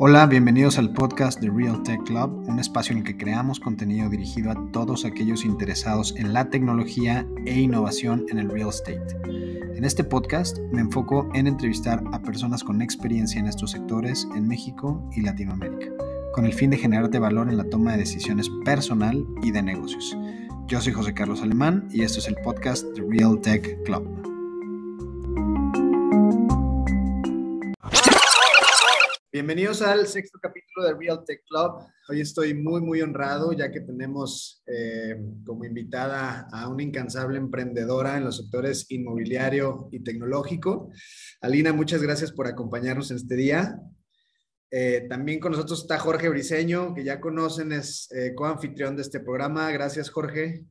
Hola, 0.00 0.26
bienvenidos 0.26 0.78
al 0.78 0.92
podcast 0.92 1.40
de 1.40 1.50
Real 1.50 1.82
Tech 1.82 2.00
Club, 2.04 2.44
un 2.46 2.60
espacio 2.60 2.92
en 2.92 2.98
el 2.98 3.04
que 3.04 3.16
creamos 3.16 3.58
contenido 3.58 4.08
dirigido 4.08 4.52
a 4.52 4.70
todos 4.70 5.04
aquellos 5.04 5.44
interesados 5.44 6.14
en 6.16 6.32
la 6.32 6.50
tecnología 6.50 7.26
e 7.46 7.58
innovación 7.58 8.24
en 8.28 8.38
el 8.38 8.48
real 8.48 8.68
estate. 8.68 9.16
En 9.74 9.84
este 9.84 10.04
podcast 10.04 10.60
me 10.70 10.82
enfoco 10.82 11.28
en 11.34 11.48
entrevistar 11.48 12.00
a 12.12 12.22
personas 12.22 12.62
con 12.62 12.80
experiencia 12.80 13.40
en 13.40 13.48
estos 13.48 13.72
sectores 13.72 14.28
en 14.36 14.46
México 14.46 15.02
y 15.16 15.22
Latinoamérica, 15.22 15.90
con 16.32 16.46
el 16.46 16.52
fin 16.52 16.70
de 16.70 16.78
generarte 16.78 17.18
valor 17.18 17.48
en 17.48 17.56
la 17.56 17.68
toma 17.68 17.90
de 17.90 17.98
decisiones 17.98 18.48
personal 18.64 19.26
y 19.42 19.50
de 19.50 19.62
negocios. 19.62 20.16
Yo 20.68 20.80
soy 20.80 20.92
José 20.92 21.12
Carlos 21.12 21.42
Alemán 21.42 21.88
y 21.90 22.02
esto 22.02 22.20
es 22.20 22.28
el 22.28 22.36
podcast 22.44 22.86
de 22.94 23.02
Real 23.02 23.40
Tech 23.40 23.82
Club. 23.82 24.27
Bienvenidos 29.48 29.80
al 29.80 30.06
sexto 30.06 30.38
capítulo 30.42 30.86
de 30.86 30.94
Real 30.94 31.24
Tech 31.24 31.42
Club. 31.48 31.82
Hoy 32.10 32.20
estoy 32.20 32.52
muy, 32.52 32.82
muy 32.82 33.00
honrado 33.00 33.50
ya 33.54 33.72
que 33.72 33.80
tenemos 33.80 34.62
eh, 34.66 35.16
como 35.46 35.64
invitada 35.64 36.46
a 36.52 36.68
una 36.68 36.82
incansable 36.82 37.38
emprendedora 37.38 38.18
en 38.18 38.24
los 38.24 38.36
sectores 38.36 38.84
inmobiliario 38.90 39.88
y 39.90 40.00
tecnológico. 40.00 40.90
Alina, 41.40 41.72
muchas 41.72 42.02
gracias 42.02 42.30
por 42.30 42.46
acompañarnos 42.46 43.10
en 43.10 43.16
este 43.16 43.36
día. 43.36 43.80
Eh, 44.70 45.06
también 45.08 45.40
con 45.40 45.52
nosotros 45.52 45.80
está 45.80 45.98
Jorge 45.98 46.28
Briseño, 46.28 46.94
que 46.94 47.02
ya 47.02 47.18
conocen, 47.18 47.72
es 47.72 48.12
eh, 48.12 48.34
coanfitrión 48.34 48.96
de 48.96 49.00
este 49.00 49.18
programa. 49.18 49.70
Gracias, 49.72 50.10
Jorge. 50.10 50.66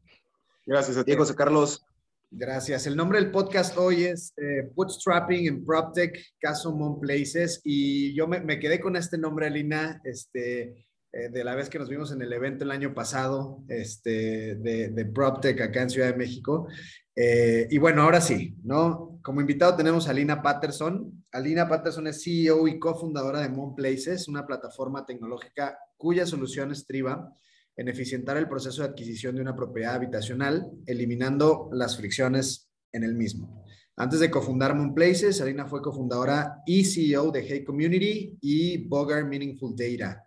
Gracias 0.68 0.98
a 0.98 1.04
ti, 1.04 1.16
José 1.16 1.34
Carlos. 1.34 1.84
Gracias. 2.30 2.86
El 2.86 2.98
nombre 2.98 3.20
del 3.20 3.32
podcast 3.32 3.78
hoy 3.78 4.04
es 4.04 4.34
eh, 4.36 4.70
Bootstrapping 4.76 5.48
en 5.48 5.66
PropTech, 5.66 6.36
caso 6.40 6.76
Mon 6.76 7.00
Places, 7.00 7.62
y 7.64 8.14
yo 8.14 8.28
me, 8.28 8.60
quedé 8.60 8.82
con 8.82 8.98
este 8.98 9.18
nombre, 9.18 9.48
Alina, 9.48 10.02
este, 10.04 10.88
eh, 11.14 11.30
de 11.32 11.44
la 11.46 11.56
vez 11.56 11.70
que 11.70 11.80
nos 11.80 11.88
vimos 11.88 12.12
en 12.12 12.22
el 12.22 12.34
evento 12.34 12.66
el 12.66 12.72
año 12.72 12.94
pasado 12.94 13.64
este, 13.70 14.56
de, 14.56 14.90
de 14.90 15.06
PropTech 15.06 15.62
acá 15.62 15.84
en 15.84 15.90
Ciudad 15.90 16.12
de 16.12 16.18
México. 16.18 16.68
Eh, 17.16 17.66
y 17.72 17.78
bueno, 17.78 18.02
ahora 18.02 18.20
sí, 18.20 18.58
¿no? 18.62 19.20
Como 19.24 19.40
invitado 19.40 19.78
tenemos 19.78 20.08
a 20.08 20.12
Alina 20.12 20.42
Patterson. 20.42 21.26
Alina 21.32 21.70
Patterson 21.70 22.08
es 22.08 22.22
CEO 22.22 22.68
y 22.68 22.78
cofundadora 22.78 23.40
de 23.40 23.50
Mon 23.50 23.74
Places, 23.74 24.28
una 24.28 24.46
plataforma 24.46 25.06
tecnológica 25.06 25.80
cuya 25.96 26.26
solución 26.26 26.74
estriba 26.74 27.34
en 27.78 27.88
eficientar 27.88 28.36
el 28.38 28.50
proceso 28.50 28.82
de 28.82 28.90
adquisición 28.90 29.36
de 29.36 29.42
una 29.42 29.56
propiedad 29.56 29.96
habitacional, 29.96 30.70
eliminando 30.88 31.70
las 31.72 31.96
fricciones 31.96 32.70
en 32.92 33.04
el 33.04 33.14
mismo. 33.16 33.64
Antes 33.96 34.20
de 34.20 34.30
cofundar 34.30 34.76
Moonplaces, 34.76 35.42
Alina 35.42 35.68
fue 35.68 35.82
cofundadora 35.82 36.62
y 36.66 36.84
CEO 36.84 37.32
de 37.32 37.46
Hey 37.48 37.64
Community 37.64 38.38
y 38.42 38.88
Bogar 38.88 39.26
Meaningful 39.26 39.76
Data. 39.76 40.24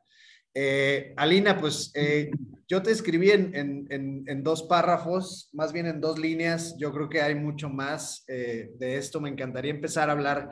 Eh, 0.52 1.14
Alina, 1.16 1.56
pues 1.56 1.92
eh, 1.94 2.30
yo 2.66 2.82
te 2.82 2.90
escribí 2.90 3.30
en, 3.30 3.54
en, 3.54 4.42
dos 4.42 4.64
párrafos, 4.64 5.50
más 5.52 5.72
bien 5.72 5.86
en 5.86 6.00
dos 6.00 6.18
líneas. 6.18 6.76
Yo 6.78 6.92
creo 6.92 7.08
que 7.08 7.20
hay 7.20 7.34
mucho 7.34 7.68
más 7.68 8.24
eh, 8.26 8.72
de 8.78 8.96
esto. 8.96 9.20
Me 9.20 9.28
encantaría 9.28 9.70
empezar 9.70 10.08
a 10.08 10.12
hablar 10.12 10.50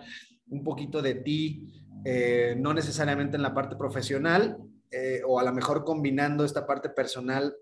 un 0.48 0.62
poquito 0.62 1.02
de 1.02 1.14
ti, 1.14 1.84
no 2.56 2.72
necesariamente 2.72 3.36
en 3.36 3.42
la 3.42 3.52
parte 3.52 3.76
profesional, 3.76 4.56
eh, 4.90 5.20
o 5.26 5.38
a 5.38 5.44
lo 5.44 5.52
mejor 5.52 5.84
combinando 5.84 6.44
esta 6.44 6.66
parte 6.66 6.88
personal 6.88 7.54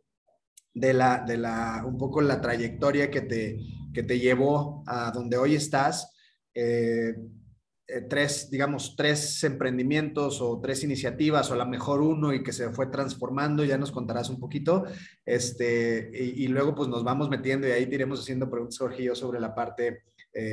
de 0.72 0.92
la, 0.92 1.24
de 1.26 1.36
la, 1.36 1.82
un 1.86 1.98
poco 1.98 2.20
la 2.20 2.40
trayectoria 2.40 3.10
que 3.10 3.22
te, 3.22 3.58
que 3.92 4.02
te 4.02 4.18
llevó 4.18 4.84
a 4.86 5.10
donde 5.10 5.36
hoy 5.36 5.54
estás, 5.54 6.12
eh, 6.54 7.14
eh, 7.88 8.00
tres, 8.08 8.50
digamos, 8.50 8.94
tres 8.96 9.42
emprendimientos 9.44 10.40
o 10.40 10.60
tres 10.60 10.84
iniciativas, 10.84 11.50
o 11.50 11.54
a 11.54 11.58
lo 11.58 11.66
mejor 11.66 12.00
uno 12.00 12.32
y 12.32 12.42
que 12.42 12.52
se 12.52 12.70
fue 12.70 12.88
transformando, 12.88 13.64
ya 13.64 13.78
nos 13.78 13.92
contarás 13.92 14.28
un 14.28 14.38
poquito, 14.38 14.84
este, 15.24 16.10
y, 16.12 16.46
luego 16.48 16.74
pues 16.74 16.88
nos 16.88 17.04
vamos 17.04 17.28
metiendo 17.28 17.66
y 17.66 17.72
ahí 17.72 17.88
iremos 17.90 18.20
haciendo 18.20 18.50
preguntas, 18.50 18.78
Jorge, 18.78 19.14
sobre 19.14 19.40
la 19.40 19.54
parte 19.54 20.02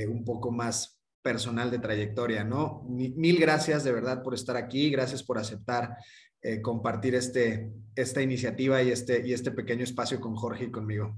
un 0.07 0.23
poco 0.23 0.49
más 0.49 1.03
personal 1.23 1.71
de 1.71 1.79
trayectoria, 1.79 2.43
¿no? 2.43 2.83
Mil 2.87 3.39
gracias 3.39 3.83
de 3.83 3.91
verdad 3.91 4.21
por 4.21 4.33
estar 4.33 4.57
aquí, 4.57 4.91
gracias 4.91 5.23
por 5.23 5.37
aceptar 5.37 5.97
eh, 6.43 6.61
compartir 6.61 7.15
este, 7.15 7.71
esta 7.95 8.21
iniciativa 8.21 8.81
y 8.81 8.91
este, 8.91 9.25
y 9.25 9.31
este 9.31 9.51
pequeño 9.51 9.85
espacio 9.85 10.19
con 10.19 10.35
Jorge 10.35 10.65
y 10.65 10.71
conmigo. 10.71 11.15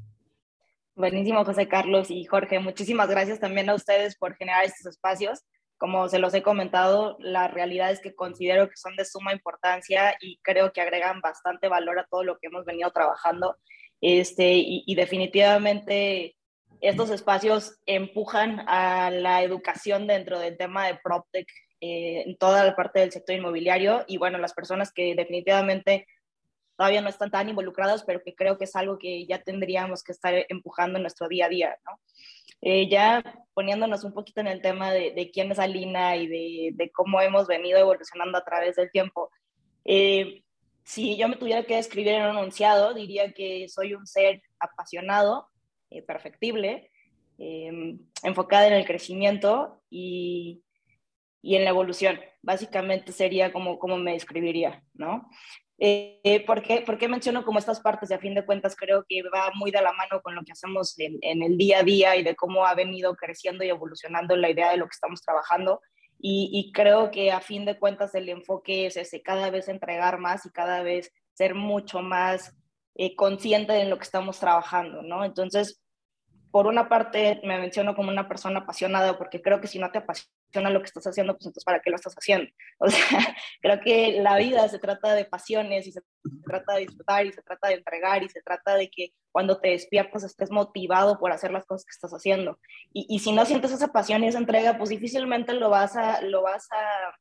Buenísimo, 0.95 1.43
José 1.43 1.67
Carlos 1.67 2.11
y 2.11 2.25
Jorge. 2.25 2.59
Muchísimas 2.59 3.09
gracias 3.09 3.39
también 3.39 3.69
a 3.69 3.73
ustedes 3.73 4.15
por 4.17 4.35
generar 4.35 4.63
estos 4.65 4.85
espacios. 4.85 5.43
Como 5.77 6.07
se 6.09 6.19
los 6.19 6.33
he 6.35 6.43
comentado, 6.43 7.17
la 7.19 7.47
realidad 7.47 7.91
es 7.91 7.99
que 7.99 8.13
considero 8.13 8.69
que 8.69 8.77
son 8.77 8.95
de 8.95 9.03
suma 9.03 9.33
importancia 9.33 10.15
y 10.21 10.39
creo 10.43 10.71
que 10.71 10.81
agregan 10.81 11.21
bastante 11.21 11.67
valor 11.67 11.97
a 11.97 12.05
todo 12.05 12.23
lo 12.23 12.37
que 12.37 12.47
hemos 12.47 12.63
venido 12.63 12.91
trabajando. 12.91 13.57
Este, 14.01 14.53
y, 14.53 14.83
y 14.85 14.95
definitivamente 14.95 16.35
estos 16.81 17.09
espacios 17.09 17.79
empujan 17.87 18.63
a 18.67 19.09
la 19.09 19.41
educación 19.41 20.05
dentro 20.05 20.39
del 20.39 20.55
tema 20.55 20.85
de 20.85 20.99
PropTech 21.03 21.47
eh, 21.87 22.23
en 22.25 22.35
toda 22.37 22.63
la 22.63 22.75
parte 22.75 22.99
del 22.99 23.11
sector 23.11 23.35
inmobiliario 23.35 24.03
y 24.07 24.17
bueno, 24.17 24.39
las 24.39 24.53
personas 24.53 24.91
que 24.91 25.13
definitivamente 25.13 26.07
todavía 26.75 27.01
no 27.01 27.09
están 27.09 27.29
tan 27.29 27.47
involucradas, 27.47 28.03
pero 28.03 28.23
que 28.23 28.33
creo 28.33 28.57
que 28.57 28.63
es 28.63 28.75
algo 28.75 28.97
que 28.97 29.27
ya 29.27 29.43
tendríamos 29.43 30.03
que 30.03 30.11
estar 30.11 30.33
empujando 30.49 30.97
en 30.97 31.03
nuestro 31.03 31.27
día 31.27 31.45
a 31.45 31.49
día, 31.49 31.77
¿no? 31.85 31.99
Eh, 32.61 32.89
ya 32.89 33.23
poniéndonos 33.53 34.03
un 34.03 34.13
poquito 34.13 34.41
en 34.41 34.47
el 34.47 34.63
tema 34.63 34.91
de, 34.91 35.29
quién 35.31 35.51
es 35.51 35.59
Alina 35.59 36.15
y 36.15 36.25
de, 36.25 36.71
de, 36.73 36.91
cómo 36.91 37.21
hemos 37.21 37.45
venido 37.45 37.77
evolucionando 37.77 38.39
a 38.39 38.43
través 38.43 38.77
del 38.77 38.89
tiempo. 38.89 39.29
Eh, 39.83 40.43
si 40.83 41.17
yo 41.17 41.27
me 41.27 41.35
tuviera 41.35 41.63
que 41.65 41.75
describir 41.75 42.13
en 42.13 42.23
un 42.23 42.37
enunciado, 42.37 42.95
diría 42.95 43.31
que 43.31 43.69
soy 43.69 43.93
un 43.93 44.07
ser 44.07 44.41
apasionado, 44.59 45.49
perfectible, 46.07 46.89
enfocada 47.37 48.67
en 48.67 48.73
el 48.73 48.85
crecimiento 48.85 49.81
y 49.89 50.64
y 51.45 51.55
en 51.55 51.63
la 51.63 51.69
evolución. 51.69 52.19
Básicamente 52.41 53.11
sería 53.11 53.53
como, 53.53 53.77
como 53.77 53.97
me 53.97 54.13
describiría, 54.13 54.83
¿no? 54.95 55.29
Eh, 55.77 56.43
¿por, 56.47 56.63
qué, 56.63 56.81
¿por, 56.81 56.97
qué, 56.97 57.07
menciono 57.07 57.45
como 57.45 57.59
estas 57.59 57.81
partes? 57.81 58.11
A 58.11 58.17
fin 58.17 58.33
de 58.33 58.45
cuentas 58.45 58.75
creo 58.75 59.05
que 59.07 59.21
va 59.23 59.51
muy 59.53 59.69
de 59.69 59.81
la 59.81 59.93
mano 59.93 60.21
con 60.23 60.33
lo 60.33 60.41
que 60.43 60.53
hacemos 60.53 60.97
en, 60.97 61.19
en, 61.21 61.43
el 61.43 61.55
día 61.55 61.79
a 61.79 61.83
día 61.83 62.15
y 62.15 62.23
de 62.23 62.35
cómo 62.35 62.65
ha 62.65 62.73
venido 62.73 63.15
creciendo 63.15 63.63
y 63.63 63.69
evolucionando 63.69 64.35
la 64.35 64.49
idea 64.49 64.71
de 64.71 64.77
lo 64.77 64.85
que 64.85 64.95
estamos 64.95 65.21
trabajando. 65.21 65.81
Y, 66.17 66.49
y 66.51 66.71
creo 66.71 67.11
que 67.11 67.31
a 67.31 67.41
fin 67.41 67.63
de 67.63 67.77
cuentas 67.77 68.15
el 68.15 68.27
enfoque 68.29 68.87
es 68.87 68.97
ese, 68.97 69.21
cada 69.21 69.51
vez 69.51 69.67
entregar 69.67 70.17
más 70.17 70.47
y 70.47 70.49
cada 70.49 70.81
vez 70.81 71.11
ser 71.33 71.53
mucho 71.53 72.01
más 72.01 72.55
eh, 72.95 73.15
consciente 73.15 73.73
de 73.73 73.85
lo 73.85 73.97
que 73.97 74.05
estamos 74.05 74.39
trabajando, 74.39 75.03
¿no? 75.03 75.23
Entonces, 75.23 75.79
por 76.49 76.65
una 76.65 76.89
parte 76.89 77.39
me 77.43 77.59
menciono 77.59 77.95
como 77.95 78.09
una 78.09 78.27
persona 78.27 78.61
apasionada 78.61 79.15
porque 79.19 79.43
creo 79.43 79.61
que 79.61 79.67
si 79.67 79.77
no 79.77 79.91
te 79.91 79.99
apasiona 79.99 80.34
lo 80.53 80.79
que 80.79 80.85
estás 80.85 81.05
haciendo, 81.05 81.33
pues 81.33 81.45
entonces 81.45 81.63
¿para 81.63 81.81
qué 81.81 81.89
lo 81.89 81.95
estás 81.95 82.13
haciendo? 82.13 82.49
O 82.79 82.89
sea, 82.89 83.35
creo 83.61 83.79
que 83.81 84.21
la 84.21 84.37
vida 84.37 84.67
se 84.67 84.79
trata 84.79 85.13
de 85.13 85.25
pasiones 85.25 85.87
y 85.87 85.91
se 85.91 86.01
trata 86.45 86.73
de 86.73 86.81
disfrutar 86.81 87.25
y 87.25 87.31
se 87.31 87.41
trata 87.41 87.69
de 87.69 87.75
entregar 87.75 88.23
y 88.23 88.29
se 88.29 88.41
trata 88.41 88.75
de 88.75 88.89
que 88.89 89.13
cuando 89.31 89.59
te 89.59 89.69
despiertas 89.69 90.23
estés 90.23 90.51
motivado 90.51 91.17
por 91.19 91.31
hacer 91.31 91.51
las 91.51 91.65
cosas 91.65 91.85
que 91.85 91.91
estás 91.91 92.11
haciendo. 92.11 92.59
Y, 92.93 93.05
y 93.09 93.19
si 93.19 93.31
no 93.31 93.45
sientes 93.45 93.71
esa 93.71 93.89
pasión 93.89 94.23
y 94.23 94.27
esa 94.27 94.39
entrega, 94.39 94.77
pues 94.77 94.89
difícilmente 94.89 95.53
lo 95.53 95.69
vas 95.69 95.95
a, 95.95 96.21
lo 96.21 96.41
vas 96.41 96.67
a 96.71 97.15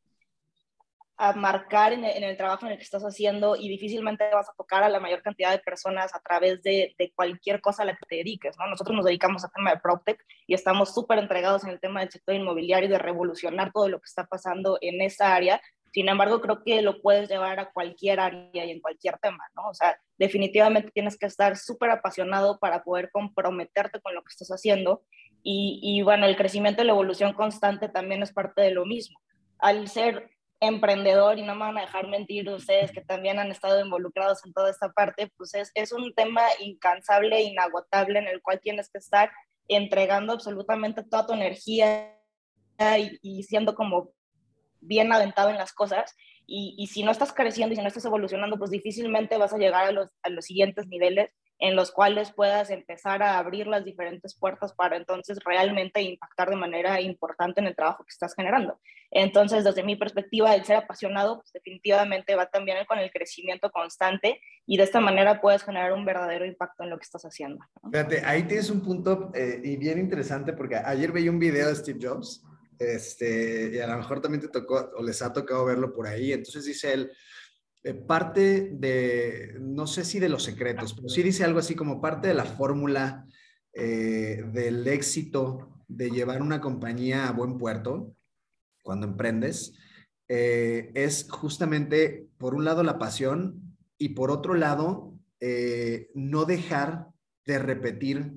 a 1.17 1.33
marcar 1.33 1.93
en 1.93 2.05
el, 2.05 2.37
trabajo 2.37 2.67
en 2.67 2.73
el 2.73 2.79
que 2.79 2.85
estás 2.85 3.05
haciendo 3.05 3.55
y 3.55 3.69
difícilmente 3.69 4.29
vas 4.33 4.49
a 4.49 4.55
tocar 4.55 4.83
a 4.83 4.89
la 4.89 4.99
mayor 4.99 5.23
cantidad 5.23 5.53
de 5.53 5.61
personas 5.61 6.13
a 6.15 6.21
través 6.21 6.63
de, 6.63 6.95
cualquier 7.15 7.61
cosa 7.61 7.83
a 7.83 7.87
la 7.87 7.95
que 7.95 8.07
te 8.09 8.17
dediques, 8.17 8.57
¿no? 8.59 8.67
Nosotros 8.67 8.97
nos 8.97 9.05
dedicamos 9.05 9.45
al 9.45 9.53
tema 9.53 9.71
de 9.71 9.81
PropTech 9.81 10.25
y 10.47 10.55
estamos 10.55 10.93
súper 10.93 11.19
entregados 11.19 11.63
en 11.65 11.71
el 11.71 11.81
tema 11.81 12.01
del 12.01 12.11
sector 12.11 12.35
inmobiliario 12.35 12.89
y 12.89 12.93
de 12.93 12.99
revolucionar 12.99 13.71
todo 13.73 13.89
lo 13.89 14.01
que 14.01 14.07
está 14.07 14.27
pasando 14.27 14.77
en 14.81 15.01
esa 15.03 15.35
área. 15.35 15.61
Sin 15.93 16.09
embargo, 16.09 16.41
creo 16.41 16.65
que 16.65 16.83
lo 16.83 17.01
puedes 17.01 17.29
llevar 17.29 17.61
a 17.61 17.71
cualquier 17.71 18.19
área 18.19 18.65
y 18.65 18.71
en 18.73 18.81
cualquier 18.81 19.17
tema, 19.19 19.45
¿no? 19.55 19.69
O 19.69 19.75
sea, 19.75 19.97
definitivamente 20.19 20.91
tienes 20.91 21.17
que 21.17 21.27
estar 21.27 21.57
súper 21.57 21.91
apasionado 21.91 22.59
para 22.59 22.83
poder 22.83 23.11
comprometerte 23.13 24.01
con 24.01 24.17
lo 24.17 24.23
que 24.23 24.31
estás 24.31 24.49
haciendo 24.49 25.05
y, 25.45 25.79
y 25.81 26.03
bueno, 26.03 26.27
el 26.27 26.37
crecimiento 26.37 26.83
y 26.83 26.87
la 26.87 26.93
evolución 26.93 27.35
constante 27.35 27.89
también 27.89 28.25
es 28.25 28.33
parte 28.33 28.63
de 28.63 28.73
lo 28.73 28.85
mismo. 28.85 29.21
Al 29.61 29.87
ser 29.87 30.34
emprendedor 30.61 31.39
y 31.39 31.43
no 31.43 31.55
me 31.55 31.61
van 31.61 31.79
a 31.79 31.83
dejar 31.83 32.09
mentir 32.09 32.49
ustedes 32.49 32.93
que 32.93 33.01
también 33.01 33.39
han 33.39 33.51
estado 33.51 33.85
involucrados 33.85 34.45
en 34.45 34.53
toda 34.53 34.71
esta 34.71 34.91
parte, 34.93 35.31
pues 35.37 35.55
es, 35.55 35.71
es 35.75 35.93
un 35.93 36.15
tema 36.15 36.43
incansable, 36.61 37.43
inagotable 37.43 38.19
en 38.19 38.29
el 38.29 38.41
cual 38.41 38.61
tienes 38.61 38.89
que 38.91 38.99
estar 38.99 39.31
entregando 39.69 40.33
absolutamente 40.33 41.03
toda 41.03 41.27
tu 41.27 41.33
energía 41.33 42.15
y, 43.23 43.43
siendo 43.45 43.75
como 43.75 44.11
bien 44.81 45.13
aventado 45.13 45.51
en 45.51 45.57
las 45.57 45.73
cosas. 45.73 46.15
Y, 46.47 46.75
y, 46.77 46.89
si 46.89 47.03
no 47.03 47.11
estás 47.11 47.33
creciendo 47.33 47.73
y 47.73 47.77
si 47.77 47.83
no 47.83 47.89
estás 47.89 48.05
evolucionando, 48.05 48.59
pues 48.59 48.71
difícilmente 48.71 49.39
vas 49.39 49.55
a 49.55 49.59
llegar 49.59 49.87
a 49.87 49.93
los, 49.93 50.09
a 50.23 50.29
los 50.29 50.45
siguientes 50.45 50.87
niveles. 50.89 51.31
En 51.59 51.77
los 51.77 51.93
cuales 51.93 52.33
puedas 52.33 52.71
empezar 52.71 53.23
a 53.23 53.39
abrir 53.39 53.67
las 53.67 53.85
diferentes 53.85 54.35
puertas 54.35 54.73
para 54.73 54.97
entonces 54.97 55.39
realmente 55.45 56.03
impactar 56.03 56.51
de 56.51 56.57
manera 56.57 57.01
importante 57.01 57.61
en 57.61 57.67
el 57.67 57.77
trabajo 57.77 58.05
que 58.05 58.11
estás 58.11 58.35
generando. 58.35 58.79
Entonces, 59.11 59.63
desde 59.63 59.85
mi 59.85 59.97
perspectiva, 59.97 60.55
el 60.55 60.65
ser 60.65 60.77
apasionado 60.77 61.37
pues, 61.37 61.53
definitivamente 61.53 62.35
va 62.35 62.47
también 62.47 62.85
con 62.87 62.99
el 62.99 63.11
crecimiento 63.13 63.71
constante 63.71 64.41
y 64.67 64.77
de 64.77 64.83
esta 64.83 65.01
manera 65.01 65.41
puedes 65.41 65.63
generar 65.63 65.93
un 65.93 66.05
verdadero 66.05 66.45
impacto 66.45 66.83
en 66.83 66.91
lo 66.91 66.99
que 66.99 67.05
estás 67.05 67.23
haciendo. 67.23 67.65
Fíjate, 67.91 68.23
ahí 68.25 68.43
tienes 68.45 68.71
un 68.71 68.83
punto 68.83 69.31
eh, 69.35 69.61
y 69.63 69.77
bien 69.77 69.99
interesante 69.99 70.53
porque 70.53 70.77
ayer 70.77 71.13
veía 71.13 71.31
un 71.31 71.39
video 71.39 71.69
de 71.69 71.77
Steve 71.77 71.99
Jobs 72.03 72.45
este, 72.79 73.71
y 73.73 73.79
a 73.79 73.87
lo 73.87 73.97
mejor 73.99 74.21
también 74.21 74.41
te 74.41 74.49
tocó 74.49 74.91
o 74.97 75.03
les 75.03 75.23
ha 75.23 75.33
tocado 75.33 75.65
verlo 75.65 75.93
por 75.93 76.07
ahí. 76.07 76.33
Entonces 76.33 76.65
dice 76.65 76.93
él, 76.93 77.13
parte 78.07 78.71
de, 78.73 79.57
no 79.61 79.87
sé 79.87 80.05
si 80.05 80.19
de 80.19 80.29
los 80.29 80.43
secretos, 80.43 80.95
pero 80.95 81.09
sí 81.09 81.23
dice 81.23 81.45
algo 81.45 81.59
así 81.59 81.75
como 81.75 82.01
parte 82.01 82.29
de 82.29 82.35
la 82.35 82.45
fórmula 82.45 83.27
eh, 83.75 84.43
del 84.53 84.87
éxito 84.87 85.83
de 85.87 86.11
llevar 86.11 86.41
una 86.41 86.61
compañía 86.61 87.29
a 87.29 87.33
buen 87.33 87.59
puerto 87.59 88.15
cuando 88.83 89.07
emprendes, 89.07 89.75
eh, 90.29 90.93
es 90.95 91.29
justamente, 91.31 92.27
por 92.39 92.55
un 92.55 92.65
lado, 92.65 92.83
la 92.83 92.99
pasión 92.99 93.77
y 93.99 94.11
por 94.11 94.31
otro 94.31 94.55
lado, 94.55 95.13
no 96.15 96.47
dejar 96.47 97.09
de 97.45 97.59
repetir 97.59 98.33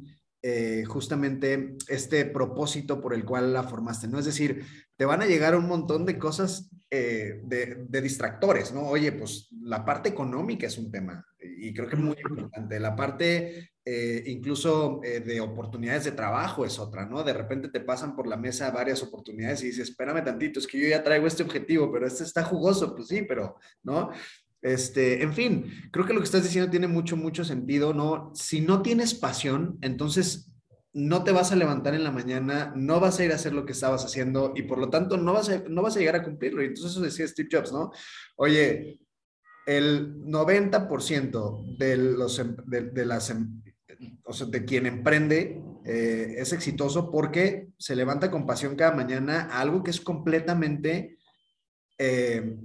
justamente 0.88 1.76
este 1.88 2.26
propósito 2.26 3.02
por 3.02 3.14
el 3.14 3.26
cual 3.26 3.54
la 3.54 3.64
formaste, 3.64 4.08
¿no? 4.08 4.20
Es 4.20 4.26
decir, 4.26 4.64
te 4.96 5.06
van 5.06 5.22
a 5.22 5.26
llegar 5.26 5.56
un 5.56 5.68
montón 5.68 6.06
de 6.06 6.18
cosas 6.18 6.70
eh, 6.90 7.42
de, 7.44 8.02
distractores, 8.02 8.74
¿no? 8.74 8.84
Oye, 8.88 9.12
pues 9.12 9.50
la 9.62 9.84
parte 9.84 10.08
económica 10.08 10.68
es 10.68 10.78
un 10.78 10.90
tema 10.90 11.26
y 11.40 11.74
creo 11.74 11.88
que 11.90 11.96
es 11.96 12.02
muy 12.02 12.16
importante. 12.18 12.80
La 12.80 12.96
parte 12.96 13.72
eh, 13.84 14.24
incluso 14.26 15.02
eh, 15.04 15.20
de 15.20 15.42
oportunidades 15.42 16.06
de 16.06 16.14
trabajo 16.14 16.66
es 16.66 16.80
otra, 16.80 17.06
¿no? 17.06 17.24
De 17.24 17.34
repente 17.34 17.68
te 17.68 17.82
pasan 17.82 18.16
por 18.16 18.26
la 18.26 18.38
mesa 18.38 18.72
varias 18.72 19.04
oportunidades 19.04 19.64
y 19.64 19.68
dices, 19.68 19.90
espérame 19.90 20.24
tantito, 20.24 20.60
es 20.60 20.68
que 20.68 20.80
yo 20.80 20.88
ya 20.88 21.04
traigo 21.04 21.28
este 21.28 21.44
objetivo, 21.44 21.92
pero 21.92 22.08
este 22.08 22.24
está 22.24 22.44
jugoso, 22.44 22.96
pues 22.96 23.10
sí, 23.10 23.22
pero, 23.24 23.58
¿no? 23.84 24.12
Este, 24.68 25.24
en 25.24 25.34
fin, 25.34 25.72
creo 25.92 26.06
que 26.06 26.12
lo 26.14 26.20
que 26.20 26.26
estás 26.26 26.44
diciendo 26.44 26.70
tiene 26.70 26.88
mucho, 26.88 27.16
mucho 27.16 27.46
sentido, 27.46 27.94
¿no? 27.94 28.32
Si 28.36 28.60
no 28.60 28.82
tienes 28.82 29.14
pasión, 29.14 29.78
entonces 29.82 30.52
no 30.92 31.24
te 31.24 31.32
vas 31.32 31.54
a 31.54 31.56
levantar 31.56 31.94
en 31.94 32.04
la 32.04 32.12
mañana, 32.12 32.74
no 32.76 33.00
vas 33.00 33.18
a 33.18 33.24
ir 33.24 33.32
a 33.32 33.36
hacer 33.36 33.54
lo 33.54 33.66
que 33.66 33.72
estabas 33.72 34.04
haciendo 34.04 34.52
y 34.58 34.64
por 34.64 34.80
lo 34.80 34.90
tanto 34.90 35.16
no 35.16 35.32
vas 35.32 35.48
a, 35.48 35.64
no 35.70 35.82
vas 35.82 35.96
a 35.96 36.00
llegar 36.00 36.18
a 36.18 36.24
cumplirlo. 36.24 36.62
Y 36.62 36.66
entonces 36.66 36.92
eso 36.92 37.02
decía 37.02 37.26
Steve 37.26 37.48
Jobs, 37.50 37.72
¿no? 37.72 37.92
Oye, 38.36 39.00
el 39.66 40.18
90% 40.26 41.78
de, 41.78 41.96
los, 41.96 42.38
em, 42.40 42.58
de, 42.66 43.06
las, 43.06 43.30
em, 43.30 43.62
o 44.26 44.34
sea, 44.34 44.48
de 44.48 44.66
quien 44.66 44.86
emprende 44.86 45.62
eh, 45.86 46.36
es 46.40 46.52
exitoso 46.52 47.10
porque 47.10 47.70
se 47.78 47.96
levanta 47.96 48.30
con 48.30 48.46
pasión 48.46 48.76
cada 48.76 48.94
mañana 48.94 49.48
a 49.50 49.62
algo 49.62 49.82
que 49.82 49.92
es 49.92 50.02
completamente, 50.02 51.20
eh, 51.98 52.58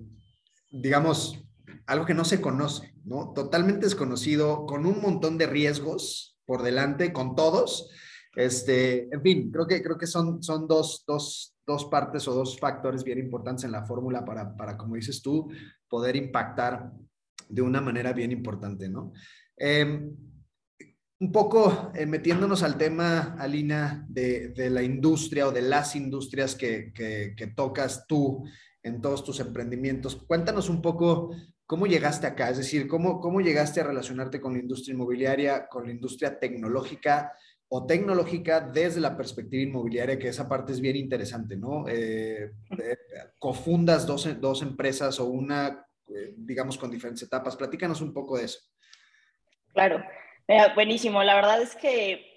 digamos, 0.69 1.39
algo 1.87 2.07
que 2.07 2.15
no 2.15 2.25
se 2.25 2.41
conoce, 2.41 2.95
¿no? 3.05 3.33
Totalmente 3.35 3.87
desconocido, 3.87 4.67
con 4.67 4.87
un 4.87 5.01
montón 5.01 5.39
de 5.39 5.47
riesgos 5.47 6.39
por 6.45 6.63
delante, 6.63 7.13
con 7.13 7.35
todos 7.35 7.91
este, 8.35 9.15
en 9.15 9.23
fin, 9.23 9.51
creo 9.51 9.67
que, 9.67 9.83
creo 9.83 9.99
que 9.99 10.07
son, 10.07 10.43
son 10.43 10.67
dos, 10.67 11.05
dos, 11.07 11.55
dos 11.67 11.85
partes 11.87 12.27
o 12.29 12.35
dos 12.35 12.59
factores 12.59 13.05
bien 13.05 13.19
importantes 13.19 13.65
en 13.65 13.73
la 13.73 13.85
fórmula 13.85 14.25
para, 14.25 14.57
para, 14.57 14.77
como 14.77 14.97
dices 14.97 15.21
tú, 15.21 15.51
poder 15.89 16.17
impactar 16.17 16.93
de 17.49 17.63
una 17.63 17.81
manera 17.81 18.13
bien 18.13 18.33
importante, 18.33 18.89
¿no? 18.89 19.13
Em, 19.57 20.17
un 21.21 21.31
poco 21.31 21.93
eh, 21.95 22.07
metiéndonos 22.07 22.63
al 22.63 22.77
tema, 22.79 23.37
Alina, 23.39 24.05
de, 24.09 24.49
de, 24.49 24.71
la 24.71 24.83
industria 24.83 25.47
o 25.47 25.53
de 25.53 25.63
las 25.63 25.95
industrias 25.95 26.57
que, 26.57 26.93
que, 26.93 27.35
que, 27.37 27.47
tocas 27.49 28.07
tú 28.09 28.43
en 28.83 29.01
todos 29.01 29.23
tus 29.23 29.39
emprendimientos. 29.39 30.17
Cuéntanos 30.17 30.69
un 30.69 30.83
poco 30.83 31.31
cómo 31.73 31.87
llegaste 31.87 32.27
acá, 32.27 32.51
es 32.51 32.59
decir, 32.59 32.87
cómo, 32.87 33.19
cómo 33.19 33.41
llegaste 33.41 33.81
a 33.81 33.85
relacionarte 33.85 34.43
con 34.43 34.53
la 34.53 34.59
industria 34.59 34.93
inmobiliaria, 34.93 35.69
con 35.69 35.87
la 35.87 35.91
industria 35.91 36.39
tecnológica 36.39 37.33
o 37.69 37.87
tecnológica 37.87 38.61
desde 38.61 39.01
la 39.01 39.17
perspectiva 39.17 39.63
inmobiliaria, 39.63 40.19
que 40.19 40.29
esa 40.29 40.47
parte 40.47 40.73
es 40.73 40.83
bien 40.83 40.97
interesante, 40.97 41.57
¿no? 41.57 41.89
Eh, 41.89 42.53
eh, 42.79 42.97
cofundas 43.39 44.07
dos, 44.07 44.39
dos, 44.39 44.61
empresas 44.61 45.19
o 45.19 45.25
una, 45.29 45.87
eh, 46.15 46.35
digamos, 46.37 46.77
con 46.77 46.91
diferentes 46.91 47.23
etapas. 47.23 47.57
Platícanos 47.57 48.03
un 48.03 48.13
poco 48.13 48.37
de 48.37 48.45
eso. 48.45 48.59
Claro, 49.73 50.05
buenísimo. 50.75 51.23
La 51.23 51.37
verdad 51.37 51.63
es 51.63 51.75
que 51.75 52.32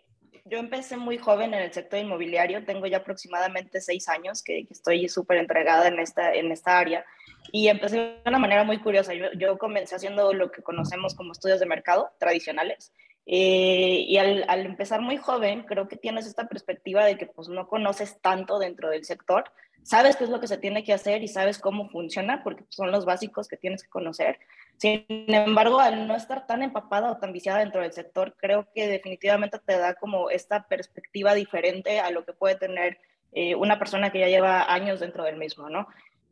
yo 0.45 0.59
empecé 0.59 0.95
muy 0.95 1.17
joven 1.17 1.53
en 1.53 1.63
el 1.63 1.73
sector 1.73 1.99
inmobiliario, 1.99 2.63
tengo 2.65 2.85
ya 2.85 2.97
aproximadamente 2.97 3.81
seis 3.81 4.07
años 4.07 4.43
que, 4.43 4.67
estoy 4.69 5.09
súper 5.09 5.37
entregada 5.37 5.87
en 5.87 5.99
esta, 5.99 6.33
en 6.33 6.51
esta 6.51 6.77
área 6.77 7.03
y 7.51 7.67
empecé 7.67 7.97
de 7.97 8.21
una 8.25 8.39
manera 8.39 8.63
muy 8.63 8.79
curiosa. 8.79 9.13
Yo, 9.13 9.25
yo 9.37 9.57
comencé 9.57 9.95
haciendo 9.95 10.33
lo 10.33 10.51
que 10.51 10.61
conocemos 10.61 11.15
como 11.15 11.31
estudios 11.31 11.59
de 11.59 11.65
mercado 11.65 12.11
tradicionales 12.19 12.93
eh, 13.25 14.05
y 14.07 14.17
al, 14.17 14.45
al, 14.47 14.67
empezar 14.67 15.01
muy 15.01 15.17
joven, 15.17 15.63
creo 15.63 15.87
que 15.87 15.95
tienes 15.95 16.27
esta 16.27 16.47
perspectiva 16.47 17.03
de 17.05 17.17
que 17.17 17.25
pues 17.25 17.49
no 17.49 17.67
conoces 17.67 18.21
tanto 18.21 18.59
dentro 18.59 18.89
del 18.89 19.03
sector, 19.03 19.45
sabes 19.85 20.15
qué 20.15 20.23
es 20.23 20.31
lo 20.31 20.39
que 20.39 20.47
se 20.47 20.57
tiene 20.57 20.83
que 20.83 20.93
hacer 20.93 21.23
y 21.23 21.27
sabes 21.27 21.59
cómo 21.59 21.89
funciona, 21.89 22.43
porque 22.43 22.65
son 22.69 22.91
los 22.91 23.05
básicos 23.05 23.47
que 23.47 23.55
tienes 23.55 23.83
que 23.83 23.89
conocer. 23.89 24.39
Sin 24.77 25.05
embargo, 25.07 25.79
al 25.79 26.07
no 26.07 26.15
estar 26.15 26.47
tan 26.47 26.63
empapada 26.63 27.11
o 27.11 27.17
tan 27.17 27.31
viciada 27.31 27.59
dentro 27.59 27.81
del 27.81 27.93
sector, 27.93 28.35
creo 28.35 28.67
que 28.73 28.87
definitivamente 28.87 29.59
te 29.63 29.77
da 29.77 29.93
como 29.93 30.31
esta 30.31 30.67
perspectiva 30.67 31.35
diferente 31.35 31.99
a 31.99 32.09
lo 32.09 32.25
que 32.25 32.33
puede 32.33 32.55
tener 32.55 32.97
eh, 33.31 33.53
una 33.53 33.77
persona 33.77 34.11
que 34.11 34.19
ya 34.19 34.27
lleva 34.27 34.73
años 34.73 34.99
dentro 34.99 35.23
del 35.23 35.37
mismo, 35.37 35.69
¿no? 35.69 35.87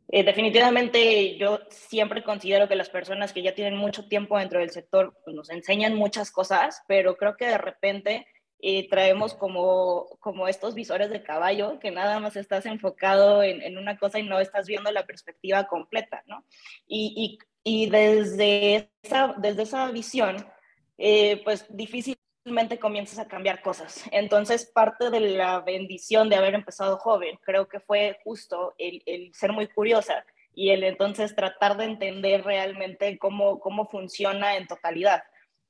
Eh, 0.08 0.24
definitivamente 0.24 1.36
yo 1.38 1.60
siempre 1.70 2.22
considero 2.24 2.68
que 2.68 2.76
las 2.76 2.90
personas 2.90 3.32
que 3.32 3.42
ya 3.42 3.54
tienen 3.54 3.76
mucho 3.76 4.06
tiempo 4.06 4.38
dentro 4.38 4.58
del 4.58 4.70
sector 4.70 5.14
pues, 5.24 5.34
nos 5.34 5.48
enseñan 5.48 5.94
muchas 5.94 6.30
cosas, 6.30 6.82
pero 6.86 7.16
creo 7.16 7.36
que 7.36 7.46
de 7.46 7.58
repente 7.58 8.26
eh, 8.66 8.88
traemos 8.88 9.34
como, 9.34 10.06
como 10.20 10.48
estos 10.48 10.74
visores 10.74 11.10
de 11.10 11.22
caballo, 11.22 11.78
que 11.80 11.90
nada 11.90 12.18
más 12.18 12.34
estás 12.34 12.64
enfocado 12.64 13.42
en, 13.42 13.60
en 13.60 13.76
una 13.76 13.98
cosa 13.98 14.18
y 14.18 14.22
no 14.22 14.40
estás 14.40 14.66
viendo 14.66 14.90
la 14.90 15.04
perspectiva 15.04 15.66
completa, 15.66 16.22
¿no? 16.26 16.46
Y, 16.86 17.38
y, 17.62 17.82
y 17.84 17.90
desde, 17.90 18.90
esa, 19.02 19.34
desde 19.36 19.64
esa 19.64 19.90
visión, 19.90 20.36
eh, 20.96 21.42
pues 21.44 21.66
difícil 21.68 22.16
comienzas 22.80 23.18
a 23.18 23.28
cambiar 23.28 23.60
cosas. 23.60 24.02
Entonces, 24.12 24.64
parte 24.64 25.10
de 25.10 25.20
la 25.20 25.60
bendición 25.60 26.30
de 26.30 26.36
haber 26.36 26.54
empezado 26.54 26.96
joven, 26.96 27.38
creo 27.42 27.68
que 27.68 27.80
fue 27.80 28.18
justo 28.24 28.74
el, 28.78 29.02
el 29.04 29.34
ser 29.34 29.52
muy 29.52 29.66
curiosa 29.66 30.24
y 30.54 30.70
el 30.70 30.84
entonces 30.84 31.36
tratar 31.36 31.76
de 31.76 31.84
entender 31.84 32.44
realmente 32.44 33.18
cómo, 33.18 33.60
cómo 33.60 33.90
funciona 33.90 34.56
en 34.56 34.66
totalidad 34.66 35.22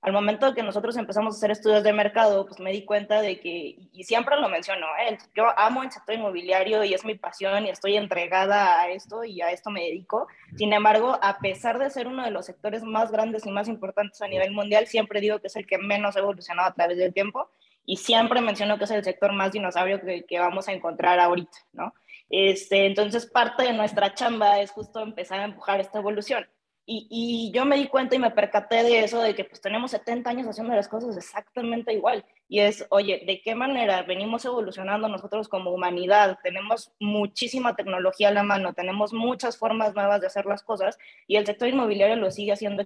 al 0.04 0.12
momento 0.12 0.52
que 0.52 0.62
nosotros 0.62 0.98
empezamos 0.98 1.34
a 1.34 1.38
hacer 1.38 1.50
estudios 1.50 1.82
de 1.82 1.94
mercado, 1.94 2.44
pues 2.44 2.60
me 2.60 2.72
di 2.72 2.84
cuenta 2.84 3.22
de 3.22 3.40
que, 3.40 3.78
y 3.90 4.04
siempre 4.04 4.36
lo 4.38 4.50
menciono, 4.50 4.86
¿eh? 5.00 5.16
yo 5.34 5.46
amo 5.58 5.82
el 5.82 5.90
sector 5.90 6.14
inmobiliario 6.14 6.84
y 6.84 6.92
es 6.92 7.06
mi 7.06 7.14
pasión 7.14 7.64
y 7.64 7.70
estoy 7.70 7.96
entregada 7.96 8.82
a 8.82 8.90
esto 8.90 9.24
y 9.24 9.40
a 9.40 9.50
esto 9.50 9.70
me 9.70 9.80
dedico. 9.80 10.28
Sin 10.56 10.74
embargo, 10.74 11.18
a 11.22 11.38
pesar 11.38 11.78
de 11.78 11.88
ser 11.88 12.06
uno 12.06 12.22
de 12.22 12.30
los 12.30 12.44
sectores 12.44 12.82
más 12.82 13.10
grandes 13.10 13.46
y 13.46 13.50
más 13.50 13.66
importantes 13.66 14.20
a 14.20 14.28
nivel 14.28 14.52
mundial, 14.52 14.86
siempre 14.88 15.22
digo 15.22 15.38
que 15.38 15.46
es 15.46 15.56
el 15.56 15.66
que 15.66 15.78
menos 15.78 16.16
ha 16.16 16.18
evolucionado 16.18 16.68
a 16.68 16.74
través 16.74 16.98
del 16.98 17.14
tiempo 17.14 17.48
y 17.86 17.96
siempre 17.96 18.42
menciono 18.42 18.76
que 18.76 18.84
es 18.84 18.90
el 18.90 19.04
sector 19.04 19.32
más 19.32 19.52
dinosaurio 19.52 20.02
que, 20.02 20.26
que 20.26 20.38
vamos 20.38 20.68
a 20.68 20.72
encontrar 20.72 21.18
ahorita, 21.18 21.56
¿no? 21.72 21.94
Este, 22.28 22.84
entonces, 22.84 23.24
parte 23.24 23.62
de 23.62 23.72
nuestra 23.72 24.12
chamba 24.12 24.60
es 24.60 24.70
justo 24.70 25.00
empezar 25.00 25.40
a 25.40 25.44
empujar 25.44 25.80
esta 25.80 25.98
evolución. 25.98 26.46
Y, 26.86 27.50
yo 27.54 27.64
me 27.64 27.76
di 27.76 27.88
cuenta 27.88 28.14
y 28.14 28.18
me 28.18 28.30
percaté 28.30 28.82
de 28.82 29.04
eso, 29.04 29.20
de 29.22 29.34
que 29.34 29.44
pues 29.44 29.60
tenemos 29.60 29.90
70 29.90 30.28
años 30.28 30.46
haciendo 30.46 30.74
las 30.74 30.88
cosas 30.88 31.16
exactamente 31.16 31.94
igual. 31.94 32.24
Y 32.46 32.60
es, 32.60 32.84
oye, 32.90 33.22
¿de 33.26 33.40
qué 33.42 33.54
manera 33.54 34.02
venimos 34.02 34.44
evolucionando 34.44 35.08
nosotros 35.08 35.48
como 35.48 35.70
humanidad? 35.70 36.38
Tenemos 36.42 36.92
muchísima 37.00 37.74
tecnología 37.74 38.28
a 38.28 38.32
la 38.32 38.42
mano, 38.42 38.74
tenemos 38.74 39.14
muchas 39.14 39.56
formas 39.56 39.94
nuevas 39.94 40.20
de 40.20 40.26
hacer 40.26 40.44
las 40.44 40.62
cosas 40.62 40.98
y 41.26 41.36
el 41.36 41.46
sector 41.46 41.68
inmobiliario 41.68 42.16
lo 42.16 42.30
sigue 42.30 42.52
haciendo 42.52 42.84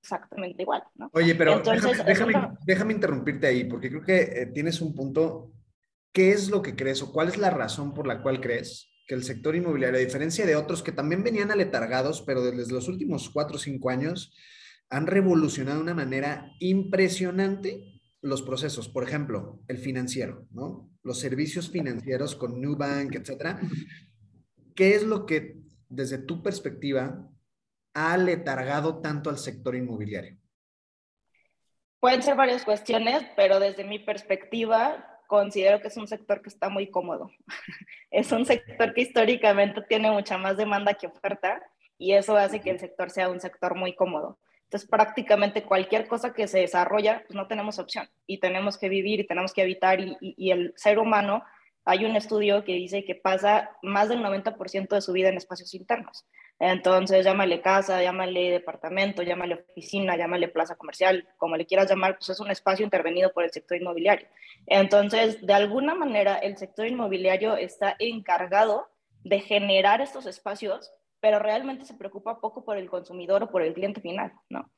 exactamente 0.00 0.62
igual. 0.62 0.84
¿no? 0.94 1.10
Oye, 1.12 1.34
pero 1.34 1.60
déjame, 1.60 2.32
déjame, 2.64 2.92
interrumpirte 2.94 3.46
ahí, 3.46 3.64
porque 3.64 3.90
creo 3.90 4.02
que 4.02 4.20
eh, 4.20 4.46
tienes 4.46 4.80
un 4.80 4.94
punto. 4.94 5.52
¿Qué 6.10 6.30
es 6.30 6.48
lo 6.48 6.62
que 6.62 6.74
crees 6.74 7.02
o 7.02 7.12
cuál 7.12 7.28
es 7.28 7.36
la 7.36 7.50
razón 7.50 7.92
por 7.92 8.06
la 8.06 8.22
cual 8.22 8.40
crees 8.40 8.88
que 9.08 9.14
el 9.14 9.24
sector 9.24 9.56
inmobiliario, 9.56 9.98
a 9.98 10.04
diferencia 10.04 10.44
de 10.44 10.54
otros 10.54 10.82
que 10.82 10.92
también 10.92 11.24
venían 11.24 11.50
aletargados, 11.50 12.20
pero 12.22 12.42
desde 12.42 12.74
los 12.74 12.88
últimos 12.88 13.30
cuatro 13.30 13.56
o 13.56 13.58
cinco 13.58 13.88
años, 13.88 14.34
han 14.90 15.06
revolucionado 15.06 15.78
de 15.78 15.82
una 15.82 15.94
manera 15.94 16.52
impresionante 16.60 18.02
los 18.20 18.42
procesos. 18.42 18.88
Por 18.90 19.04
ejemplo, 19.04 19.62
el 19.66 19.78
financiero, 19.78 20.46
¿no? 20.50 20.90
Los 21.02 21.20
servicios 21.20 21.70
financieros 21.70 22.36
con 22.36 22.60
Nubank, 22.60 23.14
etcétera. 23.14 23.58
¿Qué 24.74 24.94
es 24.94 25.02
lo 25.02 25.24
que, 25.24 25.56
desde 25.88 26.18
tu 26.18 26.42
perspectiva, 26.42 27.26
ha 27.94 28.12
aletargado 28.12 29.00
tanto 29.00 29.30
al 29.30 29.38
sector 29.38 29.74
inmobiliario? 29.74 30.38
Pueden 31.98 32.22
ser 32.22 32.36
varias 32.36 32.62
cuestiones, 32.62 33.22
pero 33.36 33.58
desde 33.58 33.84
mi 33.84 33.98
perspectiva 33.98 35.17
considero 35.28 35.80
que 35.80 35.86
es 35.86 35.96
un 35.96 36.08
sector 36.08 36.42
que 36.42 36.48
está 36.48 36.68
muy 36.68 36.90
cómodo. 36.90 37.30
es 38.10 38.32
un 38.32 38.44
sector 38.44 38.92
que 38.92 39.02
históricamente 39.02 39.82
tiene 39.82 40.10
mucha 40.10 40.36
más 40.36 40.56
demanda 40.56 40.94
que 40.94 41.06
oferta 41.06 41.62
y 41.96 42.14
eso 42.14 42.36
hace 42.36 42.60
que 42.60 42.70
el 42.70 42.80
sector 42.80 43.10
sea 43.10 43.28
un 43.28 43.38
sector 43.38 43.76
muy 43.76 43.94
cómodo. 43.94 44.38
Entonces, 44.64 44.88
prácticamente 44.88 45.62
cualquier 45.62 46.08
cosa 46.08 46.34
que 46.34 46.48
se 46.48 46.58
desarrolla, 46.58 47.22
pues 47.26 47.36
no 47.36 47.46
tenemos 47.46 47.78
opción 47.78 48.08
y 48.26 48.38
tenemos 48.38 48.76
que 48.76 48.88
vivir 48.88 49.20
y 49.20 49.26
tenemos 49.26 49.52
que 49.52 49.62
habitar 49.62 50.00
y, 50.00 50.16
y 50.20 50.50
el 50.50 50.72
ser 50.76 50.98
humano 50.98 51.44
hay 51.84 52.04
un 52.04 52.16
estudio 52.16 52.64
que 52.64 52.74
dice 52.74 53.04
que 53.04 53.14
pasa 53.14 53.70
más 53.82 54.10
del 54.10 54.20
90% 54.20 54.88
de 54.88 55.00
su 55.00 55.12
vida 55.12 55.30
en 55.30 55.36
espacios 55.38 55.72
internos. 55.74 56.26
Entonces, 56.60 57.24
llámale 57.24 57.60
casa, 57.60 58.02
llámale 58.02 58.50
departamento, 58.50 59.22
llámale 59.22 59.54
oficina, 59.54 60.16
llámale 60.16 60.48
plaza 60.48 60.76
comercial, 60.76 61.28
como 61.36 61.56
le 61.56 61.66
quieras 61.66 61.88
llamar, 61.88 62.16
pues 62.18 62.30
es 62.30 62.40
un 62.40 62.50
espacio 62.50 62.84
intervenido 62.84 63.32
por 63.32 63.44
el 63.44 63.52
sector 63.52 63.76
inmobiliario. 63.76 64.26
Entonces, 64.66 65.44
de 65.46 65.52
alguna 65.52 65.94
manera, 65.94 66.36
el 66.36 66.56
sector 66.56 66.86
inmobiliario 66.86 67.56
está 67.56 67.94
encargado 67.98 68.88
de 69.22 69.40
generar 69.40 70.00
estos 70.00 70.26
espacios, 70.26 70.92
pero 71.20 71.38
realmente 71.38 71.84
se 71.84 71.94
preocupa 71.94 72.40
poco 72.40 72.64
por 72.64 72.76
el 72.76 72.88
consumidor 72.88 73.42
o 73.42 73.50
por 73.50 73.62
el 73.62 73.74
cliente 73.74 74.00
final, 74.00 74.32
¿no? 74.48 74.70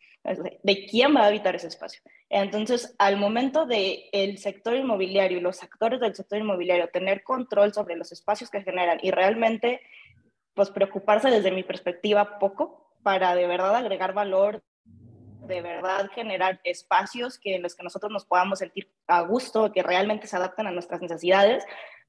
De 0.63 0.87
quién 0.87 1.17
va 1.17 1.23
a 1.23 1.27
habitar 1.27 1.57
ese 1.57 1.69
espacio. 1.69 2.03
Entonces, 2.29 2.95
al 2.99 3.17
momento 3.17 3.65
de 3.65 4.09
el 4.13 4.37
sector 4.37 4.77
inmobiliario 4.77 5.39
y 5.39 5.41
los 5.41 5.63
actores 5.63 5.99
del 6.01 6.15
sector 6.15 6.39
inmobiliario 6.39 6.89
tener 6.89 7.23
control 7.23 7.73
sobre 7.73 7.97
los 7.97 8.13
espacios 8.13 8.51
que 8.51 8.63
generan 8.63 8.99
y 9.03 9.11
realmente, 9.11 9.81
pues 10.55 10.71
preocuparse 10.71 11.31
desde 11.31 11.51
mi 11.51 11.63
perspectiva 11.63 12.39
poco 12.39 12.95
para 13.03 13.35
de 13.35 13.47
verdad 13.47 13.77
agregar 13.77 14.13
valor, 14.13 14.63
de 15.47 15.63
verdad 15.63 16.11
generar 16.15 16.61
espacios 16.65 17.39
que 17.39 17.57
en 17.57 17.63
los 17.63 17.75
que 17.75 17.83
nosotros 17.83 18.13
nos 18.13 18.25
podamos 18.25 18.61
sentir 18.61 18.91
a 19.07 19.23
gusto, 19.23 19.73
que 19.73 19.83
realmente 19.83 20.27
se 20.27 20.37
adapten 20.37 20.67
a 20.67 20.71
nuestras 20.71 21.01
necesidades, 21.01 21.65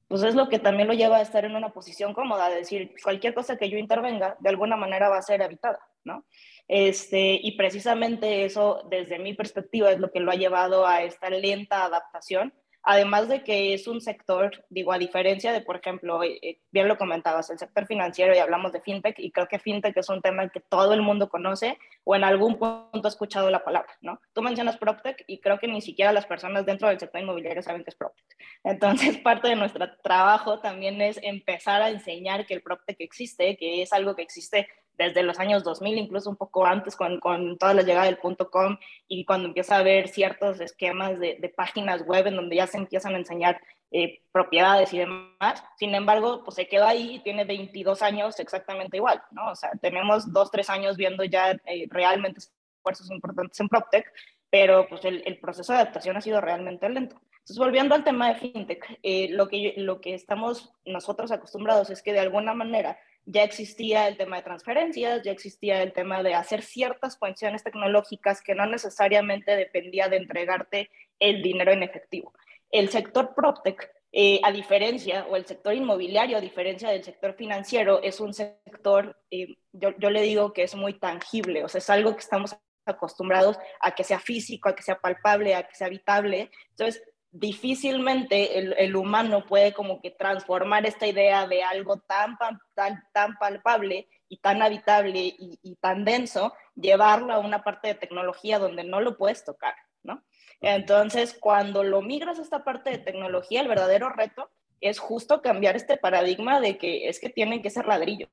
pues 0.08 0.22
es 0.22 0.34
lo 0.34 0.48
que 0.48 0.58
también 0.58 0.88
lo 0.88 0.94
lleva 0.94 1.16
a 1.16 1.22
estar 1.22 1.44
en 1.44 1.56
una 1.56 1.72
posición 1.72 2.12
cómoda, 2.12 2.50
de 2.50 2.56
decir, 2.56 2.94
cualquier 3.02 3.34
cosa 3.34 3.56
que 3.56 3.70
yo 3.70 3.78
intervenga, 3.78 4.36
de 4.40 4.50
alguna 4.50 4.76
manera 4.76 5.08
va 5.08 5.16
a 5.16 5.22
ser 5.22 5.42
habitada, 5.42 5.80
¿no? 6.04 6.26
Este, 6.68 7.40
y 7.42 7.56
precisamente 7.56 8.44
eso, 8.44 8.86
desde 8.90 9.18
mi 9.18 9.34
perspectiva, 9.34 9.90
es 9.90 9.98
lo 9.98 10.10
que 10.10 10.20
lo 10.20 10.30
ha 10.30 10.36
llevado 10.36 10.86
a 10.86 11.02
esta 11.02 11.30
lenta 11.30 11.84
adaptación 11.84 12.52
Además 12.84 13.28
de 13.28 13.44
que 13.44 13.74
es 13.74 13.86
un 13.86 14.00
sector, 14.00 14.64
digo, 14.68 14.92
a 14.92 14.98
diferencia 14.98 15.52
de, 15.52 15.60
por 15.60 15.76
ejemplo, 15.76 16.22
eh, 16.22 16.38
eh, 16.42 16.60
bien 16.70 16.88
lo 16.88 16.98
comentabas, 16.98 17.48
el 17.50 17.58
sector 17.58 17.86
financiero 17.86 18.34
y 18.34 18.38
hablamos 18.38 18.72
de 18.72 18.80
fintech, 18.80 19.18
y 19.18 19.30
creo 19.30 19.46
que 19.46 19.58
fintech 19.58 19.96
es 19.96 20.08
un 20.08 20.20
tema 20.20 20.48
que 20.48 20.60
todo 20.60 20.92
el 20.92 21.02
mundo 21.02 21.28
conoce 21.28 21.78
o 22.04 22.16
en 22.16 22.24
algún 22.24 22.58
punto 22.58 23.02
ha 23.04 23.08
escuchado 23.08 23.50
la 23.50 23.64
palabra, 23.64 23.92
¿no? 24.00 24.20
Tú 24.32 24.42
mencionas 24.42 24.78
PropTech 24.78 25.24
y 25.26 25.40
creo 25.40 25.58
que 25.58 25.68
ni 25.68 25.80
siquiera 25.80 26.12
las 26.12 26.26
personas 26.26 26.66
dentro 26.66 26.88
del 26.88 26.98
sector 26.98 27.20
inmobiliario 27.20 27.62
saben 27.62 27.84
qué 27.84 27.90
es 27.90 27.96
PropTech. 27.96 28.38
Entonces, 28.64 29.18
parte 29.18 29.48
de 29.48 29.56
nuestro 29.56 29.86
trabajo 30.02 30.60
también 30.60 31.00
es 31.00 31.20
empezar 31.22 31.82
a 31.82 31.90
enseñar 31.90 32.46
que 32.46 32.54
el 32.54 32.62
PropTech 32.62 33.00
existe, 33.00 33.56
que 33.56 33.82
es 33.82 33.92
algo 33.92 34.16
que 34.16 34.22
existe 34.22 34.66
desde 34.98 35.22
los 35.22 35.38
años 35.38 35.64
2000, 35.64 35.98
incluso 35.98 36.30
un 36.30 36.36
poco 36.36 36.66
antes, 36.66 36.96
con, 36.96 37.20
con 37.20 37.58
toda 37.58 37.74
la 37.74 37.82
llegada 37.82 38.06
del 38.06 38.18
.com 38.18 38.76
y 39.08 39.24
cuando 39.24 39.48
empieza 39.48 39.76
a 39.76 39.80
haber 39.80 40.08
ciertos 40.08 40.60
esquemas 40.60 41.18
de, 41.18 41.38
de, 41.40 41.48
páginas 41.48 42.06
web 42.06 42.26
en 42.26 42.36
donde 42.36 42.56
ya 42.56 42.66
se 42.66 42.78
empiezan 42.78 43.14
a 43.14 43.18
enseñar 43.18 43.60
eh, 43.90 44.22
propiedades 44.32 44.92
y 44.94 44.98
demás. 44.98 45.62
Sin 45.78 45.94
embargo, 45.94 46.42
pues 46.44 46.54
se 46.54 46.66
quedó 46.66 46.86
ahí 46.86 47.16
y 47.16 47.18
tiene 47.20 47.44
22 47.44 48.00
años 48.02 48.40
exactamente 48.40 48.96
igual, 48.96 49.22
¿no? 49.30 49.50
O 49.50 49.54
sea, 49.54 49.70
tenemos 49.80 50.32
dos, 50.32 50.50
tres 50.50 50.70
años 50.70 50.96
viendo 50.96 51.24
ya 51.24 51.52
eh, 51.66 51.86
realmente 51.90 52.40
esfuerzos 52.40 53.10
importantes 53.10 53.60
en 53.60 53.68
PropTech, 53.68 54.10
pero 54.50 54.88
pues 54.88 55.04
el, 55.04 55.22
el, 55.26 55.38
proceso 55.38 55.72
de 55.72 55.80
adaptación 55.80 56.16
ha 56.16 56.20
sido 56.20 56.40
realmente 56.40 56.88
lento. 56.88 57.20
Entonces, 57.42 57.58
volviendo 57.58 57.94
al 57.94 58.04
tema 58.04 58.28
de 58.28 58.36
FinTech, 58.36 58.98
eh, 59.02 59.28
lo, 59.30 59.48
que, 59.48 59.74
lo 59.76 60.00
que 60.00 60.14
estamos 60.14 60.72
nosotros 60.84 61.32
acostumbrados 61.32 61.90
es 61.90 62.00
que 62.00 62.12
de 62.12 62.20
alguna 62.20 62.54
manera 62.54 62.98
ya 63.24 63.44
existía 63.44 64.08
el 64.08 64.16
tema 64.16 64.36
de 64.36 64.42
transferencias, 64.42 65.22
ya 65.22 65.32
existía 65.32 65.82
el 65.82 65.92
tema 65.92 66.22
de 66.22 66.34
hacer 66.34 66.62
ciertas 66.62 67.18
funciones 67.18 67.62
tecnológicas 67.62 68.42
que 68.42 68.54
no 68.54 68.66
necesariamente 68.66 69.56
dependía 69.56 70.08
de 70.08 70.16
entregarte 70.16 70.90
el 71.18 71.42
dinero 71.42 71.72
en 71.72 71.82
efectivo. 71.82 72.32
El 72.70 72.88
sector 72.88 73.34
PropTech, 73.34 73.90
eh, 74.12 74.40
a 74.42 74.50
diferencia, 74.50 75.26
o 75.30 75.36
el 75.36 75.46
sector 75.46 75.74
inmobiliario, 75.74 76.36
a 76.36 76.40
diferencia 76.40 76.90
del 76.90 77.04
sector 77.04 77.34
financiero, 77.34 78.02
es 78.02 78.20
un 78.20 78.34
sector, 78.34 79.16
eh, 79.30 79.56
yo, 79.72 79.90
yo 79.98 80.10
le 80.10 80.22
digo 80.22 80.52
que 80.52 80.64
es 80.64 80.74
muy 80.74 80.94
tangible, 80.94 81.64
o 81.64 81.68
sea, 81.68 81.78
es 81.78 81.90
algo 81.90 82.14
que 82.14 82.20
estamos 82.20 82.56
acostumbrados 82.84 83.58
a 83.80 83.94
que 83.94 84.04
sea 84.04 84.18
físico, 84.18 84.68
a 84.68 84.74
que 84.74 84.82
sea 84.82 84.98
palpable, 84.98 85.54
a 85.54 85.66
que 85.66 85.74
sea 85.74 85.86
habitable. 85.86 86.50
Entonces, 86.70 87.02
difícilmente 87.32 88.58
el, 88.58 88.94
humano 88.94 89.46
puede 89.46 89.72
como 89.72 90.00
que 90.00 90.10
transformar 90.10 90.84
esta 90.86 91.06
idea 91.06 91.46
de 91.46 91.62
algo 91.62 91.98
tan, 91.98 92.36
tan, 92.74 93.02
tan 93.12 93.36
palpable 93.38 94.08
y 94.28 94.36
tan 94.36 94.62
habitable 94.62 95.34
y, 95.38 95.76
tan 95.80 96.04
denso, 96.04 96.52
llevarlo 96.74 97.32
a 97.32 97.38
una 97.38 97.64
parte 97.64 97.88
de 97.88 97.94
tecnología 97.94 98.58
donde 98.58 98.84
no 98.84 99.00
lo 99.00 99.16
puedes 99.16 99.44
tocar, 99.44 99.74
¿no? 100.02 100.22
Entonces, 100.60 101.36
cuando 101.38 101.82
lo 101.82 102.02
migras 102.02 102.38
a 102.38 102.42
esta 102.42 102.64
parte 102.64 102.90
de 102.90 102.98
tecnología, 102.98 103.62
el 103.62 103.68
verdadero 103.68 104.10
reto 104.10 104.50
es 104.80 104.98
justo 104.98 105.42
cambiar 105.42 105.74
este 105.74 105.96
paradigma 105.96 106.60
de 106.60 106.76
que 106.76 107.08
es 107.08 107.18
que 107.18 107.30
tienen 107.30 107.62
que 107.62 107.70
ser 107.70 107.86
ladrillos. 107.86 108.28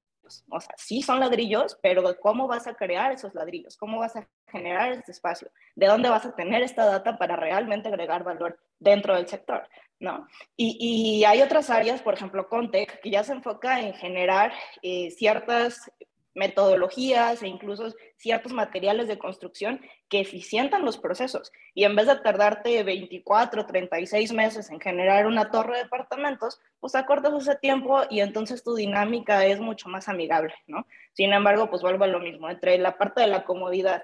O 0.49 0.59
sea, 0.59 0.73
sí 0.77 1.01
son 1.01 1.19
ladrillos, 1.19 1.77
pero 1.81 2.03
¿cómo 2.19 2.47
vas 2.47 2.67
a 2.67 2.75
crear 2.75 3.11
esos 3.11 3.33
ladrillos? 3.33 3.77
¿Cómo 3.77 3.99
vas 3.99 4.15
a 4.15 4.27
generar 4.47 4.91
este 4.91 5.11
espacio? 5.11 5.51
¿De 5.75 5.87
dónde 5.87 6.09
vas 6.09 6.25
a 6.25 6.35
tener 6.35 6.63
esta 6.63 6.85
data 6.85 7.17
para 7.17 7.35
realmente 7.35 7.87
agregar 7.87 8.23
valor 8.23 8.59
dentro 8.79 9.15
del 9.15 9.27
sector? 9.27 9.67
¿no? 9.99 10.27
Y, 10.55 10.77
y 10.79 11.25
hay 11.25 11.41
otras 11.41 11.69
áreas, 11.69 12.01
por 12.01 12.13
ejemplo, 12.13 12.47
Contec, 12.47 13.01
que 13.01 13.09
ya 13.09 13.23
se 13.23 13.33
enfoca 13.33 13.81
en 13.81 13.93
generar 13.93 14.53
eh, 14.81 15.11
ciertas 15.11 15.91
metodologías 16.39 17.43
e 17.43 17.47
incluso 17.47 17.93
ciertos 18.15 18.53
materiales 18.53 19.07
de 19.07 19.19
construcción 19.19 19.81
que 20.07 20.21
eficientan 20.21 20.85
los 20.85 20.97
procesos. 20.97 21.51
Y 21.75 21.83
en 21.83 21.95
vez 21.95 22.07
de 22.07 22.15
tardarte 22.15 22.81
24, 22.83 23.65
36 23.65 24.33
meses 24.33 24.69
en 24.71 24.79
generar 24.79 25.27
una 25.27 25.51
torre 25.51 25.77
de 25.77 25.83
departamentos, 25.83 26.59
pues 26.79 26.95
acortas 26.95 27.33
ese 27.33 27.57
tiempo 27.57 28.01
y 28.09 28.21
entonces 28.21 28.63
tu 28.63 28.73
dinámica 28.73 29.45
es 29.45 29.59
mucho 29.59 29.89
más 29.89 30.07
amigable, 30.07 30.55
¿no? 30.65 30.87
Sin 31.13 31.33
embargo, 31.33 31.69
pues 31.69 31.81
vuelvo 31.81 32.05
a 32.05 32.07
lo 32.07 32.19
mismo, 32.19 32.49
entre 32.49 32.77
la 32.77 32.97
parte 32.97 33.21
de 33.21 33.27
la 33.27 33.43
comodidad 33.43 34.03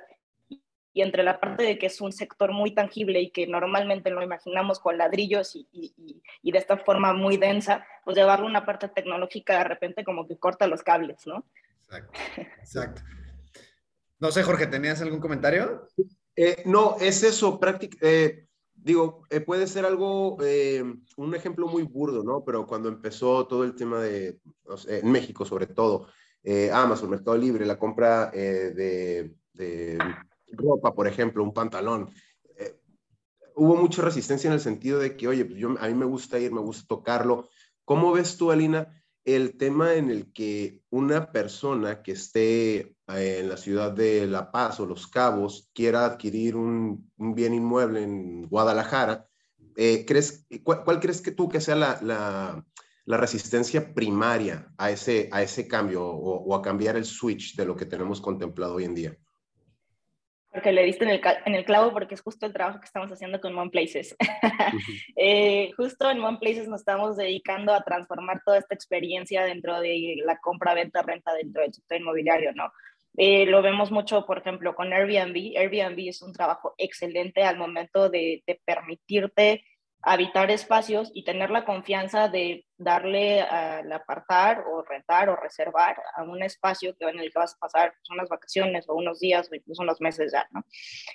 y 0.93 1.01
entre 1.01 1.23
la 1.23 1.39
parte 1.39 1.63
de 1.63 1.77
que 1.77 1.87
es 1.87 1.99
un 2.01 2.11
sector 2.11 2.51
muy 2.51 2.71
tangible 2.71 3.21
y 3.21 3.29
que 3.29 3.47
normalmente 3.47 4.09
lo 4.09 4.21
imaginamos 4.21 4.79
con 4.79 4.97
ladrillos 4.97 5.55
y, 5.55 5.67
y, 5.71 6.21
y 6.41 6.51
de 6.51 6.57
esta 6.57 6.77
forma 6.77 7.13
muy 7.13 7.37
densa, 7.37 7.85
pues 8.03 8.15
llevarlo 8.17 8.45
a 8.45 8.49
una 8.49 8.65
parte 8.65 8.87
tecnológica 8.89 9.57
de 9.57 9.63
repente 9.65 10.03
como 10.03 10.27
que 10.27 10.37
corta 10.37 10.67
los 10.67 10.83
cables, 10.83 11.25
¿no? 11.27 11.45
Exacto, 11.87 12.19
exacto. 12.59 13.01
No 14.19 14.31
sé, 14.31 14.43
Jorge, 14.43 14.67
¿tenías 14.67 15.01
algún 15.01 15.19
comentario? 15.19 15.87
Eh, 16.35 16.63
no, 16.65 16.97
es 16.99 17.23
eso, 17.23 17.59
práctica. 17.59 17.97
Eh, 18.01 18.47
digo, 18.73 19.23
eh, 19.29 19.39
puede 19.41 19.67
ser 19.67 19.85
algo, 19.85 20.37
un 21.17 21.35
ejemplo 21.35 21.67
muy 21.67 21.83
burdo, 21.83 22.23
¿no? 22.23 22.43
Pero 22.43 22.65
cuando 22.65 22.89
empezó 22.89 23.45
todo 23.47 23.63
el 23.63 23.75
tema 23.75 24.01
de, 24.01 24.39
en 24.87 25.11
México 25.11 25.45
sobre 25.45 25.67
todo, 25.67 26.07
Amazon, 26.71 27.09
Mercado 27.09 27.37
Libre, 27.37 27.65
la 27.65 27.79
compra 27.79 28.29
de, 28.31 29.33
de, 29.53 29.99
ropa, 30.51 30.93
por 30.93 31.07
ejemplo, 31.07 31.43
un 31.43 31.53
pantalón, 31.53 32.11
hubo 33.55 33.75
mucha 33.75 34.01
resistencia 34.01 34.47
en 34.47 34.53
el 34.53 34.59
sentido 34.59 34.99
de 34.99 35.15
que, 35.15 35.27
oye, 35.27 35.45
pues 35.45 35.57
yo, 35.57 35.75
a 35.79 35.87
mí 35.87 35.93
me 35.93 36.05
gusta 36.05 36.39
ir, 36.39 36.51
me 36.51 36.61
gusta 36.61 36.85
tocarlo. 36.87 37.49
¿Cómo 37.83 38.11
ves 38.11 38.37
tú, 38.37 38.51
Alina? 38.51 39.03
El 39.25 39.57
tema 39.57 39.95
en 39.95 40.11
el 40.11 40.31
que 40.31 40.81
una 40.91 41.31
persona 41.31 42.03
que 42.03 42.11
esté 42.11 42.95
eh, 43.07 43.39
en 43.39 43.49
la 43.49 43.57
ciudad 43.57 43.91
de 43.91 44.27
La 44.27 44.51
Paz 44.51 44.79
o 44.79 44.85
Los 44.85 45.07
Cabos 45.07 45.69
quiera 45.73 46.05
adquirir 46.05 46.55
un, 46.55 47.11
bien 47.17 47.55
inmueble 47.55 48.03
en 48.03 48.47
Guadalajara, 48.47 49.27
eh, 49.75 50.05
¿crees, 50.05 50.45
cuál, 50.63 50.99
crees 50.99 51.21
que 51.21 51.31
tú 51.31 51.49
que 51.49 51.59
sea 51.59 51.75
la, 51.75 51.99
la, 52.03 53.17
resistencia 53.17 53.93
primaria 53.93 54.71
a 54.77 54.91
ese, 54.91 55.27
a 55.31 55.41
ese 55.41 55.67
cambio 55.67 56.05
o, 56.05 56.55
a 56.55 56.61
cambiar 56.61 56.95
el 56.95 57.05
switch 57.05 57.55
de 57.55 57.65
lo 57.65 57.75
que 57.75 57.85
tenemos 57.85 58.21
contemplado 58.21 58.75
hoy 58.75 58.85
en 58.85 58.95
día? 58.95 59.17
Porque 60.55 60.71
le 60.71 60.83
diste 60.83 61.03
en 61.03 61.09
el, 61.11 61.21
en 61.45 61.55
el, 61.55 61.65
clavo 61.65 61.91
porque 61.91 62.15
es 62.15 62.21
justo 62.21 62.45
el 62.45 62.53
trabajo 62.53 62.79
que 62.79 62.85
estamos 62.85 63.11
haciendo 63.11 63.41
con 63.41 63.57
One 63.57 63.69
Places. 63.71 64.15
eh, 65.17 65.71
justo 65.75 66.09
en 66.09 66.23
One 66.23 66.37
Places 66.39 66.69
nos 66.69 66.79
estamos 66.79 67.17
dedicando 67.17 67.73
a 67.73 67.83
transformar 67.83 68.41
toda 68.45 68.57
esta 68.57 68.73
experiencia 68.73 69.43
dentro 69.43 69.81
de 69.81 70.15
la 70.25 70.37
compra, 70.37 70.73
venta, 70.73 71.01
renta 71.01 71.33
dentro 71.33 71.61
del 71.61 71.73
sector 71.73 71.99
inmobiliario, 71.99 72.53
¿no? 72.53 72.71
Eh, 73.17 73.45
lo 73.45 73.61
vemos 73.61 73.91
mucho, 73.91 74.25
por 74.25 74.37
ejemplo, 74.37 74.75
con 74.75 74.93
Airbnb. 74.93 75.57
Airbnb 75.57 76.07
es 76.07 76.21
un 76.21 76.31
trabajo 76.31 76.73
excelente 76.77 77.43
al 77.43 77.57
momento 77.57 78.09
de, 78.09 78.41
de 78.47 78.61
permitirte 78.63 79.65
habitar 80.05 80.51
espacios 80.51 81.09
y 81.15 81.23
tener 81.23 81.49
la 81.49 81.65
confianza 81.65 82.29
de 82.29 82.63
darle 82.77 83.41
al 83.41 83.91
apartar 83.91 84.63
o 84.71 84.83
rentar 84.83 85.29
o 85.29 85.35
reservar 85.35 85.97
a 86.15 86.21
un 86.21 86.43
espacio 86.43 86.95
que 86.95 87.05
en 87.05 87.19
el 87.19 87.31
que 87.31 87.39
vas 87.39 87.55
a 87.55 87.57
pasar 87.57 87.93
pues, 87.93 88.11
unas 88.11 88.29
vacaciones 88.29 88.87
o 88.87 88.93
unos 88.93 89.19
días 89.19 89.49
o 89.51 89.55
incluso 89.55 89.81
unos 89.81 89.99
meses 90.01 90.31
ya, 90.31 90.47
¿no? 90.51 90.63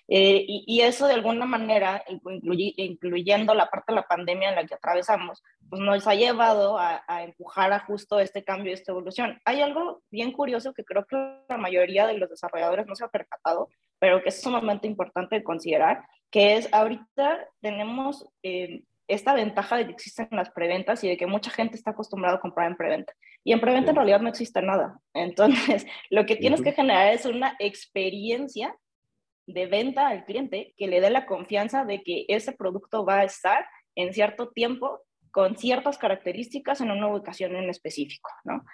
Eh, 0.08 0.44
y, 0.44 0.64
y, 0.66 0.80
eso 0.80 1.06
de 1.06 1.14
alguna 1.14 1.46
manera, 1.46 2.02
incluyendo 2.08 3.54
la 3.54 3.70
parte 3.70 3.92
de 3.92 3.96
la 3.96 4.08
pandemia 4.08 4.48
en 4.48 4.56
la 4.56 4.66
que 4.66 4.74
atravesamos, 4.74 5.40
pues 5.68 5.80
nos 5.80 6.08
ha 6.08 6.14
llevado 6.16 6.76
a, 6.76 7.04
a, 7.06 7.22
empujar 7.22 7.72
a 7.72 7.78
justo 7.80 8.18
este 8.18 8.42
cambio, 8.42 8.74
esta 8.74 8.90
evolución. 8.90 9.40
Hay 9.44 9.60
algo 9.60 10.02
bien 10.10 10.32
curioso 10.32 10.74
que 10.74 10.84
creo 10.84 11.06
que 11.06 11.16
la 11.48 11.58
mayoría 11.58 12.08
de 12.08 12.18
los 12.18 12.28
desarrolladores 12.28 12.86
no 12.86 12.96
se 12.96 13.04
ha 13.04 13.08
percatado, 13.08 13.68
pero 14.00 14.20
que 14.20 14.30
es 14.30 14.42
sumamente 14.42 14.88
importante 14.88 15.36
de 15.36 15.44
considerar, 15.44 16.02
que 16.30 16.56
es 16.56 16.72
ahorita 16.72 17.48
tenemos 17.60 18.28
eh, 18.42 18.82
esta 19.08 19.34
ventaja 19.34 19.76
de 19.76 19.86
que 19.86 19.92
existen 19.92 20.28
las 20.30 20.50
preventas 20.50 21.02
y 21.02 21.08
de 21.08 21.16
que 21.16 21.26
mucha 21.26 21.50
gente 21.50 21.76
está 21.76 21.90
acostumbrada 21.90 22.36
a 22.36 22.40
comprar 22.40 22.70
en 22.70 22.76
preventa. 22.76 23.12
Y 23.42 23.52
en 23.52 23.60
preventa 23.60 23.90
en 23.90 23.96
realidad 23.96 24.20
no 24.20 24.28
existe 24.28 24.62
nada. 24.62 25.00
Entonces, 25.14 25.86
lo 26.10 26.26
que 26.26 26.36
tienes 26.36 26.62
que 26.62 26.72
generar 26.72 27.12
es 27.12 27.26
una 27.26 27.56
experiencia 27.58 28.76
de 29.46 29.66
venta 29.66 30.08
al 30.08 30.24
cliente 30.24 30.74
que 30.76 30.86
le 30.86 31.00
dé 31.00 31.10
la 31.10 31.26
confianza 31.26 31.84
de 31.84 32.02
que 32.02 32.24
ese 32.28 32.52
producto 32.52 33.04
va 33.04 33.20
a 33.20 33.24
estar 33.24 33.66
en 33.96 34.12
cierto 34.14 34.50
tiempo 34.50 35.00
con 35.32 35.56
ciertas 35.56 35.98
características 35.98 36.80
en 36.80 36.90
una 36.90 37.08
ubicación 37.08 37.54
en 37.54 37.70
específico, 37.70 38.30
¿no? 38.44 38.64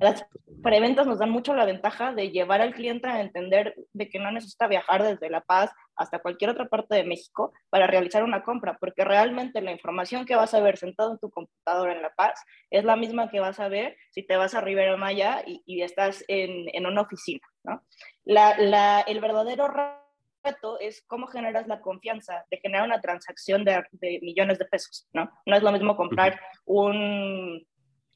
Las 0.00 0.24
preventas 0.62 1.06
nos 1.06 1.18
dan 1.18 1.30
mucho 1.30 1.54
la 1.54 1.64
ventaja 1.64 2.12
de 2.12 2.30
llevar 2.30 2.60
al 2.60 2.74
cliente 2.74 3.08
a 3.08 3.20
entender 3.20 3.74
de 3.92 4.08
que 4.08 4.20
no 4.20 4.30
necesita 4.30 4.68
viajar 4.68 5.02
desde 5.02 5.30
La 5.30 5.40
Paz 5.40 5.72
hasta 5.96 6.20
cualquier 6.20 6.50
otra 6.50 6.68
parte 6.68 6.94
de 6.94 7.04
México 7.04 7.52
para 7.70 7.86
realizar 7.86 8.24
una 8.24 8.42
compra, 8.42 8.76
porque 8.78 9.04
realmente 9.04 9.60
la 9.60 9.72
información 9.72 10.24
que 10.24 10.36
vas 10.36 10.54
a 10.54 10.60
ver 10.60 10.76
sentado 10.76 11.12
en 11.12 11.18
tu 11.18 11.30
computadora 11.30 11.92
en 11.92 12.02
La 12.02 12.14
Paz 12.14 12.42
es 12.70 12.84
la 12.84 12.96
misma 12.96 13.30
que 13.30 13.40
vas 13.40 13.60
a 13.60 13.68
ver 13.68 13.96
si 14.10 14.22
te 14.22 14.36
vas 14.36 14.54
a 14.54 14.60
Rivera 14.60 14.96
Maya 14.96 15.42
y, 15.46 15.62
y 15.66 15.82
estás 15.82 16.24
en, 16.28 16.66
en, 16.72 16.86
una 16.86 17.02
oficina, 17.02 17.46
¿no? 17.62 17.82
La, 18.24 18.56
la, 18.58 19.00
el 19.02 19.20
verdadero 19.20 19.68
reto 19.68 20.78
es 20.80 21.02
cómo 21.06 21.26
generas 21.26 21.66
la 21.66 21.80
confianza 21.80 22.44
de 22.50 22.58
generar 22.58 22.86
una 22.86 23.00
transacción 23.00 23.64
de, 23.64 23.82
de 23.92 24.20
millones 24.22 24.58
de 24.58 24.66
pesos, 24.66 25.08
¿no? 25.12 25.30
No 25.46 25.56
es 25.56 25.62
lo 25.62 25.72
mismo 25.72 25.96
comprar 25.96 26.40
un, 26.64 27.66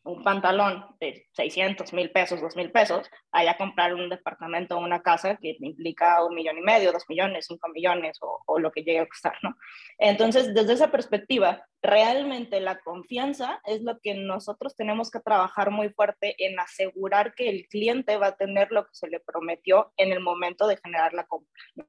un 0.08 0.22
pantalón 0.22 0.86
de 1.00 1.26
600 1.32 1.92
mil 1.92 2.10
pesos, 2.10 2.40
2 2.40 2.56
mil 2.56 2.72
pesos, 2.72 3.10
allá 3.30 3.58
comprar 3.58 3.94
un 3.94 4.08
departamento 4.08 4.76
o 4.76 4.80
una 4.80 5.02
casa 5.02 5.36
que 5.36 5.56
implica 5.60 6.24
un 6.24 6.34
millón 6.34 6.56
y 6.56 6.62
medio, 6.62 6.92
dos 6.92 7.04
millones, 7.08 7.46
cinco 7.46 7.68
millones 7.68 8.16
o, 8.22 8.42
o, 8.46 8.58
lo 8.58 8.72
que 8.72 8.82
llegue 8.82 9.00
a 9.00 9.06
costar, 9.06 9.34
¿no? 9.42 9.54
Entonces, 9.98 10.54
desde 10.54 10.72
esa 10.72 10.90
perspectiva, 10.90 11.62
realmente 11.82 12.58
la 12.60 12.78
confianza 12.80 13.60
es 13.66 13.82
lo 13.82 13.98
que 14.00 14.14
nosotros 14.14 14.74
tenemos 14.74 15.10
que 15.10 15.20
trabajar 15.20 15.70
muy 15.70 15.90
fuerte 15.90 16.34
en 16.38 16.58
asegurar 16.58 17.34
que 17.34 17.50
el 17.50 17.68
cliente 17.68 18.16
va 18.16 18.28
a 18.28 18.36
tener 18.36 18.70
lo 18.70 18.84
que 18.84 18.94
se 18.94 19.08
le 19.08 19.20
prometió 19.20 19.92
en 19.98 20.12
el 20.12 20.20
momento 20.20 20.66
de 20.66 20.78
generar 20.78 21.12
la 21.12 21.26
compra. 21.26 21.52
¿no? 21.74 21.86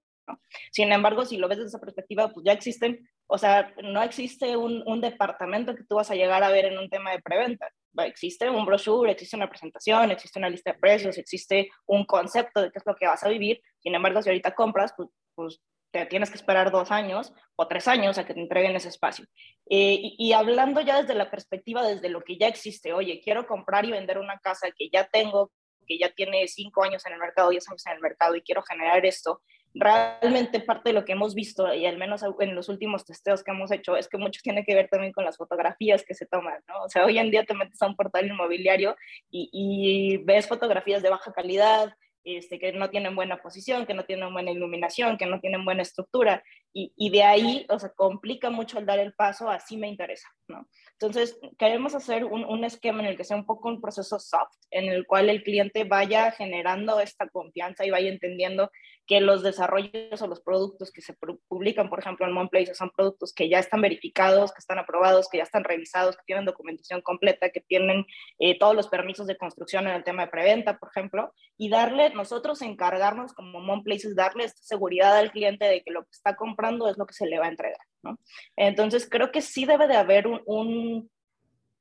Sin 0.71 0.91
embargo, 0.91 1.25
si 1.25 1.37
lo 1.37 1.47
ves 1.47 1.57
desde 1.57 1.69
esa 1.69 1.79
perspectiva, 1.79 2.29
pues 2.33 2.45
ya 2.45 2.51
existen, 2.51 3.09
o 3.27 3.37
sea, 3.37 3.73
no 3.81 4.03
existe 4.03 4.57
un, 4.57 4.83
un, 4.85 5.01
departamento 5.01 5.75
que 5.75 5.83
tú 5.83 5.95
vas 5.95 6.11
a 6.11 6.15
llegar 6.15 6.43
a 6.43 6.51
ver 6.51 6.65
en 6.65 6.77
un 6.77 6.89
tema 6.89 7.11
de 7.11 7.21
preventa. 7.21 7.69
Existe 7.97 8.49
un 8.49 8.65
brochure, 8.65 9.11
existe 9.11 9.35
una 9.35 9.49
presentación, 9.49 10.11
existe 10.11 10.39
una 10.39 10.49
lista 10.49 10.71
de 10.71 10.79
precios, 10.79 11.17
existe 11.17 11.69
un 11.85 12.05
concepto 12.05 12.61
de 12.61 12.71
qué 12.71 12.79
es 12.79 12.85
lo 12.85 12.95
que 12.95 13.07
vas 13.07 13.23
a 13.23 13.29
vivir. 13.29 13.61
Sin 13.79 13.95
embargo, 13.95 14.21
si 14.21 14.29
ahorita 14.29 14.55
compras, 14.55 14.93
pues, 14.95 15.09
pues 15.35 15.61
te 15.91 16.05
tienes 16.05 16.29
que 16.29 16.37
esperar 16.37 16.71
dos 16.71 16.91
años 16.91 17.33
o 17.55 17.67
tres 17.67 17.87
años 17.87 18.17
a 18.17 18.25
que 18.25 18.33
te 18.33 18.39
entreguen 18.39 18.75
ese 18.75 18.89
espacio. 18.89 19.25
Eh, 19.69 19.97
y, 20.01 20.15
y, 20.19 20.33
hablando 20.33 20.81
ya 20.81 21.01
desde 21.01 21.15
la 21.15 21.31
perspectiva, 21.31 21.85
desde 21.85 22.09
lo 22.09 22.21
que 22.21 22.37
ya 22.37 22.47
existe, 22.47 22.93
oye, 22.93 23.21
quiero 23.23 23.47
comprar 23.47 23.85
y 23.85 23.91
vender 23.91 24.19
una 24.19 24.37
casa 24.39 24.69
que 24.75 24.89
ya 24.91 25.07
tengo, 25.07 25.51
que 25.87 25.97
ya 25.97 26.11
tiene 26.11 26.47
cinco 26.47 26.83
años 26.83 27.05
en 27.05 27.13
el 27.13 27.19
mercado, 27.19 27.49
diez 27.49 27.67
años 27.67 27.85
en 27.87 27.93
el 27.93 28.01
mercado 28.01 28.35
y 28.35 28.41
quiero 28.41 28.61
generar 28.61 29.05
esto, 29.05 29.41
realmente 29.73 30.59
parte 30.59 30.89
de 30.89 30.93
lo 30.93 31.05
que 31.05 31.11
hemos 31.13 31.35
visto, 31.35 31.73
y 31.73 31.85
al 31.85 31.97
menos 31.97 32.23
en 32.39 32.55
los 32.55 32.69
últimos 32.69 33.05
testeos 33.05 33.43
que 33.43 33.51
hemos 33.51 33.71
hecho, 33.71 33.95
es 33.95 34.07
que 34.07 34.17
mucho 34.17 34.41
tiene 34.43 34.63
que 34.63 34.75
ver 34.75 34.89
también 34.89 35.13
con 35.13 35.25
las 35.25 35.37
fotografías 35.37 36.03
que 36.03 36.15
se 36.15 36.25
toman, 36.25 36.61
¿no? 36.67 36.83
O 36.83 36.89
sea, 36.89 37.05
hoy 37.05 37.17
en 37.19 37.31
día 37.31 37.45
te 37.45 37.53
metes 37.53 37.81
a 37.81 37.87
un 37.87 37.95
portal 37.95 38.27
inmobiliario 38.27 38.95
y, 39.29 39.49
y 39.51 40.17
ves 40.17 40.47
fotografías 40.47 41.01
de 41.01 41.09
baja 41.09 41.31
calidad, 41.31 41.93
este, 42.23 42.59
que 42.59 42.73
no 42.73 42.89
tienen 42.89 43.15
buena 43.15 43.37
posición, 43.37 43.85
que 43.85 43.93
no 43.93 44.05
tienen 44.05 44.31
buena 44.33 44.51
iluminación, 44.51 45.17
que 45.17 45.25
no 45.25 45.39
tienen 45.39 45.63
buena 45.63 45.83
estructura, 45.83 46.43
y, 46.73 46.93
y 46.95 47.09
de 47.09 47.23
ahí, 47.23 47.65
o 47.69 47.79
sea, 47.79 47.89
complica 47.89 48.49
mucho 48.49 48.79
el 48.79 48.85
dar 48.85 48.99
el 48.99 49.13
paso, 49.13 49.49
así 49.49 49.77
me 49.77 49.87
interesa, 49.87 50.27
¿no? 50.47 50.67
Entonces, 50.93 51.39
queremos 51.57 51.95
hacer 51.95 52.25
un, 52.25 52.45
un, 52.45 52.63
esquema 52.63 52.99
en 52.99 53.07
el 53.07 53.17
que 53.17 53.23
sea 53.23 53.37
un 53.37 53.45
poco 53.45 53.69
un 53.69 53.81
proceso 53.81 54.19
soft, 54.19 54.55
en 54.69 54.85
el 54.85 55.07
cual 55.07 55.29
el 55.29 55.43
cliente 55.43 55.83
vaya 55.83 56.31
generando 56.31 56.99
esta 56.99 57.27
confianza 57.29 57.85
y 57.85 57.89
vaya 57.89 58.09
entendiendo 58.09 58.69
que 59.09 59.21
los 59.21 59.41
desarrollos 59.41 60.21
o 60.21 60.27
los 60.27 60.39
productos 60.41 60.91
que 60.91 61.01
se 61.01 61.15
publican, 61.47 61.89
por 61.89 61.99
ejemplo, 61.99 62.27
en 62.27 62.37
OnePlace, 62.37 62.75
son 62.75 62.91
productos 62.91 63.33
que 63.33 63.49
ya 63.49 63.57
están 63.57 63.81
verificados, 63.81 64.51
que 64.51 64.59
están 64.59 64.77
aprobados, 64.77 65.27
que 65.29 65.39
ya 65.39 65.43
están 65.45 65.63
revisados, 65.63 66.15
que 66.15 66.23
tienen 66.27 66.45
documentación 66.45 67.01
completa, 67.01 67.49
que 67.49 67.61
tienen 67.61 68.05
eh, 68.37 68.59
todos 68.59 68.75
los 68.75 68.87
permisos 68.87 69.25
de 69.25 69.35
construcción 69.35 69.87
en 69.87 69.95
el 69.95 70.03
tema 70.03 70.25
de 70.25 70.31
preventa, 70.31 70.77
por 70.77 70.89
ejemplo, 70.89 71.33
y 71.57 71.69
darle, 71.69 72.11
nosotros 72.11 72.61
encargarnos 72.61 73.33
como 73.33 73.57
OnePlaces, 73.57 74.15
darle 74.15 74.43
esta 74.43 74.61
seguridad 74.61 75.17
al 75.17 75.31
cliente 75.31 75.65
de 75.65 75.81
que 75.81 75.89
lo 75.89 76.03
que 76.03 76.11
está 76.11 76.35
comprando 76.35 76.58
es 76.67 76.97
lo 76.97 77.05
que 77.05 77.13
se 77.13 77.25
le 77.25 77.39
va 77.39 77.45
a 77.45 77.49
entregar. 77.49 77.79
¿no? 78.03 78.19
Entonces, 78.55 79.07
creo 79.09 79.31
que 79.31 79.41
sí 79.41 79.65
debe 79.65 79.87
de 79.87 79.95
haber 79.95 80.27
un, 80.27 80.41
un, 80.45 81.11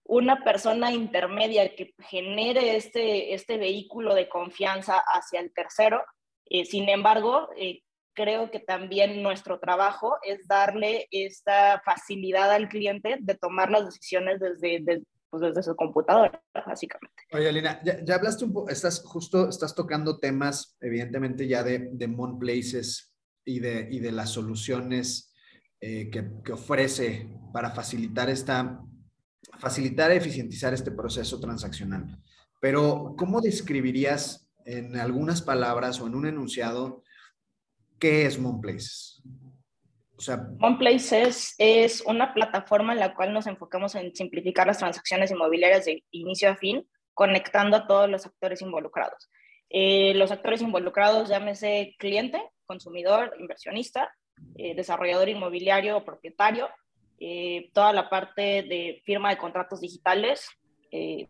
una 0.05 0.43
persona 0.43 0.93
intermedia 0.93 1.75
que 1.75 1.95
genere 1.99 2.77
este, 2.77 3.35
este 3.35 3.59
vehículo 3.59 4.15
de 4.15 4.29
confianza 4.29 4.99
hacia 4.99 5.41
el 5.41 5.53
tercero. 5.53 6.03
Eh, 6.47 6.65
sin 6.65 6.89
embargo, 6.89 7.51
eh, 7.57 7.83
creo 8.15 8.51
que 8.51 8.59
también 8.59 9.23
nuestro 9.23 9.61
trabajo 9.61 10.17
es 10.23 10.49
darle 10.49 11.07
esta 11.11 11.81
facilidad 11.85 12.51
al 12.51 12.69
cliente 12.69 13.19
de 13.21 13.35
tomar 13.35 13.71
las 13.71 13.85
decisiones 13.85 14.41
desde, 14.41 14.81
desde, 14.81 15.05
pues 15.31 15.43
desde 15.43 15.63
su 15.63 15.77
computadora, 15.77 16.43
básicamente. 16.67 17.23
Oye, 17.33 17.49
Alina, 17.49 17.81
ya, 17.85 18.03
ya 18.03 18.15
hablaste 18.15 18.45
un 18.45 18.53
poco, 18.53 18.71
estás 18.71 19.05
justo, 19.05 19.49
estás 19.49 19.75
tocando 19.75 20.19
temas, 20.19 20.77
evidentemente, 20.81 21.47
ya 21.47 21.63
de, 21.63 21.91
de 21.93 22.09
Mon 22.09 22.39
Places 22.39 23.08
y 23.49 23.61
de, 23.61 23.89
y 23.91 23.99
de 23.99 24.13
las 24.13 24.31
soluciones 24.31 25.35
eh, 25.81 26.11
que, 26.11 26.29
que, 26.45 26.53
ofrece 26.53 27.29
para 27.53 27.71
facilitar 27.71 28.29
esta, 28.29 28.81
facilitar 29.59 30.13
eficientizar 30.13 30.75
este 30.75 30.91
proceso 30.91 31.41
transaccional. 31.41 32.19
Pero, 32.61 33.15
¿cómo 33.17 33.41
describirías 33.41 34.51
en 34.67 34.97
algunas 34.99 35.41
palabras 35.41 36.01
o 36.01 36.07
en 36.07 36.15
un 36.15 36.27
enunciado 36.27 37.03
qué 37.99 38.27
es 38.27 38.39
MonPlace? 38.39 39.23
O 40.17 40.21
sea, 40.21 40.49
MonPlace 40.59 41.23
es, 41.23 41.55
es 41.59 42.01
una 42.03 42.35
plataforma 42.35 42.93
en 42.93 42.99
la 42.99 43.15
cual 43.15 43.33
nos 43.33 43.47
enfocamos 43.47 43.95
en 43.95 44.15
simplificar 44.15 44.67
las 44.67 44.79
transacciones 44.79 45.31
inmobiliarias 45.31 45.85
de 45.85 46.05
inicio 46.11 46.51
a 46.51 46.57
fin, 46.57 46.87
conectando 47.15 47.77
a 47.77 47.87
todos 47.87 48.11
los 48.11 48.27
actores 48.27 48.61
involucrados. 48.61 49.31
Eh, 49.71 50.15
los 50.15 50.33
actores 50.33 50.61
involucrados, 50.61 51.29
llámese 51.29 51.95
cliente, 51.99 52.43
consumidor, 52.69 53.35
inversionista, 53.41 54.15
eh, 54.55 54.75
desarrollador 54.77 55.29
inmobiliario 55.29 55.97
o 55.97 56.05
propietario, 56.05 56.69
eh, 57.19 57.71
toda 57.73 57.93
la 57.93 58.09
parte 58.09 58.63
de 58.63 59.03
firma 59.05 59.31
de 59.31 59.39
contratos 59.39 59.81
digitales. 59.81 60.49
Eh, 60.93 61.29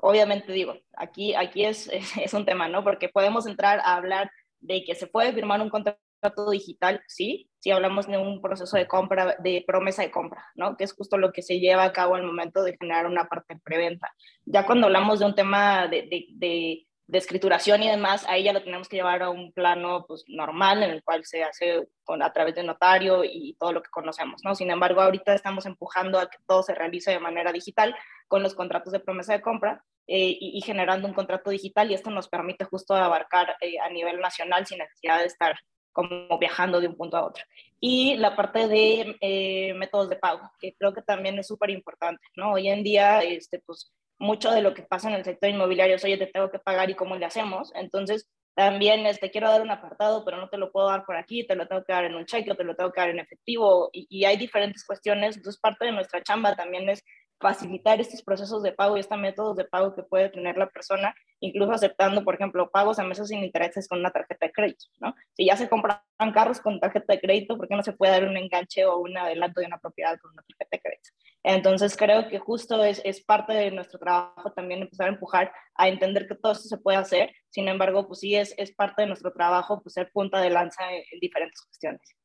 obviamente 0.00 0.52
digo, 0.52 0.74
aquí, 0.96 1.34
aquí 1.34 1.64
es, 1.64 1.86
es, 1.92 2.16
es, 2.16 2.34
un 2.34 2.44
tema, 2.44 2.68
¿no? 2.68 2.82
Porque 2.82 3.08
podemos 3.08 3.46
entrar 3.46 3.78
a 3.80 3.94
hablar 3.94 4.30
de 4.60 4.82
que 4.84 4.94
se 4.96 5.06
puede 5.06 5.32
firmar 5.32 5.60
un 5.60 5.70
contrato 5.70 6.50
digital, 6.50 7.02
sí, 7.06 7.50
si 7.58 7.70
hablamos 7.70 8.06
de 8.06 8.16
un 8.16 8.40
proceso 8.40 8.76
de 8.76 8.86
compra, 8.86 9.36
de 9.38 9.64
promesa 9.66 10.02
de 10.02 10.10
compra, 10.10 10.44
¿no? 10.54 10.76
Que 10.76 10.84
es 10.84 10.92
justo 10.92 11.18
lo 11.18 11.32
que 11.32 11.42
se 11.42 11.60
lleva 11.60 11.84
a 11.84 11.92
cabo 11.92 12.14
al 12.14 12.24
momento 12.24 12.62
de 12.62 12.76
generar 12.76 13.06
una 13.06 13.28
parte 13.28 13.54
de 13.54 13.60
preventa. 13.60 14.12
Ya 14.44 14.66
cuando 14.66 14.86
hablamos 14.86 15.20
de 15.20 15.26
un 15.26 15.34
tema 15.34 15.86
de, 15.88 16.02
de, 16.02 16.26
de 16.30 16.86
de 17.06 17.18
escrituración 17.18 17.82
y 17.82 17.88
demás, 17.88 18.24
ahí 18.28 18.44
ya 18.44 18.52
lo 18.52 18.62
tenemos 18.62 18.88
que 18.88 18.96
llevar 18.96 19.22
a 19.22 19.30
un 19.30 19.52
plano 19.52 20.06
pues, 20.06 20.24
normal 20.28 20.82
en 20.82 20.90
el 20.90 21.02
cual 21.02 21.24
se 21.24 21.42
hace 21.44 21.88
con, 22.04 22.22
a 22.22 22.32
través 22.32 22.54
de 22.54 22.62
notario 22.62 23.22
y 23.24 23.54
todo 23.58 23.72
lo 23.72 23.82
que 23.82 23.90
conocemos, 23.90 24.42
¿no? 24.44 24.54
Sin 24.54 24.70
embargo, 24.70 25.00
ahorita 25.00 25.34
estamos 25.34 25.66
empujando 25.66 26.18
a 26.18 26.30
que 26.30 26.38
todo 26.46 26.62
se 26.62 26.74
realice 26.74 27.10
de 27.10 27.18
manera 27.18 27.52
digital 27.52 27.94
con 28.28 28.42
los 28.42 28.54
contratos 28.54 28.92
de 28.92 29.00
promesa 29.00 29.32
de 29.32 29.42
compra 29.42 29.84
eh, 30.06 30.36
y, 30.40 30.60
generando 30.62 31.06
un 31.06 31.14
contrato 31.14 31.50
digital 31.50 31.90
y 31.90 31.94
esto 31.94 32.10
nos 32.10 32.28
permite 32.28 32.64
justo 32.64 32.94
abarcar 32.94 33.56
eh, 33.60 33.78
a 33.78 33.88
nivel 33.88 34.20
nacional 34.20 34.66
sin 34.66 34.78
necesidad 34.78 35.20
de 35.20 35.26
estar 35.26 35.54
como 35.92 36.38
viajando 36.38 36.80
de 36.80 36.88
un 36.88 36.96
punto 36.96 37.16
a 37.16 37.24
otro. 37.24 37.44
Y 37.80 38.16
la 38.16 38.36
parte 38.36 38.68
de 38.68 39.16
eh, 39.20 39.74
métodos 39.74 40.08
de 40.08 40.16
pago, 40.16 40.50
que 40.60 40.74
creo 40.74 40.92
que 40.92 41.02
también 41.02 41.38
es 41.38 41.46
súper 41.46 41.70
importante, 41.70 42.24
¿no? 42.36 42.52
Hoy 42.52 42.68
en 42.68 42.82
día, 42.82 43.20
este, 43.20 43.60
pues 43.60 43.92
mucho 44.18 44.50
de 44.52 44.62
lo 44.62 44.72
que 44.72 44.82
pasa 44.82 45.08
en 45.08 45.16
el 45.16 45.24
sector 45.24 45.50
inmobiliario 45.50 45.96
es, 45.96 46.04
oye, 46.04 46.16
te 46.16 46.26
tengo 46.26 46.50
que 46.50 46.58
pagar 46.58 46.90
y 46.90 46.94
cómo 46.94 47.16
le 47.16 47.26
hacemos. 47.26 47.72
Entonces, 47.74 48.28
también 48.54 49.06
este, 49.06 49.30
quiero 49.30 49.48
dar 49.48 49.62
un 49.62 49.70
apartado, 49.70 50.24
pero 50.24 50.36
no 50.36 50.48
te 50.48 50.58
lo 50.58 50.70
puedo 50.70 50.88
dar 50.88 51.04
por 51.04 51.16
aquí, 51.16 51.46
te 51.46 51.56
lo 51.56 51.66
tengo 51.66 51.82
que 51.84 51.92
dar 51.92 52.04
en 52.04 52.14
un 52.14 52.26
cheque 52.26 52.52
o 52.52 52.56
te 52.56 52.64
lo 52.64 52.76
tengo 52.76 52.92
que 52.92 53.00
dar 53.00 53.10
en 53.10 53.18
efectivo 53.18 53.90
y, 53.92 54.06
y 54.10 54.24
hay 54.24 54.36
diferentes 54.36 54.84
cuestiones. 54.84 55.36
Entonces, 55.36 55.60
parte 55.60 55.86
de 55.86 55.92
nuestra 55.92 56.22
chamba 56.22 56.54
también 56.54 56.88
es 56.88 57.02
facilitar 57.42 58.00
estos 58.00 58.22
procesos 58.22 58.62
de 58.62 58.72
pago 58.72 58.96
y 58.96 59.00
estos 59.00 59.18
métodos 59.18 59.56
de 59.56 59.64
pago 59.64 59.94
que 59.94 60.02
puede 60.02 60.30
tener 60.30 60.56
la 60.56 60.70
persona, 60.70 61.14
incluso 61.40 61.72
aceptando, 61.72 62.24
por 62.24 62.36
ejemplo, 62.36 62.70
pagos 62.70 62.98
a 62.98 63.02
meses 63.02 63.28
sin 63.28 63.42
intereses 63.42 63.88
con 63.88 63.98
una 63.98 64.10
tarjeta 64.10 64.46
de 64.46 64.52
crédito, 64.52 64.86
¿no? 65.00 65.14
Si 65.34 65.44
ya 65.44 65.56
se 65.56 65.68
compran 65.68 66.00
carros 66.32 66.60
con 66.60 66.80
tarjeta 66.80 67.12
de 67.12 67.20
crédito, 67.20 67.58
¿por 67.58 67.68
qué 67.68 67.76
no 67.76 67.82
se 67.82 67.92
puede 67.92 68.12
dar 68.12 68.24
un 68.24 68.36
enganche 68.36 68.86
o 68.86 68.98
un 68.98 69.18
adelanto 69.18 69.60
de 69.60 69.66
una 69.66 69.78
propiedad 69.78 70.18
con 70.20 70.30
una 70.32 70.42
tarjeta 70.42 70.76
de 70.76 70.80
crédito? 70.80 71.10
Entonces, 71.42 71.96
creo 71.96 72.28
que 72.28 72.38
justo 72.38 72.82
es, 72.84 73.02
es 73.04 73.22
parte 73.22 73.52
de 73.52 73.72
nuestro 73.72 73.98
trabajo 73.98 74.52
también 74.52 74.82
empezar 74.82 75.08
a 75.08 75.10
empujar 75.10 75.52
a 75.74 75.88
entender 75.88 76.28
que 76.28 76.36
todo 76.36 76.52
esto 76.52 76.68
se 76.68 76.78
puede 76.78 76.98
hacer, 76.98 77.32
sin 77.50 77.68
embargo, 77.68 78.06
pues 78.06 78.20
sí 78.20 78.36
es, 78.36 78.54
es 78.56 78.72
parte 78.72 79.02
de 79.02 79.08
nuestro 79.08 79.32
trabajo, 79.32 79.82
pues 79.82 79.94
ser 79.94 80.10
punta 80.12 80.40
de 80.40 80.50
lanza 80.50 80.90
en, 80.92 81.02
en 81.10 81.20
diferentes 81.20 81.60
cuestiones. 81.62 82.16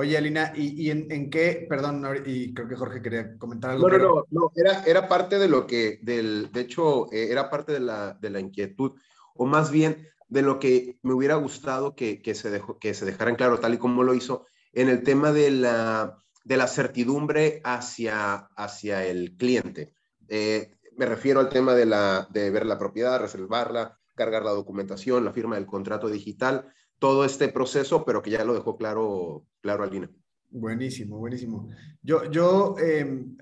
Oye, 0.00 0.16
Alina, 0.16 0.52
¿y, 0.54 0.90
en, 0.92 1.28
qué, 1.28 1.66
perdón, 1.68 2.06
y 2.24 2.54
creo 2.54 2.68
que 2.68 2.76
Jorge 2.76 3.02
quería 3.02 3.36
comentar 3.36 3.72
algo? 3.72 3.90
No, 3.90 3.98
no, 3.98 4.24
no, 4.30 4.52
era, 4.54 4.84
era 4.84 5.08
parte 5.08 5.40
de 5.40 5.48
lo 5.48 5.66
que, 5.66 5.98
del, 6.02 6.52
de 6.52 6.60
hecho, 6.60 7.12
eh, 7.12 7.32
era 7.32 7.50
parte 7.50 7.72
de 7.72 7.80
la, 7.80 8.14
de 8.14 8.30
la 8.30 8.38
inquietud, 8.38 8.92
o 9.34 9.44
más 9.44 9.72
bien 9.72 10.06
de 10.28 10.42
lo 10.42 10.60
que 10.60 11.00
me 11.02 11.14
hubiera 11.14 11.34
gustado 11.34 11.96
que, 11.96 12.22
que, 12.22 12.36
se, 12.36 12.48
dejó, 12.48 12.78
que 12.78 12.94
se 12.94 13.06
dejaran 13.06 13.34
claro, 13.34 13.58
tal 13.58 13.74
y 13.74 13.78
como 13.78 14.04
lo 14.04 14.14
hizo, 14.14 14.46
en 14.72 14.88
el 14.88 15.02
tema 15.02 15.32
de 15.32 15.50
la, 15.50 16.16
de 16.44 16.56
la 16.56 16.68
certidumbre 16.68 17.60
hacia, 17.64 18.34
hacia 18.54 19.04
el 19.04 19.36
cliente. 19.36 19.94
Eh, 20.28 20.76
me 20.96 21.06
refiero 21.06 21.40
al 21.40 21.48
tema 21.48 21.74
de, 21.74 21.86
la, 21.86 22.28
de 22.30 22.50
ver 22.50 22.66
la 22.66 22.78
propiedad, 22.78 23.18
reservarla, 23.18 23.98
cargar 24.14 24.44
la 24.44 24.52
documentación, 24.52 25.24
la 25.24 25.32
firma 25.32 25.56
del 25.56 25.66
contrato 25.66 26.06
digital, 26.08 26.72
todo 26.98 27.24
este 27.24 27.48
proceso, 27.48 28.04
pero 28.04 28.22
que 28.22 28.30
ya 28.30 28.44
lo 28.44 28.54
dejó 28.54 28.76
claro, 28.76 29.44
claro 29.60 29.84
Alina. 29.84 30.10
Buenísimo, 30.50 31.18
buenísimo. 31.18 31.68
Yo, 32.02 32.30
yo 32.30 32.76
em, 32.78 33.36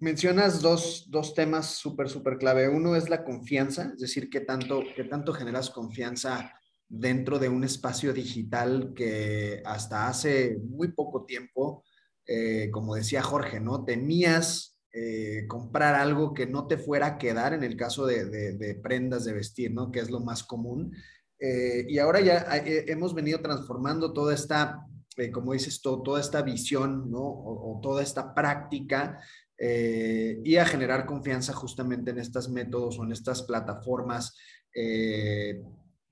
mencionas 0.00 0.60
dos, 0.60 1.06
dos 1.08 1.32
temas 1.34 1.76
súper, 1.76 2.08
súper 2.08 2.38
clave. 2.38 2.68
Uno 2.68 2.96
es 2.96 3.08
la 3.08 3.24
confianza, 3.24 3.92
es 3.94 4.00
decir, 4.00 4.28
qué 4.28 4.40
tanto, 4.40 4.82
qué 4.96 5.04
tanto 5.04 5.32
generas 5.32 5.70
confianza 5.70 6.52
dentro 6.88 7.38
de 7.38 7.48
un 7.48 7.62
espacio 7.62 8.12
digital 8.12 8.92
que 8.96 9.62
hasta 9.64 10.08
hace 10.08 10.58
muy 10.68 10.88
poco 10.88 11.24
tiempo, 11.24 11.84
eh, 12.26 12.68
como 12.72 12.96
decía 12.96 13.22
Jorge, 13.22 13.60
¿no? 13.60 13.84
Tenías 13.84 14.76
eh, 14.92 15.46
comprar 15.46 15.94
algo 15.94 16.34
que 16.34 16.48
no 16.48 16.66
te 16.66 16.76
fuera 16.76 17.06
a 17.06 17.18
quedar 17.18 17.52
en 17.52 17.62
el 17.62 17.76
caso 17.76 18.06
de, 18.06 18.24
de, 18.24 18.74
prendas 18.74 19.24
de 19.24 19.34
vestir, 19.34 19.72
¿no? 19.72 19.92
Que 19.92 20.00
es 20.00 20.10
lo 20.10 20.18
más 20.18 20.42
común. 20.42 20.92
Eh, 21.40 21.86
y 21.88 21.98
ahora 21.98 22.20
ya 22.20 22.46
eh, 22.56 22.84
hemos 22.88 23.14
venido 23.14 23.40
transformando 23.40 24.12
toda 24.12 24.34
esta, 24.34 24.86
eh, 25.16 25.30
como 25.30 25.54
dices, 25.54 25.80
toda 25.80 26.20
esta 26.20 26.42
visión, 26.42 27.10
¿no? 27.10 27.22
O, 27.22 27.80
toda 27.82 28.02
esta 28.02 28.34
práctica 28.34 29.20
y 29.62 30.56
a 30.56 30.64
generar 30.64 31.04
confianza 31.04 31.52
justamente 31.52 32.12
en 32.12 32.18
estos 32.18 32.48
métodos 32.48 32.98
o 32.98 33.04
en 33.04 33.12
estas 33.12 33.42
plataformas, 33.42 34.34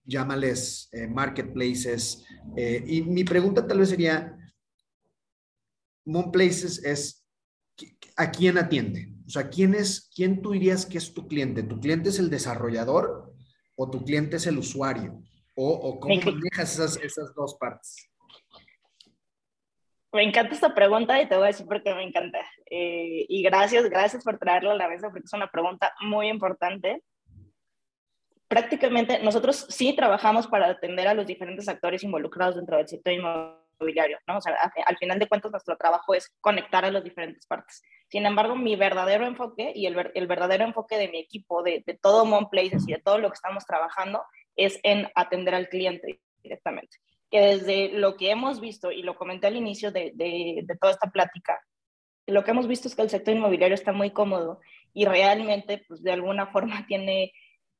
llámales 0.04 0.90
marketplaces. 1.08 2.26
y 2.86 3.00
mi 3.00 3.24
pregunta 3.24 3.66
tal 3.66 3.78
vez 3.78 3.88
sería, 3.88 4.36
Places 6.30 6.84
es, 6.84 7.26
¿a 8.16 8.30
quién 8.30 8.58
atiende? 8.58 9.14
O 9.26 9.30
sea, 9.30 9.48
¿quién, 9.48 9.74
es, 9.74 10.10
¿quién 10.14 10.42
tú 10.42 10.52
dirías 10.52 10.84
que 10.84 10.98
es 10.98 11.14
tu 11.14 11.26
cliente? 11.26 11.62
¿Tu 11.62 11.80
cliente 11.80 12.10
es 12.10 12.18
el 12.18 12.28
desarrollador? 12.28 13.34
O 13.78 13.88
tu 13.88 14.04
cliente 14.04 14.36
es 14.36 14.46
el 14.46 14.58
usuario? 14.58 15.22
¿O, 15.54 15.98
cómo 15.98 16.14
manejas 16.14 16.74
esas, 16.74 16.96
esas 16.98 17.34
dos 17.34 17.56
partes? 17.58 18.10
Me 20.12 20.22
encanta 20.22 20.54
esta 20.54 20.74
pregunta 20.74 21.20
y 21.20 21.28
te 21.28 21.36
voy 21.36 21.44
a 21.44 21.46
decir 21.48 21.66
por 21.66 21.82
qué 21.82 21.94
me 21.94 22.02
encanta. 22.02 22.40
Eh, 22.70 23.26
y 23.28 23.42
gracias, 23.42 23.88
gracias 23.88 24.24
por 24.24 24.38
traerlo 24.38 24.72
a 24.72 24.76
la 24.76 24.88
mesa 24.88 25.08
porque 25.10 25.26
es 25.26 25.32
una 25.32 25.50
pregunta 25.50 25.92
muy 26.00 26.28
importante. 26.28 27.02
Prácticamente 28.48 29.22
nosotros 29.22 29.66
sí 29.68 29.94
trabajamos 29.94 30.46
para 30.46 30.68
atender 30.68 31.06
a 31.06 31.14
los 31.14 31.26
diferentes 31.26 31.68
actores 31.68 32.02
involucrados 32.02 32.56
dentro 32.56 32.78
del 32.78 32.88
sector 32.88 33.12
inmobiliario, 33.12 33.67
¿no? 34.26 34.38
O 34.38 34.40
sea, 34.40 34.54
al 34.86 34.96
final 34.98 35.18
de 35.18 35.28
cuentas 35.28 35.52
nuestro 35.52 35.76
trabajo 35.76 36.14
es 36.14 36.34
conectar 36.40 36.84
a 36.84 36.90
las 36.90 37.04
diferentes 37.04 37.46
partes. 37.46 37.82
Sin 38.08 38.26
embargo, 38.26 38.56
mi 38.56 38.76
verdadero 38.76 39.26
enfoque 39.26 39.72
y 39.74 39.86
el, 39.86 39.94
verdadero 40.26 40.64
enfoque 40.64 40.96
de 40.96 41.08
mi 41.08 41.18
equipo, 41.18 41.62
de, 41.62 41.82
todo 42.00 42.48
Places 42.50 42.88
y 42.88 42.92
de 42.92 43.00
todo 43.00 43.18
lo 43.18 43.28
que 43.28 43.34
estamos 43.34 43.64
trabajando, 43.66 44.22
es 44.56 44.80
en 44.82 45.08
atender 45.14 45.54
al 45.54 45.68
cliente 45.68 46.20
directamente. 46.42 46.96
Que 47.30 47.40
desde 47.40 47.88
lo 47.90 48.16
que 48.16 48.30
hemos 48.30 48.60
visto, 48.60 48.90
y 48.90 49.02
lo 49.02 49.16
comenté 49.16 49.46
al 49.46 49.56
inicio 49.56 49.92
de 49.92 50.64
toda 50.80 50.92
esta 50.92 51.10
plática, 51.10 51.60
lo 52.28 52.44
que 52.44 52.50
hemos 52.50 52.68
visto 52.68 52.88
es 52.88 52.94
que 52.94 53.02
el 53.02 53.10
sector 53.10 53.34
inmobiliario 53.34 53.74
está 53.74 53.92
muy 53.92 54.10
cómodo 54.10 54.60
y 54.92 55.06
realmente, 55.06 55.84
pues 55.88 56.02
de 56.02 56.12
alguna 56.12 56.46
forma 56.48 56.84
tiene 56.86 57.32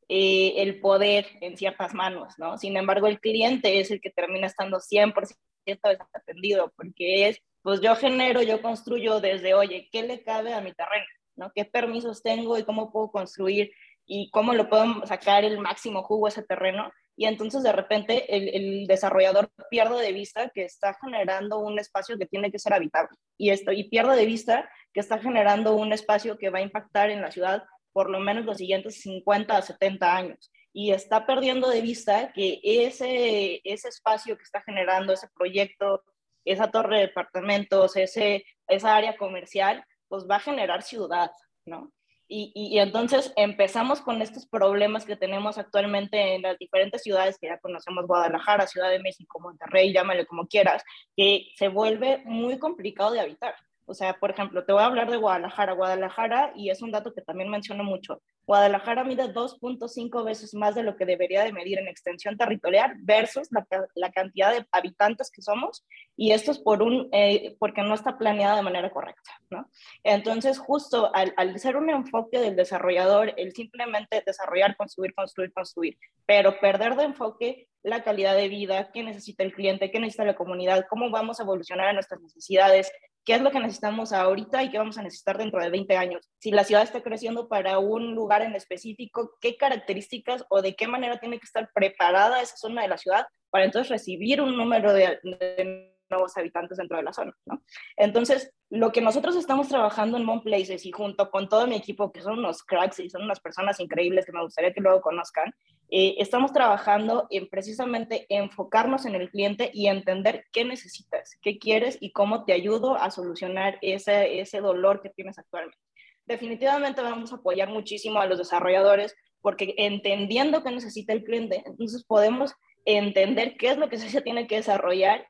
eh, 0.08 0.54
el 0.56 0.80
poder 0.80 1.26
en 1.42 1.56
ciertas 1.56 1.92
manos, 1.94 2.34
¿no? 2.38 2.56
Sin 2.56 2.76
embargo, 2.76 3.06
el 3.06 3.20
cliente 3.20 3.78
es 3.78 3.90
el 3.90 4.00
que 4.00 4.11
termina 4.11 4.46
estando 4.46 4.78
100% 4.78 5.37
desatendido, 5.76 6.72
porque 6.76 7.28
es 7.28 7.42
pues 7.62 7.81
yo 7.81 7.94
genero, 7.96 8.40
yo 8.42 8.62
construyo 8.62 9.20
desde, 9.20 9.52
oye, 9.52 9.88
¿qué 9.92 10.02
le 10.02 10.22
cabe 10.22 10.54
a 10.54 10.61
mi 10.61 10.72
terreno? 10.72 11.04
¿no? 11.37 11.52
¿Qué 11.54 11.64
permisos 11.64 12.22
tengo 12.22 12.57
y 12.57 12.64
cómo 12.64 12.90
puedo 12.90 13.11
construir 13.11 13.72
y 14.07 14.31
cómo 14.31 14.54
lo 14.54 14.70
puedo 14.70 15.07
sacar 15.07 15.44
el 15.44 15.59
máximo 15.59 16.02
jugo 16.02 16.26
a 16.26 16.28
ese 16.31 16.42
terreno? 16.42 16.90
Y 17.16 17.26
entonces 17.26 17.62
de 17.62 17.72
repente 17.72 18.35
el, 18.35 18.48
el, 18.54 18.87
desarrollador 18.87 19.50
pierde 19.70 20.00
de 20.00 20.12
vista 20.12 20.50
que 20.54 20.64
está 20.64 20.96
generando 21.02 21.59
un 21.59 21.78
espacio 21.78 22.16
que 22.16 22.26
tiene 22.26 22.50
que 22.50 22.59
ser 22.59 22.72
habitable 22.72 23.18
y, 23.37 23.50
esto, 23.50 23.72
y 23.72 23.88
pierde 23.88 24.16
de 24.16 24.24
vista 24.24 24.70
que 24.94 25.00
está 25.00 25.18
generando 25.18 25.74
un 25.74 25.92
espacio 25.92 26.38
que 26.38 26.50
va 26.50 26.61
a 26.61 26.62
impactar 26.62 27.11
en 27.11 27.20
la 27.20 27.33
ciudad 27.33 27.64
por 27.92 28.09
lo 28.09 28.20
menos 28.20 28.44
los 28.44 28.59
siguientes 28.59 29.00
50 29.00 29.57
a 29.57 29.62
70 29.62 30.16
años. 30.16 30.50
Y 30.78 30.92
está 30.92 31.26
perdiendo 31.26 31.68
de 31.68 31.80
vista 31.80 32.30
que 32.32 32.60
ese, 32.62 33.60
ese 33.64 33.88
espacio 33.88 34.36
que 34.36 34.44
está 34.44 34.62
generando, 34.62 35.12
ese 35.12 35.26
proyecto, 35.36 36.04
esa 36.44 36.70
torre 36.70 36.98
de 36.98 37.06
departamentos, 37.08 37.96
ese, 37.96 38.44
esa 38.68 38.94
área 38.94 39.16
comercial, 39.16 39.84
pues 40.06 40.28
va 40.30 40.36
a 40.36 40.40
generar 40.40 40.84
ciudad, 40.84 41.32
¿no? 41.66 41.92
Y, 42.28 42.52
y, 42.54 42.78
entonces 42.78 43.32
empezamos 43.34 44.00
con 44.00 44.22
estos 44.22 44.46
problemas 44.46 45.04
que 45.04 45.16
tenemos 45.16 45.58
actualmente 45.58 46.36
en 46.36 46.42
las 46.42 46.56
diferentes 46.58 47.02
ciudades 47.02 47.38
que 47.40 47.48
ya 47.48 47.58
conocemos, 47.58 48.06
Guadalajara, 48.06 48.68
Ciudad 48.68 48.90
de 48.90 49.00
México, 49.00 49.40
Monterrey, 49.40 49.92
llámale 49.92 50.26
como 50.26 50.46
quieras, 50.46 50.84
que 51.16 51.48
se 51.56 51.66
vuelve 51.66 52.22
muy 52.24 52.60
complicado 52.60 53.10
de 53.10 53.20
habitar. 53.20 53.56
O 53.88 53.94
sea, 53.94 54.18
por 54.18 54.31
ejemplo, 54.31 54.64
te 54.64 54.72
voy 54.72 54.83
a 54.83 54.87
hablar 54.87 55.11
de 55.11 55.16
Guadalajara. 55.16 55.72
Guadalajara, 55.72 56.53
y 56.55 56.68
es 56.68 56.83
un 56.83 56.90
dato 56.90 57.14
que 57.14 57.22
también 57.22 57.48
menciono 57.48 57.85
mucho, 57.85 58.20
Guadalajara 58.46 59.03
mide 59.03 59.33
2.5 59.33 60.24
veces 60.24 60.55
más 60.55 60.74
de 60.74 60.83
lo 60.83 60.96
que 60.96 61.07
debería 61.07 61.42
de 61.42 61.53
medir 61.53 61.79
en 61.79 61.88
extensión 61.88 62.37
territorial 62.37 62.94
versus 63.01 63.48
la, 63.51 64.12
cantidad 64.12 64.53
de 64.53 64.66
habitantes 64.72 65.31
que 65.31 65.42
somos, 65.42 65.87
y 66.16 66.33
esto 66.33 66.51
es 66.51 66.59
por 66.59 66.83
un, 66.83 67.09
eh, 67.12 67.57
porque 67.59 67.83
no 67.83 67.94
está 67.94 68.18
planeada 68.18 68.57
de 68.57 68.62
manera 68.62 68.90
correcta, 68.90 69.31
¿no? 69.51 69.70
Entonces, 70.05 70.59
justo 70.59 71.11
al, 71.14 71.33
al 71.37 71.59
ser 71.59 71.77
un 71.77 71.88
enfoque 71.88 72.38
del 72.38 72.57
desarrollador, 72.57 73.33
el 73.37 73.53
simplemente 73.53 74.22
desarrollar, 74.24 74.77
construir, 74.77 75.14
construir, 75.14 75.53
construir, 75.53 75.98
pero 76.27 76.61
perder 76.61 76.94
de 76.96 77.05
enfoque 77.05 77.68
la 77.83 78.03
calidad 78.03 78.37
de 78.37 78.48
vida, 78.48 78.90
qué 78.92 79.03
necesita 79.03 79.44
el 79.44 79.55
cliente, 79.55 79.90
qué 79.90 80.01
necesita 80.01 80.24
la 80.24 80.35
comunidad, 80.35 80.87
cómo 80.88 81.11
vamos 81.11 81.38
a 81.38 81.42
evolucionar 81.42 81.88
en 81.88 81.94
nuestras 81.94 82.20
necesidades, 82.20 82.92
qué 83.28 83.34
es 83.34 83.42
lo 83.42 83.50
que 83.50 83.60
necesitamos 83.60 84.14
ahorita 84.14 84.62
y 84.62 84.70
qué 84.70 84.78
vamos 84.78 84.96
a 84.96 85.02
necesitar 85.02 85.36
dentro 85.36 85.62
de 85.62 85.68
20 85.68 85.98
años. 85.98 86.26
Si 86.38 86.50
la 86.50 86.64
ciudad 86.64 86.82
está 86.82 87.02
creciendo 87.02 87.46
para 87.46 87.78
un 87.78 88.14
lugar 88.14 88.40
en 88.40 88.56
específico, 88.56 89.36
qué 89.42 89.58
características 89.58 90.46
o 90.48 90.62
de 90.62 90.74
qué 90.74 90.88
manera 90.88 91.20
tiene 91.20 91.38
que 91.38 91.44
estar 91.44 91.70
preparada 91.74 92.40
esa 92.40 92.56
zona 92.56 92.80
de 92.80 92.88
la 92.88 92.96
ciudad 92.96 93.26
para 93.50 93.66
entonces 93.66 93.90
recibir 93.90 94.40
un 94.40 94.56
número 94.56 94.94
de, 94.94 95.18
de 95.22 95.94
nuevos 96.08 96.38
habitantes 96.38 96.78
dentro 96.78 96.96
de 96.96 97.02
la 97.02 97.12
zona, 97.12 97.36
¿no? 97.44 97.62
Entonces, 97.98 98.50
lo 98.70 98.92
que 98.92 99.02
nosotros 99.02 99.36
estamos 99.36 99.68
trabajando 99.68 100.16
en 100.16 100.24
Mon 100.24 100.42
Places 100.42 100.86
y 100.86 100.90
junto 100.90 101.30
con 101.30 101.50
todo 101.50 101.66
mi 101.66 101.76
equipo, 101.76 102.10
que 102.10 102.22
son 102.22 102.38
unos 102.38 102.62
cracks 102.62 102.98
y 103.00 103.10
son 103.10 103.24
unas 103.24 103.40
personas 103.40 103.78
increíbles 103.78 104.24
que 104.24 104.32
me 104.32 104.42
gustaría 104.42 104.72
que 104.72 104.80
luego 104.80 105.02
conozcan, 105.02 105.52
eh, 105.90 106.16
estamos 106.18 106.53
trabajando 106.53 107.27
en 107.31 107.48
precisamente 107.48 108.27
enfocarnos 108.29 109.07
en 109.07 109.14
el 109.14 109.31
cliente 109.31 109.70
y 109.72 109.87
entender 109.87 110.44
qué 110.53 110.64
necesitas, 110.64 111.38
qué 111.40 111.59
quieres 111.59 111.96
y 112.01 112.12
cómo 112.12 112.44
te 112.44 112.53
ayudo 112.53 112.96
a 112.96 113.11
solucionar 113.11 113.79
ese, 113.81 114.40
ese 114.40 114.61
dolor 114.61 115.01
que 115.01 115.11
tienes 115.11 115.38
actualmente. 115.38 115.79
Definitivamente 116.27 117.01
vamos 117.01 117.33
a 117.33 117.37
apoyar 117.37 117.70
muchísimo 117.70 118.20
a 118.20 118.27
los 118.27 118.37
desarrolladores 118.37 119.16
porque 119.40 119.74
entendiendo 119.79 120.62
qué 120.62 120.70
necesita 120.70 121.14
el 121.14 121.24
cliente, 121.24 121.62
entonces 121.64 122.05
podemos 122.05 122.53
entender 122.85 123.57
qué 123.57 123.70
es 123.70 123.79
lo 123.79 123.88
que 123.88 123.96
se 123.98 124.20
tiene 124.20 124.46
que 124.46 124.57
desarrollar 124.57 125.27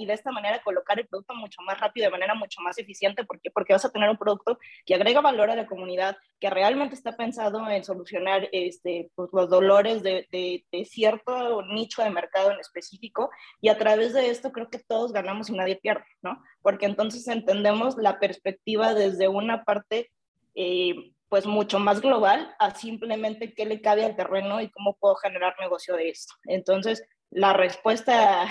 y 0.00 0.06
de 0.06 0.14
esta 0.14 0.32
manera 0.32 0.62
colocar 0.62 0.98
el 0.98 1.06
producto 1.06 1.34
mucho 1.34 1.60
más 1.62 1.78
rápido, 1.78 2.06
de 2.06 2.12
manera 2.12 2.34
mucho 2.34 2.60
más 2.62 2.78
eficiente, 2.78 3.24
porque, 3.24 3.50
porque 3.50 3.74
vas 3.74 3.84
a 3.84 3.90
tener 3.90 4.08
un 4.08 4.16
producto 4.16 4.58
que 4.86 4.94
agrega 4.94 5.20
valor 5.20 5.50
a 5.50 5.56
la 5.56 5.66
comunidad, 5.66 6.16
que 6.38 6.48
realmente 6.48 6.94
está 6.94 7.16
pensado 7.16 7.68
en 7.68 7.84
solucionar 7.84 8.48
este, 8.52 9.10
pues, 9.14 9.28
los 9.32 9.50
dolores 9.50 10.02
de, 10.02 10.26
de, 10.32 10.64
de 10.72 10.84
cierto 10.86 11.62
nicho 11.66 12.02
de 12.02 12.08
mercado 12.08 12.50
en 12.50 12.60
específico 12.60 13.30
y 13.60 13.68
a 13.68 13.76
través 13.76 14.14
de 14.14 14.30
esto 14.30 14.52
creo 14.52 14.70
que 14.70 14.78
todos 14.78 15.12
ganamos 15.12 15.50
y 15.50 15.52
nadie 15.52 15.76
pierde, 15.76 16.04
¿no? 16.22 16.42
Porque 16.62 16.86
entonces 16.86 17.28
entendemos 17.28 17.96
la 17.98 18.18
perspectiva 18.18 18.94
desde 18.94 19.28
una 19.28 19.64
parte 19.64 20.10
eh, 20.54 21.12
pues 21.28 21.46
mucho 21.46 21.78
más 21.78 22.00
global 22.00 22.54
a 22.58 22.74
simplemente 22.74 23.54
qué 23.54 23.66
le 23.66 23.80
cabe 23.80 24.04
al 24.04 24.16
terreno 24.16 24.60
y 24.60 24.70
cómo 24.70 24.96
puedo 24.96 25.14
generar 25.16 25.54
negocio 25.60 25.94
de 25.94 26.08
esto. 26.08 26.34
Entonces, 26.44 27.04
la 27.30 27.52
respuesta 27.52 28.48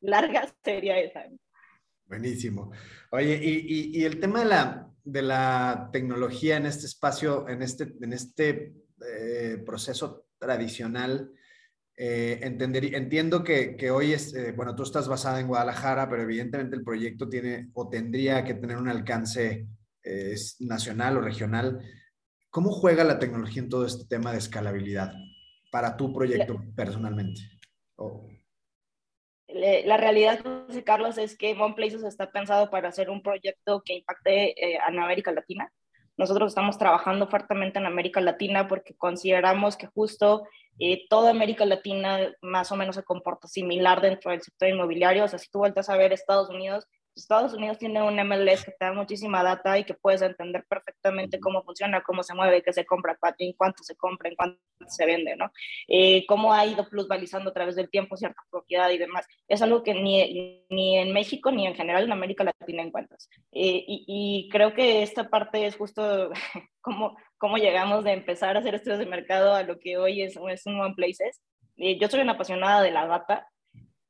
larga 0.00 0.48
sería 0.64 0.98
esa. 0.98 1.24
Buenísimo. 2.06 2.70
Oye, 3.10 3.40
y, 3.42 3.98
y, 3.98 4.04
el 4.04 4.20
tema 4.20 4.40
de 4.40 4.44
la, 4.44 4.90
de 5.02 5.22
la, 5.22 5.90
tecnología 5.92 6.56
en 6.56 6.66
este 6.66 6.86
espacio, 6.86 7.48
en 7.48 7.62
este, 7.62 7.94
en 8.00 8.12
este 8.12 8.74
eh, 9.04 9.62
proceso 9.66 10.26
tradicional, 10.38 11.32
eh, 11.96 12.38
entender, 12.42 12.94
entiendo 12.94 13.42
que, 13.42 13.76
que 13.76 13.90
hoy 13.90 14.12
es, 14.12 14.34
eh, 14.34 14.52
bueno, 14.52 14.76
tú 14.76 14.84
estás 14.84 15.08
basada 15.08 15.40
en 15.40 15.48
Guadalajara, 15.48 16.08
pero 16.08 16.22
evidentemente 16.22 16.76
el 16.76 16.84
proyecto 16.84 17.28
tiene 17.28 17.70
o 17.72 17.88
tendría 17.88 18.44
que 18.44 18.54
tener 18.54 18.76
un 18.76 18.88
alcance 18.88 19.66
nacional 20.60 21.16
o 21.16 21.20
regional. 21.20 21.80
¿Cómo 22.50 22.70
juega 22.70 23.02
la 23.02 23.18
tecnología 23.18 23.60
en 23.60 23.68
todo 23.68 23.84
este 23.84 24.04
tema 24.04 24.30
de 24.30 24.38
escalabilidad 24.38 25.12
para 25.72 25.96
tu 25.96 26.12
proyecto 26.14 26.62
personalmente? 26.76 27.40
La 29.84 29.96
realidad, 29.96 30.40
José 30.42 30.84
Carlos, 30.84 31.18
es 31.18 31.36
que 31.36 31.52
One 31.52 31.74
Places 31.74 32.02
está 32.04 32.30
pensado 32.30 32.70
para 32.70 32.88
hacer 32.88 33.10
un 33.10 33.22
proyecto 33.22 33.82
que 33.84 33.94
impacte 33.94 34.50
eh, 34.50 34.78
en 34.86 34.98
América 34.98 35.32
Latina. 35.32 35.72
Nosotros 36.16 36.52
estamos 36.52 36.78
trabajando 36.78 37.28
fuertemente 37.28 37.78
en 37.78 37.86
América 37.86 38.20
Latina 38.20 38.68
porque 38.68 38.94
consideramos 38.94 39.76
que 39.76 39.86
justo 39.86 40.46
eh, 40.78 41.06
toda 41.08 41.30
América 41.30 41.64
Latina 41.64 42.18
más 42.42 42.70
o 42.72 42.76
menos 42.76 42.96
se 42.96 43.02
comporta 43.02 43.48
similar 43.48 44.00
dentro 44.00 44.30
del 44.30 44.42
sector 44.42 44.68
inmobiliario. 44.68 45.24
O 45.24 45.28
sea, 45.28 45.38
si 45.38 45.50
tú 45.50 45.58
vueltas 45.58 45.88
a 45.88 45.96
ver 45.96 46.12
Estados 46.12 46.48
Unidos, 46.48 46.86
Estados 47.16 47.54
Unidos 47.54 47.78
tiene 47.78 48.02
un 48.02 48.16
MLS 48.16 48.64
que 48.64 48.72
te 48.72 48.84
da 48.84 48.92
muchísima 48.92 49.42
data 49.42 49.78
y 49.78 49.84
que 49.84 49.94
puedes 49.94 50.20
entender 50.20 50.64
perfectamente 50.68 51.40
cómo 51.40 51.62
funciona, 51.62 52.02
cómo 52.02 52.22
se 52.22 52.34
mueve, 52.34 52.62
qué 52.62 52.72
se 52.72 52.84
compra, 52.84 53.18
en 53.38 53.52
cuánto 53.54 53.82
se 53.82 53.96
compra, 53.96 54.28
en 54.28 54.36
cuánto 54.36 54.60
se 54.86 55.06
vende, 55.06 55.34
¿no? 55.34 55.50
Eh, 55.88 56.26
cómo 56.26 56.52
ha 56.52 56.66
ido 56.66 56.88
plusvalizando 56.88 57.50
a 57.50 57.54
través 57.54 57.74
del 57.74 57.88
tiempo 57.88 58.16
cierta 58.16 58.42
propiedad 58.50 58.90
y 58.90 58.98
demás. 58.98 59.26
Es 59.48 59.62
algo 59.62 59.82
que 59.82 59.94
ni, 59.94 60.64
ni 60.68 60.98
en 60.98 61.12
México 61.12 61.50
ni 61.50 61.66
en 61.66 61.74
general 61.74 62.04
en 62.04 62.12
América 62.12 62.44
Latina 62.44 62.82
encuentras. 62.82 63.30
Eh, 63.52 63.82
y, 63.86 64.04
y, 64.06 64.48
creo 64.50 64.74
que 64.74 65.02
esta 65.02 65.30
parte 65.30 65.66
es 65.66 65.76
justo 65.76 66.30
cómo, 66.82 67.16
cómo 67.38 67.56
llegamos 67.56 68.04
de 68.04 68.12
empezar 68.12 68.56
a 68.56 68.60
hacer 68.60 68.74
estudios 68.74 68.98
de 68.98 69.06
mercado 69.06 69.54
a 69.54 69.62
lo 69.62 69.78
que 69.78 69.96
hoy 69.96 70.22
es, 70.22 70.36
es 70.50 70.66
un 70.66 70.80
One 70.80 70.94
Places. 70.94 71.40
Eh, 71.78 71.98
yo 71.98 72.08
soy 72.08 72.20
una 72.20 72.32
apasionada 72.32 72.82
de 72.82 72.90
la 72.90 73.06
data 73.06 73.46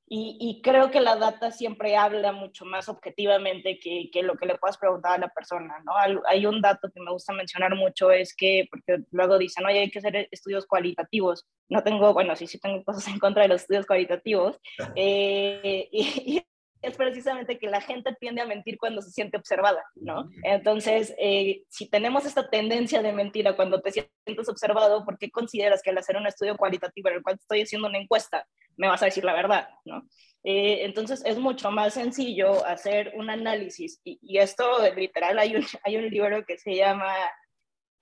y, 0.08 0.60
creo 0.62 0.92
que 0.92 1.00
la 1.00 1.16
data 1.16 1.50
siempre 1.50 1.96
habla 1.96 2.30
mucho 2.30 2.64
más 2.64 2.88
objetivamente 2.88 3.80
que, 3.80 4.08
que, 4.12 4.22
lo 4.22 4.36
que 4.36 4.46
le 4.46 4.56
puedas 4.56 4.78
preguntar 4.78 5.14
a 5.14 5.18
la 5.18 5.28
persona, 5.28 5.82
¿no? 5.84 5.92
Hay 6.28 6.46
un 6.46 6.60
dato 6.60 6.88
que 6.94 7.00
me 7.00 7.10
gusta 7.10 7.32
mencionar 7.32 7.74
mucho, 7.74 8.12
es 8.12 8.34
que, 8.36 8.68
porque 8.70 9.02
luego 9.10 9.36
dicen, 9.36 9.66
oye, 9.66 9.80
hay 9.80 9.90
que 9.90 9.98
hacer 9.98 10.28
estudios 10.30 10.66
cualitativos. 10.66 11.48
No 11.68 11.82
tengo, 11.82 12.14
bueno, 12.14 12.36
sí, 12.36 12.46
sí 12.46 12.60
tengo 12.60 12.84
cosas 12.84 13.08
en 13.08 13.18
contra 13.18 13.42
de 13.42 13.48
los 13.48 13.62
estudios 13.62 13.86
cualitativos. 13.86 14.58
Eh, 14.98 15.88
y, 15.92 16.42
es 16.86 16.96
precisamente 16.96 17.58
que 17.58 17.66
la 17.66 17.80
gente 17.80 18.14
tiende 18.20 18.40
a 18.40 18.46
mentir 18.46 18.78
cuando 18.78 19.02
se 19.02 19.10
siente 19.10 19.36
observada, 19.36 19.82
¿no? 19.96 20.30
Entonces, 20.44 21.14
eh, 21.18 21.64
si 21.68 21.88
tenemos 21.90 22.24
esta 22.24 22.48
tendencia 22.48 23.02
de 23.02 23.12
mentira 23.12 23.56
cuando 23.56 23.80
te 23.80 23.90
sientes 23.90 24.48
observado, 24.48 25.04
¿por 25.04 25.18
qué 25.18 25.30
consideras 25.30 25.82
que 25.82 25.90
al 25.90 25.98
hacer 25.98 26.16
un 26.16 26.26
estudio 26.26 26.56
cualitativo 26.56 27.08
en 27.08 27.16
el 27.16 27.22
cual 27.22 27.36
estoy 27.36 27.62
haciendo 27.62 27.88
una 27.88 27.98
encuesta, 27.98 28.46
me 28.76 28.86
vas 28.86 29.02
a 29.02 29.06
decir 29.06 29.24
la 29.24 29.34
verdad, 29.34 29.68
¿no? 29.84 30.06
Eh, 30.44 30.84
entonces, 30.84 31.24
es 31.24 31.38
mucho 31.38 31.72
más 31.72 31.94
sencillo 31.94 32.64
hacer 32.64 33.12
un 33.16 33.30
análisis, 33.30 34.00
y, 34.04 34.38
esto, 34.38 34.64
literal, 34.94 35.40
hay 35.40 35.56
un, 35.56 35.62
hay 35.84 35.96
un 35.96 36.08
libro 36.08 36.44
que 36.46 36.56
se 36.56 36.76
llama 36.76 37.12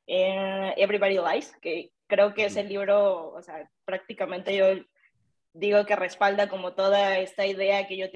eh, 0.06 0.74
Everybody 0.76 1.18
Lies, 1.18 1.56
que 1.62 1.90
creo 2.06 2.34
que 2.34 2.44
es 2.44 2.56
el 2.56 2.68
libro, 2.68 3.32
o 3.32 3.40
sea, 3.40 3.70
prácticamente 3.86 4.54
yo 4.54 4.66
digo 5.54 5.86
que 5.86 5.96
respalda 5.96 6.48
como 6.48 6.74
toda 6.74 7.18
esta 7.18 7.46
idea 7.46 7.86
que 7.86 7.96
yo 7.96 8.10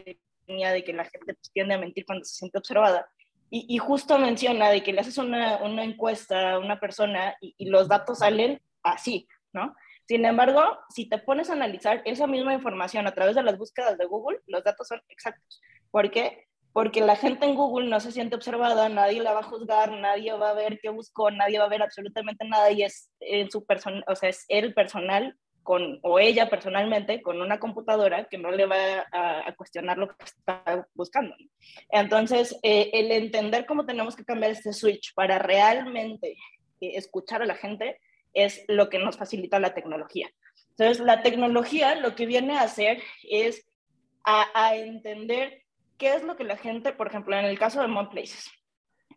de 0.48 0.84
que 0.84 0.92
la 0.92 1.04
gente 1.04 1.34
pues, 1.34 1.50
tiende 1.52 1.74
a 1.74 1.78
mentir 1.78 2.04
cuando 2.06 2.24
se 2.24 2.34
siente 2.34 2.58
observada. 2.58 3.08
Y, 3.50 3.78
justo 3.78 4.18
menciona 4.18 4.68
de 4.68 4.82
que 4.82 4.92
le 4.92 5.00
haces 5.00 5.16
una, 5.16 5.62
una 5.62 5.82
encuesta 5.82 6.52
a 6.52 6.58
una 6.58 6.78
persona 6.78 7.34
y, 7.40 7.70
los 7.70 7.88
datos 7.88 8.18
salen 8.18 8.60
así, 8.82 9.26
¿no? 9.54 9.74
Sin 10.06 10.26
embargo, 10.26 10.62
si 10.90 11.08
te 11.08 11.16
pones 11.16 11.48
a 11.48 11.54
analizar 11.54 12.02
esa 12.04 12.26
misma 12.26 12.52
información 12.52 13.06
a 13.06 13.14
través 13.14 13.36
de 13.36 13.42
las 13.42 13.56
búsquedas 13.56 13.96
de 13.96 14.04
Google, 14.04 14.40
los 14.46 14.62
datos 14.64 14.88
son 14.88 15.00
exactos. 15.08 15.62
¿Por 15.90 16.10
qué? 16.10 16.46
Porque 16.74 17.00
la 17.00 17.16
gente 17.16 17.46
en 17.46 17.54
Google 17.54 17.88
no 17.88 18.00
se 18.00 18.12
siente 18.12 18.36
observada, 18.36 18.90
nadie 18.90 19.22
la 19.22 19.32
va 19.32 19.40
a 19.40 19.44
juzgar, 19.44 19.92
nadie 19.92 20.34
va 20.34 20.50
a 20.50 20.54
ver 20.54 20.78
qué 20.82 20.90
buscó, 20.90 21.30
nadie 21.30 21.58
va 21.58 21.64
a 21.64 21.70
ver 21.70 21.82
absolutamente 21.82 22.46
nada 22.46 22.70
y 22.70 22.82
es 22.82 23.10
en 23.20 23.50
su 23.50 23.64
persona, 23.64 24.04
o 24.08 24.14
sea, 24.14 24.28
es 24.28 24.44
el 24.48 24.74
personal 24.74 25.38
con, 25.68 25.98
o 26.00 26.18
ella 26.18 26.48
personalmente, 26.48 27.20
con 27.20 27.42
una 27.42 27.60
computadora 27.60 28.24
que 28.24 28.38
no 28.38 28.50
le 28.50 28.64
va 28.64 29.06
a, 29.12 29.54
cuestionar 29.54 29.98
lo 29.98 30.08
que 30.08 30.24
está 30.24 30.88
buscando. 30.94 31.36
Entonces, 31.90 32.58
eh, 32.62 32.88
el 32.94 33.12
entender 33.12 33.66
cómo 33.66 33.84
tenemos 33.84 34.16
que 34.16 34.24
cambiar 34.24 34.52
este 34.52 34.72
switch 34.72 35.12
para 35.12 35.38
realmente 35.38 36.38
eh, 36.80 36.92
escuchar 36.94 37.42
a 37.42 37.44
la 37.44 37.54
gente 37.54 38.00
es 38.32 38.64
lo 38.66 38.88
que 38.88 38.98
nos 38.98 39.18
facilita 39.18 39.60
la 39.60 39.74
tecnología. 39.74 40.30
Entonces, 40.70 41.00
la 41.00 41.20
tecnología 41.20 41.96
lo 41.96 42.14
que 42.14 42.24
viene 42.24 42.56
a 42.56 42.62
hacer 42.62 43.02
es 43.24 43.68
a, 44.24 44.74
entender 44.74 45.64
qué 45.98 46.14
es 46.14 46.22
lo 46.22 46.36
que 46.36 46.44
la 46.44 46.56
gente, 46.56 46.94
por 46.94 47.08
ejemplo, 47.08 47.36
en 47.36 47.44
el 47.44 47.58
caso 47.58 47.82
de 47.82 47.88
Mon 47.88 48.08
Places, 48.08 48.50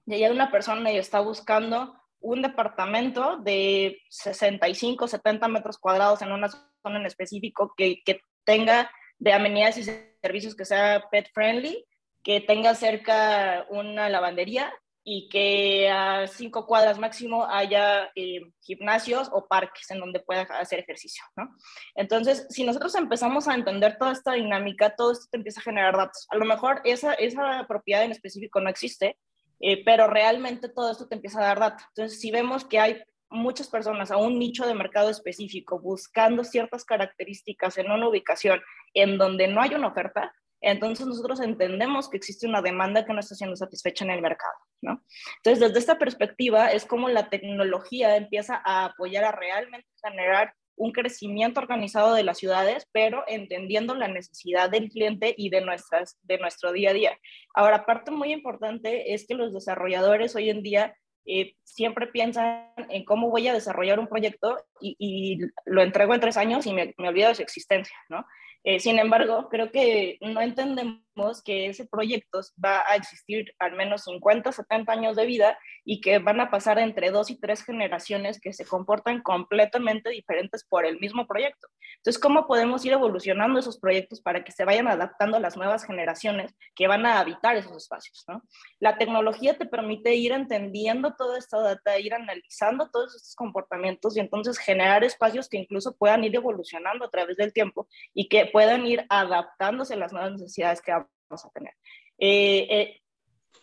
ya 0.05 0.29
una 0.29 0.51
persona 0.51 0.91
y 0.91 0.97
está 0.97 1.21
buscando 1.21 1.95
un 2.21 2.41
departamento 2.41 3.37
de 3.37 4.01
65, 4.09 5.07
70 5.07 5.47
metros 5.47 5.77
cuadrados 5.77 6.21
en 6.21 6.31
una 6.31 6.49
zona 6.49 6.99
en 6.99 7.05
específico 7.05 7.73
que, 7.75 8.01
que 8.05 8.21
tenga 8.43 8.91
de 9.19 9.33
amenidades 9.33 9.77
y 9.77 9.83
servicios 10.21 10.55
que 10.55 10.65
sea 10.65 11.05
pet 11.11 11.29
friendly, 11.33 11.85
que 12.23 12.41
tenga 12.41 12.73
cerca 12.75 13.65
una 13.69 14.09
lavandería 14.09 14.73
y 15.03 15.29
que 15.29 15.89
a 15.89 16.27
cinco 16.27 16.67
cuadras 16.67 16.99
máximo 16.99 17.45
haya 17.47 18.11
eh, 18.15 18.41
gimnasios 18.61 19.29
o 19.31 19.47
parques 19.47 19.89
en 19.89 19.99
donde 19.99 20.19
pueda 20.19 20.41
hacer 20.41 20.79
ejercicio, 20.79 21.23
¿no? 21.35 21.55
Entonces, 21.95 22.45
si 22.49 22.63
nosotros 22.63 22.93
empezamos 22.95 23.47
a 23.47 23.55
entender 23.55 23.97
toda 23.97 24.11
esta 24.11 24.33
dinámica, 24.33 24.95
todo 24.95 25.11
esto 25.11 25.25
te 25.31 25.37
empieza 25.37 25.59
a 25.59 25.63
generar 25.63 25.97
datos. 25.97 26.27
A 26.29 26.35
lo 26.35 26.45
mejor 26.45 26.81
esa, 26.83 27.13
esa 27.13 27.65
propiedad 27.67 28.03
en 28.03 28.11
específico 28.11 28.61
no 28.61 28.69
existe, 28.69 29.17
eh, 29.61 29.83
pero 29.85 30.07
realmente 30.07 30.69
todo 30.69 30.91
esto 30.91 31.07
te 31.07 31.15
empieza 31.15 31.39
a 31.39 31.45
dar 31.45 31.59
data. 31.59 31.85
Entonces, 31.89 32.19
si 32.19 32.31
vemos 32.31 32.65
que 32.65 32.79
hay 32.79 33.03
muchas 33.29 33.67
personas 33.67 34.11
a 34.11 34.17
un 34.17 34.37
nicho 34.37 34.67
de 34.67 34.73
mercado 34.73 35.09
específico 35.09 35.79
buscando 35.79 36.43
ciertas 36.43 36.83
características 36.83 37.77
en 37.77 37.89
una 37.89 38.09
ubicación 38.09 38.61
en 38.93 39.17
donde 39.17 39.47
no 39.47 39.61
hay 39.61 39.73
una 39.73 39.87
oferta, 39.87 40.33
entonces 40.59 41.07
nosotros 41.07 41.39
entendemos 41.39 42.09
que 42.09 42.17
existe 42.17 42.47
una 42.47 42.61
demanda 42.61 43.05
que 43.05 43.13
no 43.13 43.19
está 43.19 43.35
siendo 43.35 43.55
satisfecha 43.55 44.05
en 44.05 44.11
el 44.11 44.21
mercado, 44.21 44.53
¿no? 44.81 45.03
Entonces, 45.37 45.59
desde 45.59 45.79
esta 45.79 45.97
perspectiva 45.97 46.71
es 46.71 46.85
como 46.85 47.09
la 47.09 47.29
tecnología 47.29 48.15
empieza 48.15 48.61
a 48.63 48.85
apoyar 48.85 49.23
a 49.23 49.31
realmente 49.31 49.87
generar 50.03 50.53
un 50.75 50.91
crecimiento 50.91 51.59
organizado 51.59 52.13
de 52.13 52.23
las 52.23 52.37
ciudades, 52.37 52.87
pero 52.91 53.23
entendiendo 53.27 53.95
la 53.95 54.07
necesidad 54.07 54.69
del 54.69 54.89
cliente 54.89 55.33
y 55.37 55.49
de, 55.49 55.61
nuestras, 55.61 56.17
de 56.23 56.37
nuestro 56.37 56.71
día 56.71 56.91
a 56.91 56.93
día. 56.93 57.19
Ahora, 57.53 57.85
parte 57.85 58.11
muy 58.11 58.31
importante 58.31 59.13
es 59.13 59.27
que 59.27 59.35
los 59.35 59.53
desarrolladores 59.53 60.35
hoy 60.35 60.49
en 60.49 60.63
día 60.63 60.95
eh, 61.25 61.55
siempre 61.63 62.07
piensan 62.07 62.71
en 62.89 63.05
cómo 63.05 63.29
voy 63.29 63.47
a 63.47 63.53
desarrollar 63.53 63.99
un 63.99 64.07
proyecto 64.07 64.57
y, 64.79 65.39
lo 65.65 65.83
entrego 65.83 66.15
en 66.15 66.19
tres 66.19 66.37
años 66.37 66.65
y 66.65 66.73
me, 66.73 66.95
me 66.97 67.09
olvido 67.09 67.29
de 67.29 67.35
su 67.35 67.43
existencia, 67.43 67.95
¿no? 68.09 68.25
Eh, 68.63 68.79
sin 68.79 68.99
embargo, 68.99 69.49
creo 69.49 69.71
que 69.71 70.17
no 70.21 70.39
entendemos 70.41 71.01
que 71.43 71.67
ese 71.67 71.85
proyecto 71.85 72.41
va 72.63 72.83
a 72.87 72.95
existir 72.95 73.53
al 73.59 73.73
menos 73.73 74.03
50, 74.03 74.51
70 74.51 74.91
años 74.91 75.15
de 75.15 75.25
vida 75.25 75.57
y 75.83 75.99
que 75.99 76.19
van 76.19 76.39
a 76.39 76.51
pasar 76.51 76.79
entre 76.79 77.09
dos 77.09 77.31
y 77.31 77.39
tres 77.39 77.63
generaciones 77.63 78.39
que 78.39 78.53
se 78.53 78.65
comportan 78.65 79.21
completamente 79.21 80.09
diferentes 80.09 80.63
por 80.63 80.85
el 80.85 80.99
mismo 80.99 81.25
proyecto. 81.25 81.67
Entonces, 81.97 82.21
¿cómo 82.21 82.47
podemos 82.47 82.85
ir 82.85 82.93
evolucionando 82.93 83.59
esos 83.59 83.79
proyectos 83.79 84.21
para 84.21 84.43
que 84.43 84.51
se 84.51 84.63
vayan 84.63 84.87
adaptando 84.87 85.37
a 85.37 85.39
las 85.39 85.57
nuevas 85.57 85.83
generaciones 85.83 86.55
que 86.75 86.87
van 86.87 87.05
a 87.05 87.19
habitar 87.19 87.55
esos 87.55 87.75
espacios? 87.75 88.23
¿no? 88.27 88.43
La 88.79 88.97
tecnología 88.97 89.57
te 89.57 89.65
permite 89.65 90.15
ir 90.15 90.31
entendiendo 90.31 91.15
toda 91.15 91.37
esta 91.37 91.59
data, 91.59 91.99
ir 91.99 92.13
analizando 92.13 92.89
todos 92.89 93.15
estos 93.15 93.35
comportamientos 93.35 94.15
y 94.15 94.19
entonces 94.19 94.57
generar 94.57 95.03
espacios 95.03 95.49
que 95.49 95.57
incluso 95.57 95.95
puedan 95.97 96.23
ir 96.23 96.35
evolucionando 96.35 97.05
a 97.05 97.09
través 97.09 97.37
del 97.37 97.53
tiempo 97.53 97.87
y 98.13 98.29
que 98.29 98.50
puedan 98.51 98.85
ir 98.85 99.05
adaptándose 99.09 99.93
a 99.93 99.97
las 99.97 100.13
nuevas 100.13 100.33
necesidades 100.33 100.81
que 100.81 100.91
a 100.91 101.07
tener. 101.53 101.73
Eh, 102.17 102.67
eh, 102.69 103.01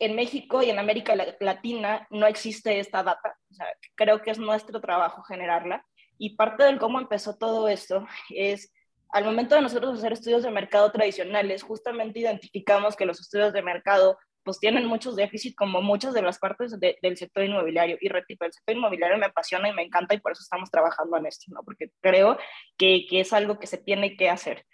en 0.00 0.14
México 0.14 0.62
y 0.62 0.70
en 0.70 0.78
América 0.78 1.14
Latina 1.40 2.06
no 2.10 2.26
existe 2.26 2.78
esta 2.78 3.02
data. 3.02 3.36
O 3.50 3.54
sea, 3.54 3.66
creo 3.94 4.22
que 4.22 4.30
es 4.30 4.38
nuestro 4.38 4.80
trabajo 4.80 5.22
generarla. 5.22 5.84
Y 6.18 6.36
parte 6.36 6.64
del 6.64 6.78
cómo 6.78 7.00
empezó 7.00 7.36
todo 7.36 7.68
esto 7.68 8.06
es, 8.30 8.72
al 9.10 9.24
momento 9.24 9.54
de 9.54 9.62
nosotros 9.62 9.98
hacer 9.98 10.12
estudios 10.12 10.42
de 10.42 10.50
mercado 10.50 10.90
tradicionales, 10.90 11.62
justamente 11.62 12.20
identificamos 12.20 12.96
que 12.96 13.06
los 13.06 13.20
estudios 13.20 13.52
de 13.52 13.62
mercado 13.62 14.18
pues 14.44 14.60
tienen 14.60 14.86
muchos 14.86 15.14
déficits 15.14 15.54
como 15.56 15.82
muchas 15.82 16.14
de 16.14 16.22
las 16.22 16.38
partes 16.38 16.78
del 16.80 17.16
sector 17.16 17.44
inmobiliario. 17.44 17.98
Y 18.00 18.08
repito, 18.08 18.46
el 18.46 18.52
sector 18.52 18.76
inmobiliario 18.76 19.18
me 19.18 19.26
apasiona 19.26 19.68
y 19.68 19.74
me 19.74 19.82
encanta 19.82 20.14
y 20.14 20.20
por 20.20 20.32
eso 20.32 20.40
estamos 20.42 20.70
trabajando 20.70 21.18
en 21.18 21.26
esto, 21.26 21.52
¿no? 21.52 21.62
Porque 21.62 21.90
creo 22.00 22.38
que, 22.78 23.06
que 23.10 23.20
es 23.20 23.32
algo 23.34 23.58
que 23.58 23.66
se 23.66 23.76
tiene 23.76 24.16
que 24.16 24.30
hacer. 24.30 24.64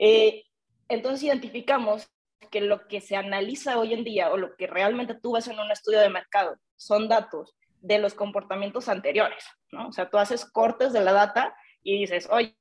Eh, 0.00 0.44
entonces 0.88 1.22
identificamos 1.22 2.08
que 2.50 2.60
lo 2.60 2.88
que 2.88 3.00
se 3.00 3.14
analiza 3.14 3.78
hoy 3.78 3.92
en 3.92 4.02
día 4.02 4.32
o 4.32 4.36
lo 4.36 4.56
que 4.56 4.66
realmente 4.66 5.14
tú 5.14 5.34
ves 5.34 5.46
en 5.46 5.60
un 5.60 5.70
estudio 5.70 6.00
de 6.00 6.08
mercado 6.08 6.56
son 6.76 7.08
datos 7.08 7.54
de 7.80 7.98
los 7.98 8.14
comportamientos 8.14 8.88
anteriores, 8.88 9.44
¿no? 9.70 9.88
O 9.88 9.92
sea, 9.92 10.10
tú 10.10 10.18
haces 10.18 10.44
cortes 10.44 10.92
de 10.92 11.04
la 11.04 11.12
data 11.12 11.54
y 11.82 12.00
dices, 12.00 12.28
oye, 12.30 12.56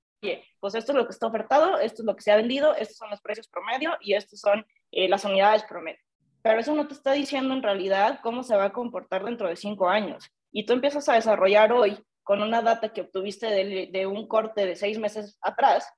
pues 0.60 0.76
esto 0.76 0.92
es 0.92 0.98
lo 0.98 1.06
que 1.06 1.14
está 1.14 1.28
ofertado, 1.28 1.80
esto 1.80 2.02
es 2.02 2.06
lo 2.06 2.16
que 2.16 2.22
se 2.22 2.32
ha 2.32 2.36
vendido, 2.36 2.76
estos 2.76 2.98
son 2.98 3.10
los 3.10 3.22
precios 3.22 3.48
promedio 3.48 3.98
y 4.02 4.14
estos 4.14 4.42
son 4.42 4.66
eh, 4.92 5.10
las 5.10 5.26
unidades 5.26 5.64
promedio 5.64 6.04
pero 6.42 6.60
eso 6.60 6.74
no 6.74 6.88
te 6.88 6.94
está 6.94 7.12
diciendo 7.12 7.54
en 7.54 7.64
realidad 7.64 8.20
cómo 8.24 8.44
se 8.44 8.56
va 8.56 8.66
a 8.66 8.74
comportar 8.74 9.24
dentro 9.26 9.48
de 9.48 9.56
cinco 9.56 9.90
años. 9.90 10.32
Y 10.52 10.66
tú 10.66 10.74
empiezas 10.74 11.08
a 11.10 11.14
desarrollar 11.14 11.72
hoy 11.72 12.04
con 12.24 12.42
una 12.42 12.62
data 12.62 12.94
que 12.94 13.02
obtuviste 13.02 13.48
de, 13.48 14.08
un 14.08 14.28
corte 14.28 14.66
de 14.66 14.76
seis 14.76 15.00
meses 15.00 15.38
atrás 15.42 15.92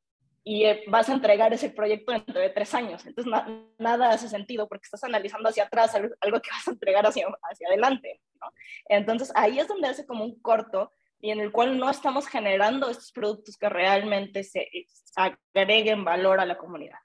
y 0.44 0.66
eh, 0.66 0.84
vas 0.88 1.10
a 1.10 1.14
entregar 1.14 1.54
ese 1.54 1.70
proyecto 1.70 2.12
dentro 2.12 2.40
de 2.40 2.50
tres 2.50 2.74
años. 2.74 3.06
Entonces, 3.06 3.32
nada 3.78 4.10
hace 4.10 4.28
sentido 4.28 4.68
porque 4.68 4.86
estás 4.86 5.04
analizando 5.04 5.50
hacia 5.50 5.66
atrás 5.66 5.94
algo, 5.96 6.42
que 6.42 6.50
vas 6.50 6.68
a 6.68 6.72
entregar 6.72 7.06
hacia, 7.06 7.28
hacia 7.50 7.68
adelante. 7.68 8.22
Entonces, 8.90 9.32
ahí 9.36 9.60
es 9.60 9.68
donde 9.68 9.88
hace 9.88 10.06
como 10.06 10.24
un 10.24 10.40
corto 10.42 10.92
y 11.20 11.30
en 11.30 11.40
el 11.40 11.52
cual 11.52 11.78
no 11.78 11.90
estamos 11.90 12.28
generando 12.28 12.90
estos 12.90 13.12
productos 13.12 13.56
que 13.56 13.70
realmente 13.70 14.44
se 14.44 14.68
agreguen 15.16 16.04
valor 16.04 16.40
a 16.40 16.46
la 16.46 16.58
comunidad. 16.58 16.98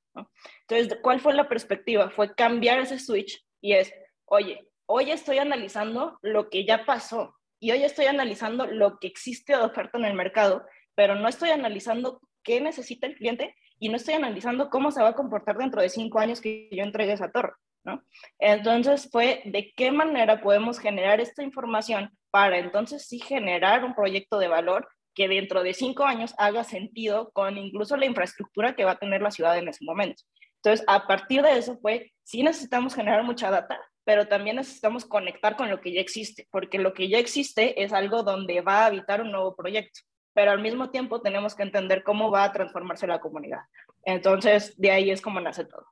Entonces, 0.62 0.98
¿cuál 1.02 1.20
fue 1.20 1.34
la 1.34 1.48
perspectiva? 1.48 2.08
Fue 2.10 2.34
cambiar 2.34 2.80
ese 2.80 2.98
switch 2.98 3.44
y 3.60 3.74
es, 3.74 3.92
oye, 4.24 4.66
hoy 4.86 5.10
estoy 5.10 5.38
analizando 5.38 6.18
lo 6.22 6.48
que 6.48 6.64
ya 6.64 6.86
pasó 6.86 7.36
y 7.60 7.72
hoy 7.72 7.84
estoy 7.84 8.06
analizando 8.06 8.66
lo 8.66 8.98
que 8.98 9.08
existe 9.08 9.54
de 9.54 9.62
oferta 9.62 9.98
en 9.98 10.06
el 10.06 10.14
mercado, 10.14 10.64
pero 10.94 11.14
no 11.14 11.28
estoy 11.28 11.50
analizando 11.50 12.20
qué 12.46 12.60
necesita 12.60 13.06
el 13.06 13.16
cliente 13.16 13.54
y 13.78 13.90
no 13.90 13.96
estoy 13.96 14.14
analizando 14.14 14.70
cómo 14.70 14.90
se 14.90 15.02
va 15.02 15.08
a 15.08 15.14
comportar 15.14 15.58
dentro 15.58 15.82
de 15.82 15.90
cinco 15.90 16.18
años 16.18 16.40
que 16.40 16.70
yo 16.72 16.82
entregue 16.82 17.12
esa 17.12 17.30
torre. 17.30 17.52
¿no? 17.84 18.02
Entonces 18.38 19.08
fue 19.12 19.42
de 19.44 19.72
qué 19.76 19.92
manera 19.92 20.40
podemos 20.40 20.78
generar 20.78 21.20
esta 21.20 21.42
información 21.42 22.10
para 22.30 22.58
entonces 22.58 23.06
sí 23.06 23.18
generar 23.18 23.84
un 23.84 23.94
proyecto 23.94 24.38
de 24.38 24.48
valor 24.48 24.88
que 25.14 25.28
dentro 25.28 25.62
de 25.62 25.74
cinco 25.74 26.04
años 26.04 26.34
haga 26.38 26.64
sentido 26.64 27.30
con 27.32 27.56
incluso 27.58 27.96
la 27.96 28.06
infraestructura 28.06 28.74
que 28.74 28.84
va 28.84 28.92
a 28.92 28.98
tener 28.98 29.22
la 29.22 29.30
ciudad 29.30 29.56
en 29.58 29.68
ese 29.68 29.84
momento. 29.84 30.22
Entonces, 30.56 30.84
a 30.88 31.06
partir 31.06 31.42
de 31.42 31.56
eso 31.56 31.78
fue, 31.78 32.12
sí 32.22 32.42
necesitamos 32.42 32.94
generar 32.94 33.22
mucha 33.22 33.50
data, 33.50 33.80
pero 34.04 34.28
también 34.28 34.56
necesitamos 34.56 35.04
conectar 35.04 35.56
con 35.56 35.70
lo 35.70 35.80
que 35.80 35.92
ya 35.92 36.00
existe, 36.00 36.46
porque 36.50 36.78
lo 36.78 36.92
que 36.92 37.08
ya 37.08 37.18
existe 37.18 37.82
es 37.82 37.92
algo 37.92 38.22
donde 38.22 38.60
va 38.60 38.82
a 38.82 38.86
habitar 38.86 39.22
un 39.22 39.30
nuevo 39.30 39.56
proyecto, 39.56 40.00
pero 40.36 40.50
al 40.50 40.60
mismo 40.60 40.90
tiempo 40.90 41.22
tenemos 41.22 41.54
que 41.54 41.62
entender 41.62 42.02
cómo 42.04 42.30
va 42.30 42.44
a 42.44 42.52
transformarse 42.52 43.06
la 43.06 43.20
comunidad. 43.20 43.60
Entonces, 44.04 44.74
de 44.76 44.90
ahí 44.90 45.10
es 45.10 45.22
como 45.22 45.40
nace 45.40 45.64
todo. 45.64 45.86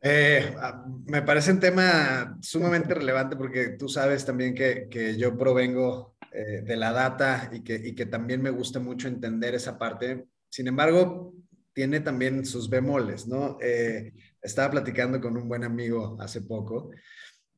Eh, 0.00 0.54
ah, 0.58 0.86
me 1.04 1.20
parece 1.20 1.52
un 1.52 1.60
tema 1.60 2.38
sumamente 2.40 2.94
relevante 2.94 3.36
porque 3.36 3.76
tú 3.78 3.90
sabes 3.90 4.24
también 4.24 4.54
que, 4.54 4.88
que 4.90 5.18
yo 5.18 5.36
provengo 5.36 6.16
eh, 6.32 6.62
de 6.62 6.76
la 6.76 6.92
data 6.92 7.50
y 7.52 7.62
que, 7.62 7.74
y 7.74 7.94
que 7.94 8.06
también 8.06 8.40
me 8.40 8.50
gusta 8.50 8.80
mucho 8.80 9.06
entender 9.06 9.54
esa 9.54 9.78
parte. 9.78 10.24
Sin 10.48 10.66
embargo, 10.66 11.34
tiene 11.74 12.00
también 12.00 12.46
sus 12.46 12.70
bemoles, 12.70 13.26
¿no? 13.26 13.58
Eh, 13.60 14.14
estaba 14.40 14.70
platicando 14.70 15.20
con 15.20 15.36
un 15.36 15.46
buen 15.46 15.62
amigo 15.62 16.16
hace 16.18 16.40
poco 16.40 16.90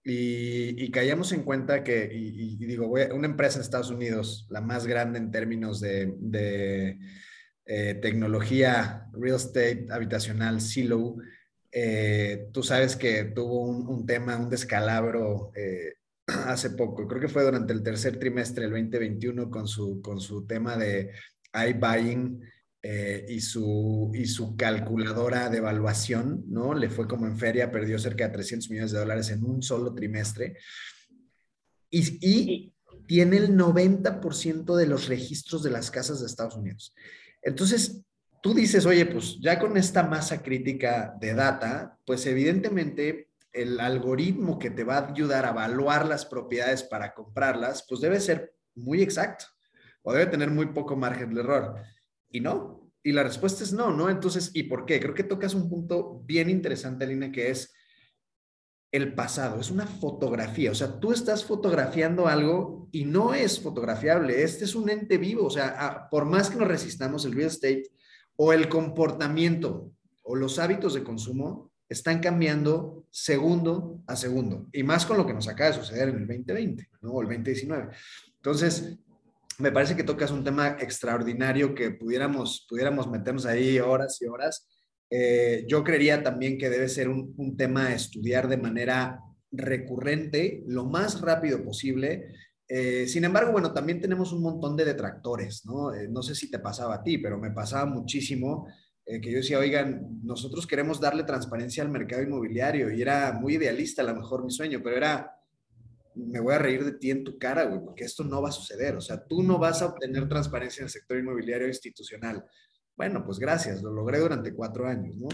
y, 0.08 0.84
y 0.84 0.90
caíamos 0.92 1.32
en 1.32 1.42
cuenta 1.42 1.82
que, 1.82 2.08
y, 2.12 2.56
digo, 2.64 2.86
una 2.86 3.26
empresa 3.26 3.56
en 3.56 3.62
Estados 3.62 3.90
Unidos, 3.90 4.46
la 4.50 4.60
más 4.60 4.86
grande 4.86 5.18
en 5.18 5.32
términos 5.32 5.80
de, 5.80 6.98
eh, 7.64 7.94
tecnología, 8.00 9.08
real 9.12 9.34
estate, 9.34 9.88
habitacional, 9.90 10.60
Silo, 10.60 11.16
tú 12.52 12.62
sabes 12.62 12.94
que 12.94 13.24
tuvo 13.24 13.62
un, 13.62 14.06
tema, 14.06 14.36
un 14.36 14.48
descalabro 14.48 15.50
hace 16.46 16.70
poco, 16.70 17.08
creo 17.08 17.20
que 17.20 17.28
fue 17.28 17.42
durante 17.42 17.72
el 17.72 17.82
tercer 17.82 18.16
trimestre 18.16 18.62
del 18.62 18.74
2021 18.74 19.50
con 19.50 19.66
su, 19.66 20.00
con 20.00 20.20
su 20.20 20.46
tema 20.46 20.76
de 20.76 21.10
iBuying 21.52 22.40
eh, 22.88 23.26
y, 23.28 23.40
su, 23.40 24.12
y 24.14 24.26
su 24.26 24.56
calculadora 24.56 25.48
de 25.48 25.58
evaluación, 25.58 26.44
¿no? 26.46 26.72
Le 26.72 26.88
fue 26.88 27.08
como 27.08 27.26
en 27.26 27.36
feria, 27.36 27.72
perdió 27.72 27.98
cerca 27.98 28.28
de 28.28 28.34
300 28.34 28.70
millones 28.70 28.92
de 28.92 29.00
dólares 29.00 29.28
en 29.30 29.44
un 29.44 29.60
solo 29.60 29.92
trimestre. 29.92 30.56
Y, 31.90 32.18
y 32.24 32.72
tiene 33.08 33.38
el 33.38 33.56
90% 33.56 34.76
de 34.76 34.86
los 34.86 35.08
registros 35.08 35.64
de 35.64 35.70
las 35.70 35.90
casas 35.90 36.20
de 36.20 36.26
Estados 36.26 36.54
Unidos. 36.54 36.94
Entonces, 37.42 38.04
tú 38.40 38.54
dices, 38.54 38.86
oye, 38.86 39.04
pues 39.06 39.40
ya 39.40 39.58
con 39.58 39.76
esta 39.76 40.04
masa 40.04 40.40
crítica 40.40 41.16
de 41.20 41.34
data, 41.34 41.98
pues 42.06 42.24
evidentemente 42.26 43.30
el 43.52 43.80
algoritmo 43.80 44.60
que 44.60 44.70
te 44.70 44.84
va 44.84 44.98
a 44.98 45.08
ayudar 45.08 45.44
a 45.44 45.50
evaluar 45.50 46.06
las 46.06 46.24
propiedades 46.24 46.84
para 46.84 47.14
comprarlas, 47.14 47.84
pues 47.88 48.00
debe 48.00 48.20
ser 48.20 48.54
muy 48.76 49.02
exacto 49.02 49.46
o 50.02 50.12
debe 50.12 50.26
tener 50.26 50.52
muy 50.52 50.66
poco 50.66 50.94
margen 50.94 51.34
de 51.34 51.40
error. 51.40 51.82
Y 52.30 52.40
no. 52.40 52.75
Y 53.06 53.12
la 53.12 53.22
respuesta 53.22 53.62
es 53.62 53.72
no, 53.72 53.92
¿no? 53.92 54.10
Entonces, 54.10 54.50
¿y 54.52 54.64
por 54.64 54.84
qué? 54.84 54.98
Creo 54.98 55.14
que 55.14 55.22
tocas 55.22 55.54
un 55.54 55.70
punto 55.70 56.22
bien 56.24 56.50
interesante, 56.50 57.06
Lina, 57.06 57.30
que 57.30 57.50
es 57.50 57.72
el 58.90 59.14
pasado. 59.14 59.60
Es 59.60 59.70
una 59.70 59.86
fotografía. 59.86 60.72
O 60.72 60.74
sea, 60.74 60.98
tú 60.98 61.12
estás 61.12 61.44
fotografiando 61.44 62.26
algo 62.26 62.88
y 62.90 63.04
no 63.04 63.32
es 63.32 63.60
fotografiable. 63.60 64.42
Este 64.42 64.64
es 64.64 64.74
un 64.74 64.90
ente 64.90 65.18
vivo. 65.18 65.46
O 65.46 65.50
sea, 65.50 66.08
por 66.10 66.24
más 66.24 66.50
que 66.50 66.56
nos 66.56 66.66
resistamos, 66.66 67.24
el 67.24 67.34
real 67.34 67.46
estate 67.46 67.92
o 68.34 68.52
el 68.52 68.68
comportamiento 68.68 69.92
o 70.24 70.34
los 70.34 70.58
hábitos 70.58 70.92
de 70.94 71.04
consumo 71.04 71.70
están 71.88 72.18
cambiando 72.18 73.06
segundo 73.10 74.02
a 74.08 74.16
segundo, 74.16 74.66
y 74.72 74.82
más 74.82 75.06
con 75.06 75.16
lo 75.16 75.24
que 75.24 75.32
nos 75.32 75.46
acaba 75.46 75.70
de 75.70 75.76
suceder 75.76 76.08
en 76.08 76.16
el 76.16 76.26
2020, 76.26 76.88
¿no? 77.02 77.12
O 77.12 77.22
el 77.22 77.28
2019. 77.28 77.90
Entonces, 78.34 78.98
me 79.58 79.72
parece 79.72 79.96
que 79.96 80.04
tocas 80.04 80.30
un 80.30 80.44
tema 80.44 80.76
extraordinario 80.80 81.74
que 81.74 81.90
pudiéramos, 81.90 82.66
pudiéramos 82.68 83.08
meternos 83.08 83.46
ahí 83.46 83.78
horas 83.78 84.20
y 84.20 84.26
horas. 84.26 84.68
Eh, 85.10 85.64
yo 85.68 85.84
creería 85.84 86.22
también 86.22 86.58
que 86.58 86.68
debe 86.68 86.88
ser 86.88 87.08
un, 87.08 87.32
un, 87.36 87.56
tema 87.56 87.86
a 87.86 87.94
estudiar 87.94 88.48
de 88.48 88.56
manera 88.56 89.20
recurrente, 89.52 90.64
lo 90.66 90.84
más 90.84 91.20
rápido 91.20 91.64
posible. 91.64 92.32
Eh, 92.68 93.06
sin 93.06 93.24
embargo, 93.24 93.52
bueno, 93.52 93.72
también 93.72 94.00
tenemos 94.00 94.32
un 94.32 94.42
montón 94.42 94.76
de 94.76 94.84
detractores, 94.84 95.64
¿no? 95.64 95.94
Eh, 95.94 96.08
no 96.08 96.22
sé 96.22 96.34
si 96.34 96.50
te 96.50 96.58
pasaba 96.58 96.96
a 96.96 97.02
ti, 97.02 97.18
pero 97.18 97.38
me 97.38 97.52
pasaba 97.52 97.86
muchísimo 97.86 98.66
que 99.08 99.30
yo 99.30 99.36
decía, 99.36 99.60
oigan, 99.60 100.18
nosotros 100.24 100.66
queremos 100.66 100.98
darle 100.98 101.22
transparencia 101.22 101.80
al 101.80 101.90
mercado 101.90 102.24
inmobiliario 102.24 102.92
y 102.92 103.00
era 103.00 103.38
muy 103.40 103.54
idealista 103.54 104.02
a 104.02 104.04
lo 104.04 104.16
mejor 104.16 104.44
mi 104.44 104.50
sueño, 104.50 104.80
pero 104.82 104.96
era, 104.96 105.30
me 106.16 106.40
voy 106.40 106.54
a 106.54 106.58
reír 106.58 106.84
de 106.84 106.92
ti 106.92 107.10
en 107.10 107.24
tu 107.24 107.38
cara, 107.38 107.64
güey, 107.64 107.80
porque 107.84 108.04
esto 108.04 108.24
no 108.24 108.42
va 108.42 108.48
a 108.48 108.52
suceder, 108.52 108.96
o 108.96 109.00
sea, 109.00 109.22
tú 109.24 109.42
no 109.42 109.58
vas 109.58 109.82
a 109.82 109.86
obtener 109.86 110.28
transparencia 110.28 110.80
en 110.80 110.86
el 110.86 110.90
sector 110.90 111.18
inmobiliario 111.18 111.68
institucional. 111.68 112.44
Bueno, 112.96 113.22
pues 113.24 113.38
gracias, 113.38 113.82
lo 113.82 113.92
logré 113.92 114.18
durante 114.18 114.54
cuatro 114.54 114.88
años, 114.88 115.16
¿no? 115.16 115.28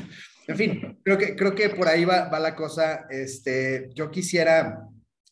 En 0.48 0.56
fin, 0.56 0.98
creo 1.04 1.16
que, 1.16 1.36
creo 1.36 1.54
que 1.54 1.68
por 1.70 1.86
ahí 1.86 2.04
va, 2.04 2.28
va 2.28 2.40
la 2.40 2.56
cosa. 2.56 3.06
Este, 3.08 3.90
yo 3.94 4.10
quisiera 4.10 4.88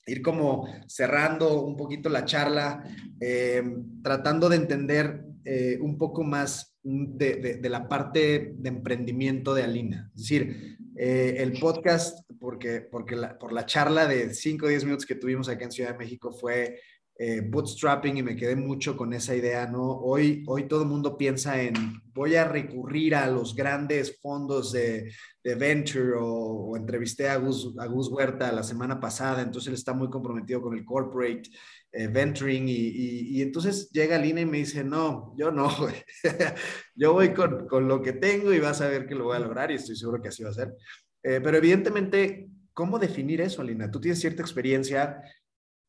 ir 0.06 0.22
como 0.22 0.66
cerrando 0.86 1.62
un 1.62 1.76
poquito 1.76 2.08
la 2.08 2.24
charla, 2.24 2.84
eh, 3.20 3.62
tratando 4.02 4.48
de 4.48 4.56
entender 4.56 5.24
eh, 5.44 5.78
un 5.80 5.98
poco 5.98 6.22
más 6.22 6.76
de, 6.82 7.58
de, 7.60 7.68
la 7.68 7.88
parte 7.88 8.54
de 8.56 8.68
emprendimiento 8.68 9.54
de 9.54 9.62
Alina. 9.62 10.10
Es 10.14 10.22
decir, 10.22 10.78
eh, 11.02 11.42
el 11.42 11.58
podcast, 11.58 12.30
porque, 12.38 12.82
porque 12.82 13.16
por 13.40 13.54
la 13.54 13.64
charla 13.64 14.06
de 14.06 14.34
5 14.34 14.66
o 14.66 14.68
10 14.68 14.84
minutos 14.84 15.06
que 15.06 15.14
tuvimos 15.14 15.48
acá 15.48 15.64
en 15.64 15.72
Ciudad 15.72 15.92
de 15.92 15.98
México 15.98 16.30
fue 16.30 16.78
eh, 17.18 17.40
bootstrapping 17.40 18.18
y 18.18 18.22
me 18.22 18.36
quedé 18.36 18.54
mucho 18.54 18.98
con 18.98 19.14
esa 19.14 19.34
idea, 19.34 19.66
¿no? 19.66 19.80
Hoy, 19.82 20.44
hoy 20.46 20.68
todo 20.68 20.82
el 20.82 20.88
mundo 20.88 21.16
piensa 21.16 21.62
en, 21.62 21.72
voy 22.12 22.34
a 22.34 22.44
recurrir 22.44 23.14
a 23.14 23.28
los 23.28 23.56
grandes 23.56 24.20
fondos 24.20 24.72
de, 24.72 25.10
venture 25.42 26.18
o, 26.18 26.24
o, 26.24 26.76
entrevisté 26.76 27.30
a 27.30 27.36
Gus, 27.36 27.74
a 27.78 27.86
Gus 27.86 28.08
Huerta 28.08 28.52
la 28.52 28.62
semana 28.62 29.00
pasada, 29.00 29.40
entonces 29.40 29.68
él 29.68 29.74
está 29.76 29.94
muy 29.94 30.10
comprometido 30.10 30.60
con 30.60 30.76
el 30.76 30.84
corporate 30.84 31.44
eh, 31.92 32.06
venturing 32.06 32.66
y, 32.68 33.42
entonces 33.42 33.90
llega 33.90 34.18
Lina 34.18 34.42
y 34.42 34.46
me 34.46 34.58
dice, 34.58 34.84
no, 34.84 35.34
yo 35.36 35.50
no, 35.50 35.68
yo 36.94 37.12
voy 37.12 37.34
con, 37.34 37.66
con, 37.66 37.88
lo 37.88 38.00
que 38.00 38.12
tengo 38.12 38.52
y 38.52 38.60
vas 38.60 38.80
a 38.80 38.88
ver 38.88 39.06
que 39.06 39.14
lo 39.14 39.24
voy 39.24 39.36
a 39.36 39.40
lograr 39.40 39.70
y 39.70 39.74
estoy 39.74 39.96
seguro 39.96 40.22
que 40.22 40.28
así 40.28 40.42
va 40.42 40.50
a 40.50 40.54
ser. 40.54 40.74
Eh, 41.22 41.40
pero 41.42 41.56
evidentemente, 41.56 42.48
¿cómo 42.72 42.98
definir 42.98 43.40
eso, 43.40 43.62
Lina? 43.62 43.90
Tú 43.90 44.00
tienes 44.00 44.20
cierta 44.20 44.42
experiencia, 44.42 45.20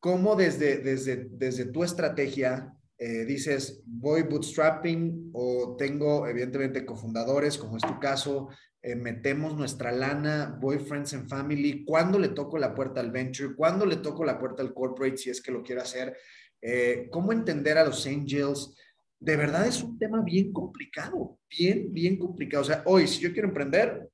¿cómo 0.00 0.34
desde, 0.34 0.78
desde, 0.78 1.28
desde 1.30 1.66
tu 1.66 1.84
estrategia 1.84 2.72
eh, 2.98 3.24
dices, 3.24 3.82
voy 3.84 4.22
bootstrapping 4.22 5.30
o 5.32 5.74
tengo 5.76 6.26
evidentemente 6.26 6.86
cofundadores, 6.86 7.58
como 7.58 7.76
es 7.76 7.82
tu 7.82 7.98
caso, 7.98 8.48
eh, 8.84 8.96
metemos 8.96 9.56
nuestra 9.56 9.92
lana, 9.92 10.58
boyfriends 10.60 11.14
and 11.14 11.28
family, 11.28 11.84
¿cuándo 11.84 12.18
le 12.18 12.30
toco 12.30 12.58
la 12.58 12.74
puerta 12.74 13.00
al 13.00 13.12
venture? 13.12 13.54
¿Cuándo 13.54 13.86
le 13.86 13.96
toco 13.96 14.24
la 14.24 14.40
puerta 14.40 14.62
al 14.62 14.74
corporate 14.74 15.16
si 15.16 15.30
es 15.30 15.40
que 15.40 15.52
lo 15.52 15.62
quiero 15.62 15.82
hacer? 15.82 16.16
Eh, 16.60 17.06
¿Cómo 17.10 17.32
entender 17.32 17.78
a 17.78 17.84
los 17.84 18.04
angels? 18.06 18.76
De 19.20 19.36
verdad 19.36 19.68
es 19.68 19.84
un 19.84 19.96
tema 19.98 20.20
bien 20.22 20.52
complicado, 20.52 21.38
bien, 21.48 21.92
bien 21.92 22.18
complicado. 22.18 22.62
O 22.62 22.66
sea, 22.66 22.82
hoy, 22.86 23.06
si 23.06 23.20
yo 23.20 23.32
quiero 23.32 23.46
emprender, 23.46 24.10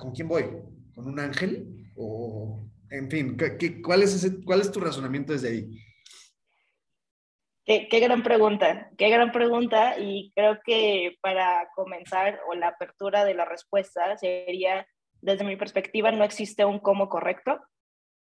¿con 0.00 0.10
quién 0.10 0.26
voy? 0.26 0.46
¿Con 0.92 1.06
un 1.06 1.20
ángel? 1.20 1.92
O, 1.94 2.68
en 2.90 3.08
fin, 3.08 3.36
cuál, 3.80 4.02
es 4.02 4.12
ese, 4.12 4.42
¿cuál 4.44 4.60
es 4.60 4.72
tu 4.72 4.80
razonamiento 4.80 5.32
desde 5.32 5.50
ahí? 5.50 5.85
Qué, 7.66 7.88
gran 7.98 8.22
pregunta, 8.22 8.90
qué 8.96 9.08
gran 9.08 9.32
pregunta 9.32 9.98
y 9.98 10.30
creo 10.36 10.60
que 10.64 11.18
para 11.20 11.68
comenzar 11.74 12.38
o 12.48 12.54
la 12.54 12.68
apertura 12.68 13.24
de 13.24 13.34
la 13.34 13.44
respuesta 13.44 14.16
sería, 14.18 14.86
desde 15.20 15.42
mi 15.42 15.56
perspectiva, 15.56 16.12
no 16.12 16.22
existe 16.22 16.64
un 16.64 16.78
cómo 16.78 17.08
correcto, 17.08 17.60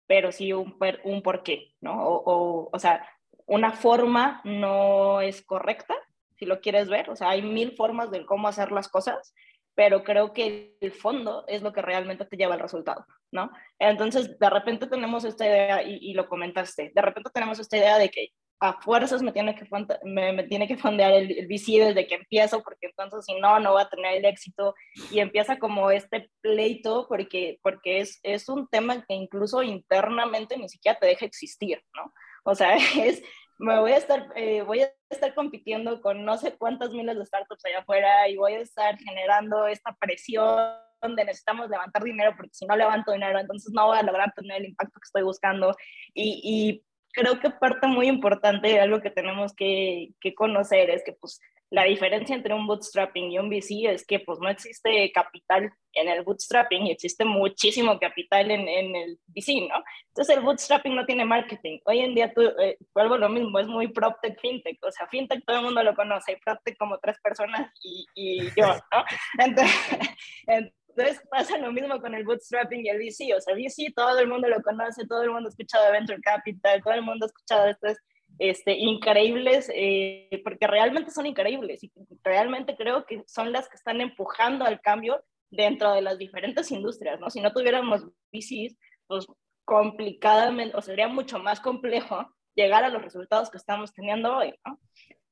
pero 0.07 0.31
sí 0.31 0.53
un, 0.53 0.77
un 1.03 1.21
por 1.21 1.43
qué, 1.43 1.73
¿no? 1.81 2.05
O, 2.05 2.23
o, 2.23 2.69
o 2.71 2.79
sea, 2.79 3.05
una 3.45 3.73
forma 3.73 4.39
no 4.45 5.19
es 5.19 5.43
correcta, 5.45 5.95
si 6.37 6.45
lo 6.45 6.61
quieres 6.61 6.87
ver, 6.87 7.09
o 7.09 7.17
sea, 7.17 7.31
hay 7.31 7.41
mil 7.41 7.75
formas 7.75 8.11
de 8.11 8.25
cómo 8.25 8.47
hacer 8.47 8.71
las 8.71 8.87
cosas, 8.87 9.33
pero 9.75 10.05
creo 10.05 10.31
que 10.31 10.77
el 10.79 10.93
fondo 10.93 11.43
es 11.47 11.61
lo 11.63 11.73
que 11.73 11.81
realmente 11.81 12.23
te 12.23 12.37
lleva 12.37 12.53
al 12.53 12.61
resultado, 12.61 13.05
¿no? 13.29 13.51
Entonces, 13.77 14.39
de 14.39 14.49
repente 14.49 14.87
tenemos 14.87 15.25
esta 15.25 15.45
idea, 15.45 15.83
y, 15.83 15.97
y, 15.99 16.13
lo 16.13 16.29
comentaste, 16.29 16.93
de 16.95 17.01
repente 17.01 17.29
tenemos 17.33 17.59
esta 17.59 17.75
idea 17.75 17.97
de 17.97 18.07
que 18.09 18.29
a 18.59 18.79
fuerzas 18.81 19.21
me 19.21 19.31
tiene 19.31 19.55
que, 19.55 19.67
me, 20.03 20.43
tiene 20.43 20.67
que 20.67 20.77
fondear 20.77 21.11
el, 21.11 21.31
el, 21.37 21.47
VC 21.47 21.85
desde 21.85 22.07
que 22.07 22.15
empiezo, 22.15 22.63
porque 22.63 22.87
entonces 22.87 23.25
si 23.25 23.39
no, 23.39 23.59
no 23.59 23.73
va 23.73 23.81
a 23.81 23.89
tener 23.89 24.15
el 24.15 24.25
éxito. 24.25 24.73
Y 25.11 25.19
empieza 25.19 25.59
como 25.59 25.91
este 25.91 26.29
pleito, 26.41 27.07
porque, 27.09 27.59
porque 27.61 27.99
es, 27.99 28.19
es 28.23 28.47
un 28.49 28.67
tema 28.67 29.03
que 29.05 29.13
incluso 29.15 29.63
internamente 29.63 30.57
ni 30.57 30.69
siquiera 30.69 30.97
te 30.97 31.07
deja 31.07 31.25
existir, 31.25 31.81
¿no? 31.95 32.13
O 32.45 32.55
sea, 32.55 32.75
es, 32.97 33.21
me 33.59 33.79
voy 33.79 33.91
a 33.91 33.97
estar, 33.97 34.31
eh, 34.35 34.61
voy 34.61 34.81
a 34.81 34.91
estar 35.09 35.33
compitiendo 35.35 36.01
con 36.01 36.25
no 36.25 36.37
sé 36.37 36.55
cuántas 36.57 36.91
miles 36.91 37.17
de 37.17 37.25
startups 37.25 37.65
allá 37.65 37.79
afuera 37.79 38.27
y 38.29 38.37
voy 38.37 38.53
a 38.53 38.61
estar 38.61 38.97
generando 38.97 39.67
esta 39.67 39.95
presión 39.99 40.73
donde 41.01 41.25
necesitamos 41.25 41.69
levantar 41.69 42.01
dinero, 42.01 42.33
porque 42.37 42.53
si 42.53 42.65
no 42.65 42.77
levanto 42.77 43.11
dinero, 43.11 43.37
entonces 43.39 43.71
no 43.73 43.87
voy 43.87 43.97
a 43.97 44.03
lograr 44.03 44.33
tener 44.33 44.61
el 44.61 44.69
impacto 44.69 44.99
que 44.99 45.05
estoy 45.05 45.23
buscando. 45.23 45.75
Y, 46.13 46.41
y 46.43 46.85
creo 47.13 47.39
que 47.39 47.49
parte 47.51 47.87
muy 47.87 48.07
importante 48.07 48.67
de 48.67 48.79
algo 48.79 49.01
que 49.01 49.11
tenemos 49.11 49.53
que, 49.53 50.09
que, 50.19 50.33
conocer 50.33 50.89
es 50.89 51.03
que 51.03 51.13
pues 51.13 51.39
la 51.69 51.83
diferencia 51.83 52.35
entre 52.35 52.53
un 52.53 52.67
bootstrapping 52.67 53.31
y 53.31 53.39
un 53.39 53.49
VC 53.49 53.85
es 53.91 54.05
que 54.05 54.19
pues 54.19 54.39
no 54.39 54.49
existe 54.49 55.11
capital 55.11 55.71
en 55.93 56.09
el 56.09 56.23
bootstrapping 56.23 56.87
y 56.87 56.91
existe 56.91 57.23
muchísimo 57.23 57.99
capital 57.99 58.51
en, 58.51 58.67
en 58.67 58.95
el 58.95 59.19
VC, 59.27 59.67
¿no? 59.69 59.83
Entonces 60.09 60.37
el 60.37 60.43
bootstrapping 60.43 60.95
no 60.95 61.05
tiene 61.05 61.25
marketing. 61.25 61.79
Hoy 61.85 61.99
en 61.99 62.15
día 62.15 62.33
tú, 62.33 62.41
eh, 62.41 62.77
vuelvo 62.93 63.17
lo 63.17 63.29
mismo, 63.29 63.59
es 63.59 63.67
muy 63.67 63.87
PropTech 63.87 64.39
FinTech, 64.39 64.83
o 64.83 64.91
sea, 64.91 65.07
FinTech 65.07 65.45
todo 65.45 65.57
el 65.57 65.63
mundo 65.63 65.83
lo 65.83 65.95
conoce, 65.95 66.39
PropTech 66.43 66.77
como 66.77 66.97
tres 66.97 67.17
personas 67.21 67.71
y, 67.83 68.05
y 68.15 68.39
yo, 68.55 68.67
¿no? 68.67 69.05
Entonces, 69.39 69.75
entonces 70.47 70.82
pasa 71.29 71.57
lo 71.57 71.71
mismo 71.71 71.99
con 71.99 72.13
el 72.13 72.23
bootstrapping 72.23 72.85
y 72.85 72.89
el 72.89 72.97
VC. 72.97 73.35
O 73.35 73.41
sea, 73.41 73.55
VC 73.55 73.93
todo 73.95 74.19
el 74.19 74.27
mundo 74.27 74.47
lo 74.47 74.61
conoce, 74.61 75.07
todo 75.07 75.23
el 75.23 75.31
mundo 75.31 75.47
ha 75.47 75.49
escuchado 75.49 75.85
de 75.85 75.91
Venture 75.91 76.21
Capital, 76.21 76.81
todo 76.83 76.93
el 76.93 77.01
mundo 77.01 77.25
ha 77.25 77.27
escuchado 77.27 77.65
de 77.65 77.71
estos 77.71 77.97
este, 78.39 78.77
increíbles, 78.77 79.71
eh, 79.73 80.41
porque 80.43 80.67
realmente 80.67 81.11
son 81.11 81.25
increíbles 81.25 81.83
y 81.83 81.91
realmente 82.23 82.75
creo 82.75 83.05
que 83.05 83.23
son 83.27 83.51
las 83.51 83.69
que 83.69 83.75
están 83.75 84.01
empujando 84.01 84.65
al 84.65 84.81
cambio 84.81 85.23
dentro 85.51 85.93
de 85.93 86.01
las 86.01 86.17
diferentes 86.17 86.71
industrias, 86.71 87.19
¿no? 87.19 87.29
Si 87.29 87.41
no 87.41 87.51
tuviéramos 87.53 88.05
VCs, 88.31 88.75
pues 89.07 89.27
complicadamente, 89.65 90.75
o 90.75 90.81
sería 90.81 91.07
mucho 91.07 91.39
más 91.39 91.59
complejo 91.59 92.27
llegar 92.55 92.83
a 92.83 92.89
los 92.89 93.01
resultados 93.01 93.49
que 93.49 93.57
estamos 93.57 93.93
teniendo 93.93 94.35
hoy, 94.35 94.53
¿no? 94.65 94.79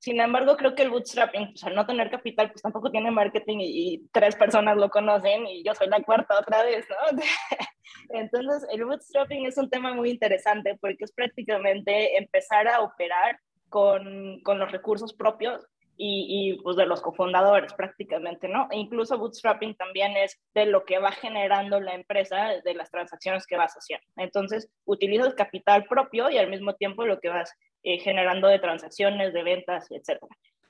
Sin 0.02 0.20
embargo, 0.20 0.58
creo 0.58 0.74
que 0.74 0.82
el 0.82 0.90
bootstrapping, 0.90 1.52
pues 1.52 1.64
al 1.64 1.76
no 1.76 1.86
tener 1.86 2.10
capital, 2.10 2.50
pues 2.50 2.64
tampoco 2.64 2.90
tiene 2.90 3.12
marketing 3.12 3.58
y, 3.62 4.08
tres 4.12 4.36
personas 4.36 4.76
lo 4.76 4.90
conocen 4.90 5.46
y 5.46 5.64
yo 5.64 5.76
soy 5.76 5.90
la 5.90 6.02
cuarta 6.02 6.40
otra 6.40 6.64
vez, 6.64 6.88
¿no? 6.90 7.20
Entonces, 8.10 8.68
el 8.72 8.84
bootstrapping 8.84 9.46
es 9.46 9.60
un 9.60 9.70
tema 9.70 9.94
muy 9.94 10.10
interesante 10.10 10.76
porque 10.82 11.04
es 11.04 11.12
prácticamente 11.12 12.18
empezar 12.18 12.68
a 12.68 12.82
operar 12.82 13.40
con, 13.70 14.42
con 14.42 14.58
los 14.58 14.72
recursos 14.72 15.14
propios 15.14 15.68
y, 16.04 16.26
y, 16.52 16.62
pues 16.64 16.78
de 16.78 16.88
los 16.88 17.00
cofundadores 17.00 17.74
prácticamente, 17.74 18.48
¿no? 18.48 18.68
E 18.72 18.78
incluso 18.78 19.20
bootstrapping 19.20 19.76
también 19.76 20.18
es 20.18 20.42
de 20.56 20.66
lo 20.66 20.84
que 20.84 20.98
va 20.98 21.12
generando 21.12 21.80
la 21.80 21.94
empresa, 21.94 22.54
de 22.64 22.74
las 22.74 22.90
transacciones 22.90 23.46
que 23.46 23.56
vas 23.56 23.74
haciendo. 23.74 24.06
Entonces, 24.18 24.68
utilizas 24.86 25.36
capital 25.36 25.86
propio 25.86 26.32
y 26.32 26.40
al 26.40 26.50
mismo 26.50 26.74
tiempo 26.74 27.06
lo 27.06 27.20
que 27.20 27.30
vas 27.30 27.54
eh, 27.84 28.00
generando 28.00 28.48
de 28.48 28.58
transacciones, 28.58 29.32
de 29.32 29.44
ventas, 29.44 29.92
etc. 29.92 30.20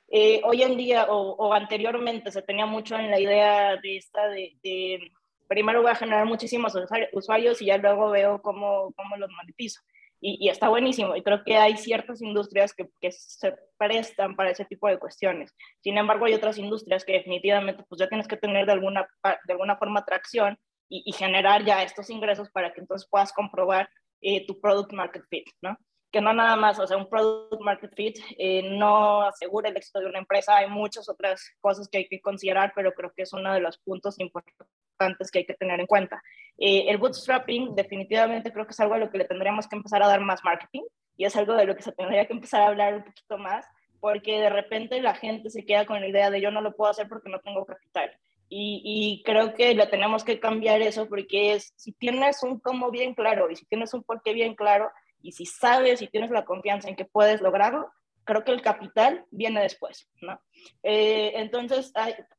Eh, 0.10 0.42
hoy 0.44 0.64
en 0.64 0.76
día 0.76 1.06
o, 1.10 1.54
anteriormente 1.54 2.30
se 2.30 2.42
tenía 2.42 2.66
mucho 2.66 2.98
en 2.98 3.10
la 3.10 3.20
idea 3.20 3.78
de 3.78 3.96
esta 3.96 4.28
de, 4.28 5.00
primero 5.48 5.82
voy 5.82 5.92
a 5.92 5.96
generar 5.96 6.26
muchísimos 6.26 6.74
usuarios 7.14 7.62
y 7.62 7.68
ya 7.68 7.78
luego 7.78 8.10
veo 8.10 8.42
cómo, 8.42 8.92
cómo 8.98 9.16
los 9.16 9.30
monetizo. 9.32 9.80
Y, 10.24 10.38
y, 10.40 10.50
está 10.50 10.70
buenísimo. 10.70 11.16
Y 11.16 11.24
creo 11.24 11.44
que 11.44 11.58
hay 11.58 11.78
ciertas 11.78 12.22
industrias 12.22 12.74
que, 12.74 12.88
que, 13.02 13.12
se 13.12 13.56
prestan 13.78 14.36
para 14.36 14.52
ese 14.52 14.66
tipo 14.66 14.88
de 14.88 15.00
cuestiones. 15.00 15.54
Sin 15.82 15.98
embargo, 15.98 16.26
hay 16.26 16.34
otras 16.34 16.60
industrias 16.60 17.04
que 17.04 17.14
definitivamente 17.14 17.84
pues 17.90 18.00
ya 18.00 18.08
tienes 18.08 18.28
que 18.28 18.38
tener 18.38 18.68
de 18.68 18.74
alguna, 18.74 19.08
de 19.24 19.54
alguna 19.54 19.78
forma 19.78 20.02
atracción 20.02 20.60
y, 20.88 21.04
y 21.06 21.14
generar 21.14 21.66
ya 21.66 21.82
estos 21.82 22.10
ingresos 22.12 22.52
para 22.52 22.72
que 22.72 22.82
entonces 22.82 23.08
puedas 23.10 23.34
comprobar 23.34 23.90
eh, 24.22 24.46
tu 24.46 24.60
product 24.62 24.94
market 24.94 25.24
fit, 25.30 25.48
¿no? 25.62 25.76
que 26.12 26.22
no 26.22 26.34
nada 26.34 26.56
más, 26.56 26.78
o 26.78 26.86
sea, 26.86 26.98
un 26.98 27.10
product 27.10 27.62
market 27.62 27.96
fit 27.96 28.20
eh, 28.38 28.62
no 28.64 29.22
asegura 29.22 29.70
el 29.70 29.78
éxito 29.78 30.00
de 30.00 30.08
una 30.08 30.20
empresa, 30.20 30.58
hay 30.58 30.70
muchas 30.70 31.08
otras 31.08 31.50
cosas 31.62 31.88
que 31.88 32.00
hay 32.00 32.08
que 32.08 32.20
considerar, 32.20 32.74
pero 32.76 32.92
creo 32.94 33.14
que 33.16 33.24
es 33.24 33.32
uno 33.34 33.54
de 33.54 33.62
los 33.62 33.78
puntos 33.78 34.20
importantes 34.20 35.32
que 35.32 35.40
hay 35.40 35.46
que 35.46 35.54
tener 35.54 35.80
en 35.80 35.88
cuenta. 35.88 36.22
Eh, 36.64 36.86
el 36.90 37.00
bootstrapping 37.00 37.74
definitivamente 37.74 38.54
creo 38.54 38.68
que 38.68 38.72
es 38.72 38.80
algo 38.80 38.94
a 38.94 39.00
lo 39.00 39.10
que 39.10 39.18
le 39.18 39.26
tendríamos 39.26 39.68
que 39.68 39.76
empezar 39.76 40.04
a 40.04 40.08
dar 40.08 40.22
más 40.22 40.44
marketing 40.44 40.84
y 41.18 41.26
es 41.26 41.36
algo 41.36 41.56
de 41.56 41.66
lo 41.66 41.76
que 41.76 41.82
se 41.82 41.92
tendría 41.92 42.28
que 42.28 42.34
empezar 42.34 42.62
a 42.62 42.68
hablar 42.68 42.94
un 42.94 43.04
poquito 43.04 43.40
más, 43.40 43.66
porque 44.00 44.40
de 44.40 44.50
repente 44.52 45.02
la 45.02 45.16
gente 45.16 45.50
se 45.50 45.66
queda 45.66 45.88
con 45.88 46.00
la 46.00 46.08
idea 46.08 46.30
de 46.30 46.40
yo 46.40 46.52
no 46.52 46.62
lo 46.62 46.76
puedo 46.76 46.92
hacer 46.92 47.08
porque 47.08 47.30
no 47.30 47.40
tengo 47.40 47.66
capital. 47.66 48.12
Y, 48.48 48.82
y, 48.84 49.24
creo 49.24 49.56
que 49.56 49.74
le 49.74 49.88
tenemos 49.88 50.24
que 50.24 50.40
cambiar 50.40 50.82
eso 50.82 51.08
porque 51.08 51.54
es, 51.54 51.74
si 51.78 51.94
tienes 51.94 52.44
un 52.44 52.60
cómo 52.60 52.92
bien 52.92 53.16
claro 53.16 53.50
y 53.50 53.56
si 53.56 53.66
tienes 53.66 53.94
un 53.94 54.04
por 54.04 54.22
qué 54.22 54.34
bien 54.34 54.56
claro, 54.56 54.92
y 55.24 55.32
si 55.32 55.46
sabes 55.46 56.02
y 56.02 56.08
tienes 56.08 56.30
la 56.30 56.46
confianza 56.46 56.90
en 56.90 56.96
que 56.96 57.06
puedes 57.06 57.42
lograrlo, 57.42 57.90
creo 58.24 58.44
que 58.44 58.52
el 58.52 58.62
capital 58.62 59.26
viene 59.32 59.62
después, 59.62 60.10
¿no? 60.22 60.40
Eh, 60.84 61.34
entonces, 61.36 61.92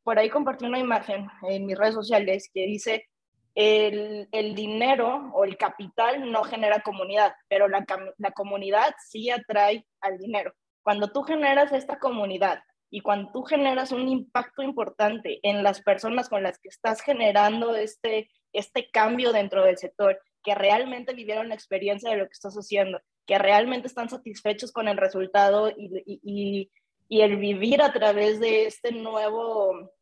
por 0.02 0.18
ahí 0.18 0.30
compartí 0.30 0.64
una 0.64 0.78
imagen 0.78 1.26
en 1.48 1.66
mis 1.66 1.76
redes 1.76 1.94
sociales 1.94 2.50
que 2.52 2.66
dice, 2.66 3.08
el, 3.54 4.28
el 4.32 4.54
dinero 4.54 5.30
o 5.34 5.44
el 5.44 5.56
capital 5.56 6.30
no 6.30 6.42
genera 6.44 6.80
comunidad, 6.80 7.34
pero 7.48 7.68
la, 7.68 7.84
la 8.18 8.30
comunidad 8.32 8.94
sí 9.08 9.30
atrae 9.30 9.86
al 10.00 10.18
dinero. 10.18 10.52
Cuando 10.82 11.12
tú 11.12 11.22
generas 11.22 11.72
esta 11.72 11.98
comunidad 11.98 12.62
y 12.90 13.00
cuando 13.00 13.30
tú 13.32 13.42
generas 13.42 13.92
un 13.92 14.08
impacto 14.08 14.62
importante 14.62 15.40
en 15.42 15.62
las 15.62 15.80
personas 15.80 16.28
con 16.28 16.42
las 16.42 16.58
que 16.58 16.68
estás 16.68 17.00
generando 17.00 17.74
este, 17.74 18.28
este 18.52 18.90
cambio 18.90 19.32
dentro 19.32 19.64
del 19.64 19.78
sector 19.78 20.20
que 20.42 20.54
realmente 20.54 21.14
vivieron 21.14 21.48
la 21.48 21.54
experiencia 21.54 22.10
de 22.10 22.16
lo 22.16 22.26
que 22.26 22.32
estás 22.32 22.54
haciendo, 22.54 23.00
que 23.26 23.38
realmente 23.38 23.86
están 23.86 24.08
satisfechos 24.08 24.72
con 24.72 24.88
el 24.88 24.96
resultado 24.96 25.70
y, 25.70 26.02
y, 26.04 26.70
y, 27.08 27.20
el 27.20 27.36
vivir 27.36 27.82
a 27.82 27.92
través 27.92 28.40
de 28.40 28.66
este 28.66 28.92
nuevo 28.92 29.92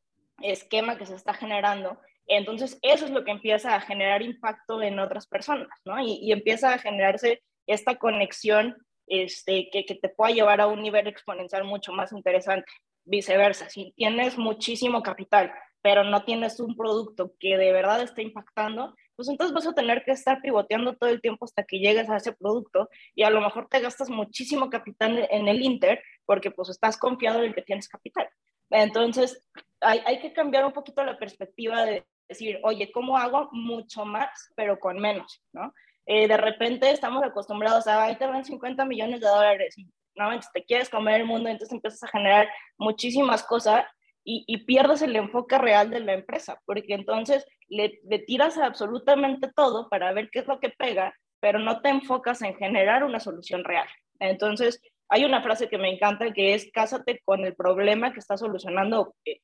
esquema 0.41 0.97
que 0.97 1.07
se 1.07 1.15
está 1.15 1.35
generando. 1.35 2.01
Entonces, 2.31 2.79
eso 2.83 3.07
es 3.07 3.11
lo 3.11 3.25
que 3.25 3.33
empieza 3.33 3.75
a 3.75 3.81
generar 3.81 4.23
impacto 4.23 4.81
en 4.81 5.01
otras 5.01 5.27
personas, 5.27 5.69
¿no? 5.85 6.01
Y, 6.01 6.31
empieza 6.31 6.73
a 6.73 6.79
generarse 6.79 7.43
esta 7.67 7.97
conexión 7.97 8.77
este, 9.09 9.69
que, 9.73 9.83
te 9.83 10.09
pueda 10.09 10.33
llevar 10.33 10.61
a 10.61 10.69
un 10.69 10.81
nivel 10.81 11.09
exponencial 11.09 11.65
mucho 11.65 11.93
más 11.93 12.13
interesante. 12.13 12.71
Viceversa, 13.05 13.69
si 13.69 13.93
tienes 13.97 14.39
muchísimo 14.39 15.03
capital, 15.03 15.53
pero 15.83 16.05
no 16.05 16.23
tienes 16.23 16.61
un 16.61 16.77
producto 16.77 17.35
que 17.41 17.59
de 17.59 17.73
verdad 17.73 18.01
esté 18.01 18.23
impactando, 18.23 18.95
pues 19.17 19.29
entonces 19.29 19.53
vas 19.53 19.67
a 19.67 19.75
tener 19.75 20.05
que 20.05 20.13
estar 20.13 20.41
pivoteando 20.41 20.95
todo 20.95 21.11
el 21.11 21.21
tiempo 21.21 21.47
hasta 21.47 21.65
que 21.65 21.81
llegues 21.81 22.09
a 22.11 22.19
ese 22.19 22.33
producto 22.33 22.89
y 23.17 23.25
a 23.25 23.31
lo 23.31 23.41
mejor 23.41 23.67
te 23.69 23.81
gastas 23.81 24.09
muchísimo 24.09 24.71
capital 24.71 25.27
en 25.33 25.49
el 25.49 25.63
Inter 25.63 26.01
porque 26.25 26.53
pues 26.53 26.69
estás 26.69 26.97
confiado 26.97 27.43
en 27.43 27.55
que 27.55 27.63
tienes 27.63 27.89
capital. 27.89 28.29
Entonces, 28.71 29.45
hay, 29.81 30.01
hay 30.07 30.21
que 30.21 30.33
cambiar 30.33 30.65
un 30.65 30.73
poquito 30.73 31.03
la 31.03 31.19
perspectiva 31.19 31.85
de 31.85 32.05
decir, 32.31 32.59
oye, 32.63 32.91
¿cómo 32.93 33.17
hago 33.17 33.49
mucho 33.53 34.05
más, 34.05 34.53
pero 34.57 34.79
con 34.79 34.99
menos? 34.99 35.43
¿no? 35.53 35.73
Eh, 36.07 36.27
de 36.27 36.37
repente 36.37 36.91
estamos 36.91 37.23
acostumbrados 37.23 37.87
a, 37.87 38.05
ahí 38.05 38.17
te 38.17 38.27
van 38.27 38.45
50 38.45 38.85
millones 38.85 39.21
de 39.21 39.29
dólares 39.29 39.77
no, 40.15 40.31
te 40.53 40.65
quieres 40.65 40.89
comer 40.89 41.21
el 41.21 41.27
mundo, 41.27 41.49
entonces 41.49 41.75
empiezas 41.75 42.03
a 42.03 42.09
generar 42.09 42.49
muchísimas 42.79 43.43
cosas 43.43 43.85
y, 44.25 44.45
y 44.47 44.65
pierdes 44.65 45.03
el 45.03 45.17
enfoque 45.17 45.59
real 45.59 45.91
de 45.91 46.01
la 46.01 46.13
empresa, 46.13 46.61
porque 46.67 46.95
entonces 46.95 47.47
le, 47.69 48.01
le 48.05 48.19
tiras 48.19 48.59
absolutamente 48.59 49.51
todo 49.55 49.89
para 49.89 50.13
ver 50.13 50.31
qué 50.31 50.41
es 50.41 50.47
lo 50.47 50.61
que 50.61 50.71
pega, 50.71 51.15
pero 51.41 51.59
no 51.59 51.81
te 51.81 51.89
enfocas 51.89 52.43
en 52.43 52.55
generar 52.57 53.03
una 53.03 53.19
solución 53.19 53.65
real. 53.65 53.89
Entonces, 54.19 54.83
hay 55.09 55.25
una 55.25 55.43
frase 55.43 55.69
que 55.69 55.79
me 55.79 55.89
encanta 55.89 56.33
que 56.33 56.55
es 56.55 56.71
cásate 56.71 57.21
con 57.25 57.45
el 57.45 57.55
problema 57.55 58.13
que 58.13 58.21
estás 58.21 58.41
solucionando 58.41 59.15
eh, 59.25 59.41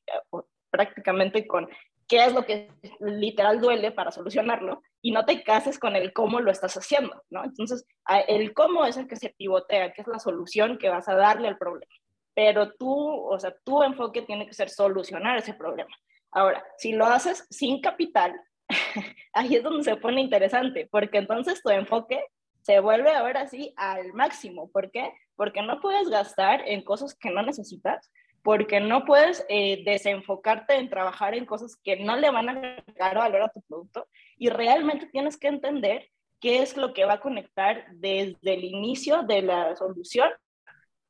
prácticamente 0.69 1.47
con 1.47 1.67
qué 2.07 2.25
es 2.25 2.33
lo 2.33 2.45
que 2.45 2.69
literal 2.99 3.59
duele 3.59 3.91
para 3.91 4.11
solucionarlo 4.11 4.81
y 5.01 5.11
no 5.11 5.25
te 5.25 5.43
cases 5.43 5.77
con 5.77 5.95
el 5.95 6.13
cómo 6.13 6.39
lo 6.39 6.51
estás 6.51 6.75
haciendo, 6.77 7.21
¿no? 7.29 7.43
Entonces, 7.43 7.85
el 8.27 8.53
cómo 8.53 8.85
es 8.85 8.97
el 8.97 9.07
que 9.07 9.15
se 9.15 9.29
pivotea, 9.37 9.91
que 9.91 10.01
es 10.01 10.07
la 10.07 10.19
solución 10.19 10.77
que 10.77 10.89
vas 10.89 11.07
a 11.07 11.15
darle 11.15 11.47
al 11.47 11.57
problema. 11.57 11.91
Pero 12.33 12.73
tú, 12.73 12.93
o 12.93 13.39
sea, 13.39 13.53
tu 13.63 13.83
enfoque 13.83 14.21
tiene 14.21 14.47
que 14.47 14.53
ser 14.53 14.69
solucionar 14.69 15.37
ese 15.37 15.53
problema. 15.53 15.89
Ahora, 16.31 16.63
si 16.77 16.93
lo 16.93 17.05
haces 17.05 17.45
sin 17.49 17.81
capital, 17.81 18.39
ahí 19.33 19.55
es 19.55 19.63
donde 19.63 19.83
se 19.83 19.97
pone 19.97 20.21
interesante, 20.21 20.87
porque 20.91 21.17
entonces 21.17 21.61
tu 21.61 21.69
enfoque 21.69 22.23
se 22.61 22.79
vuelve 22.79 23.11
ahora 23.11 23.47
sí 23.47 23.73
al 23.77 24.13
máximo. 24.13 24.69
¿Por 24.71 24.91
qué? 24.91 25.11
Porque 25.35 25.61
no 25.61 25.79
puedes 25.79 26.09
gastar 26.09 26.61
en 26.67 26.83
cosas 26.83 27.15
que 27.15 27.31
no 27.31 27.41
necesitas, 27.41 28.11
porque 28.47 28.79
no 28.79 29.03
puedes 29.03 29.45
eh, 29.49 29.83
desenfocarte 29.83 30.75
en 30.75 30.87
trabajar 30.87 31.35
en 31.35 31.45
cosas 31.45 31.75
que 31.83 31.97
no 31.97 32.15
le 32.15 32.31
van 32.31 32.47
a 32.47 32.51
agregar 32.53 33.17
valor 33.17 33.41
a 33.41 33.49
tu 33.49 33.61
producto 33.63 34.07
y 34.37 34.47
realmente 34.47 35.07
tienes 35.07 35.35
que 35.35 35.49
entender 35.49 36.09
qué 36.39 36.61
es 36.61 36.77
lo 36.77 36.93
que 36.93 37.03
va 37.03 37.15
a 37.15 37.19
conectar 37.19 37.87
desde 37.91 38.53
el 38.53 38.63
inicio 38.63 39.23
de 39.23 39.41
la 39.41 39.75
solución 39.75 40.29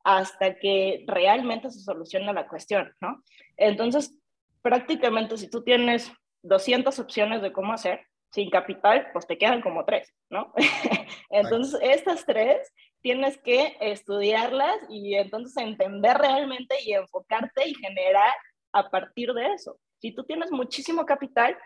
hasta 0.02 0.58
que 0.58 1.04
realmente 1.06 1.70
se 1.70 1.78
soluciona 1.78 2.32
la 2.32 2.48
cuestión, 2.48 2.92
¿no? 3.00 3.22
Entonces, 3.56 4.18
prácticamente 4.60 5.36
si 5.36 5.48
tú 5.48 5.62
tienes 5.62 6.10
200 6.42 6.98
opciones 6.98 7.40
de 7.40 7.52
cómo 7.52 7.72
hacer, 7.72 8.00
sin 8.32 8.50
capital, 8.50 9.10
pues 9.12 9.28
te 9.28 9.38
quedan 9.38 9.62
como 9.62 9.84
tres, 9.84 10.12
¿no? 10.28 10.52
Entonces, 11.30 11.78
estas 11.84 12.26
tres 12.26 12.74
tienes 13.00 13.38
que 13.38 13.76
estudiarlas 13.80 14.76
y 14.88 15.14
entonces 15.14 15.56
entender 15.56 16.16
realmente 16.18 16.76
y 16.84 16.92
enfocarte 16.92 17.68
y 17.68 17.74
generar 17.74 18.32
a 18.72 18.90
partir 18.90 19.32
de 19.32 19.52
eso. 19.52 19.78
Si 19.98 20.12
tú 20.12 20.24
tienes 20.24 20.50
muchísimo 20.50 21.04
capital, 21.06 21.56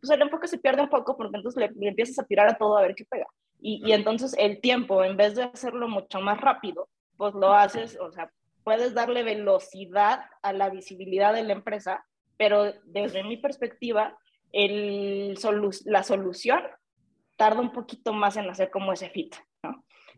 pues 0.00 0.10
el 0.10 0.22
enfoque 0.22 0.48
se 0.48 0.58
pierde 0.58 0.82
un 0.82 0.88
poco 0.88 1.16
porque 1.16 1.36
entonces 1.36 1.70
le, 1.76 1.88
empiezas 1.88 2.18
a 2.18 2.26
tirar 2.26 2.48
a 2.48 2.58
todo 2.58 2.76
a 2.76 2.82
ver 2.82 2.94
qué 2.94 3.04
pega. 3.04 3.26
Y, 3.60 3.82
y, 3.84 3.92
entonces 3.92 4.34
el 4.38 4.60
tiempo, 4.60 5.02
en 5.02 5.16
vez 5.16 5.34
de 5.34 5.42
hacerlo 5.42 5.88
mucho 5.88 6.20
más 6.20 6.40
rápido, 6.40 6.88
pues 7.16 7.34
lo 7.34 7.52
haces, 7.52 7.98
o 8.00 8.12
sea, 8.12 8.30
puedes 8.62 8.94
darle 8.94 9.24
velocidad 9.24 10.26
a 10.42 10.52
la 10.52 10.70
visibilidad 10.70 11.34
de 11.34 11.42
la 11.42 11.54
empresa, 11.54 12.04
pero 12.36 12.72
desde 12.84 13.24
mi 13.24 13.36
perspectiva, 13.36 14.16
el 14.52 15.38
la 15.86 16.02
solución 16.02 16.62
tarda 17.36 17.60
un 17.60 17.72
poquito 17.72 18.12
más 18.12 18.36
en 18.36 18.48
hacer 18.48 18.70
como 18.70 18.92
ese 18.92 19.10
fit. 19.10 19.34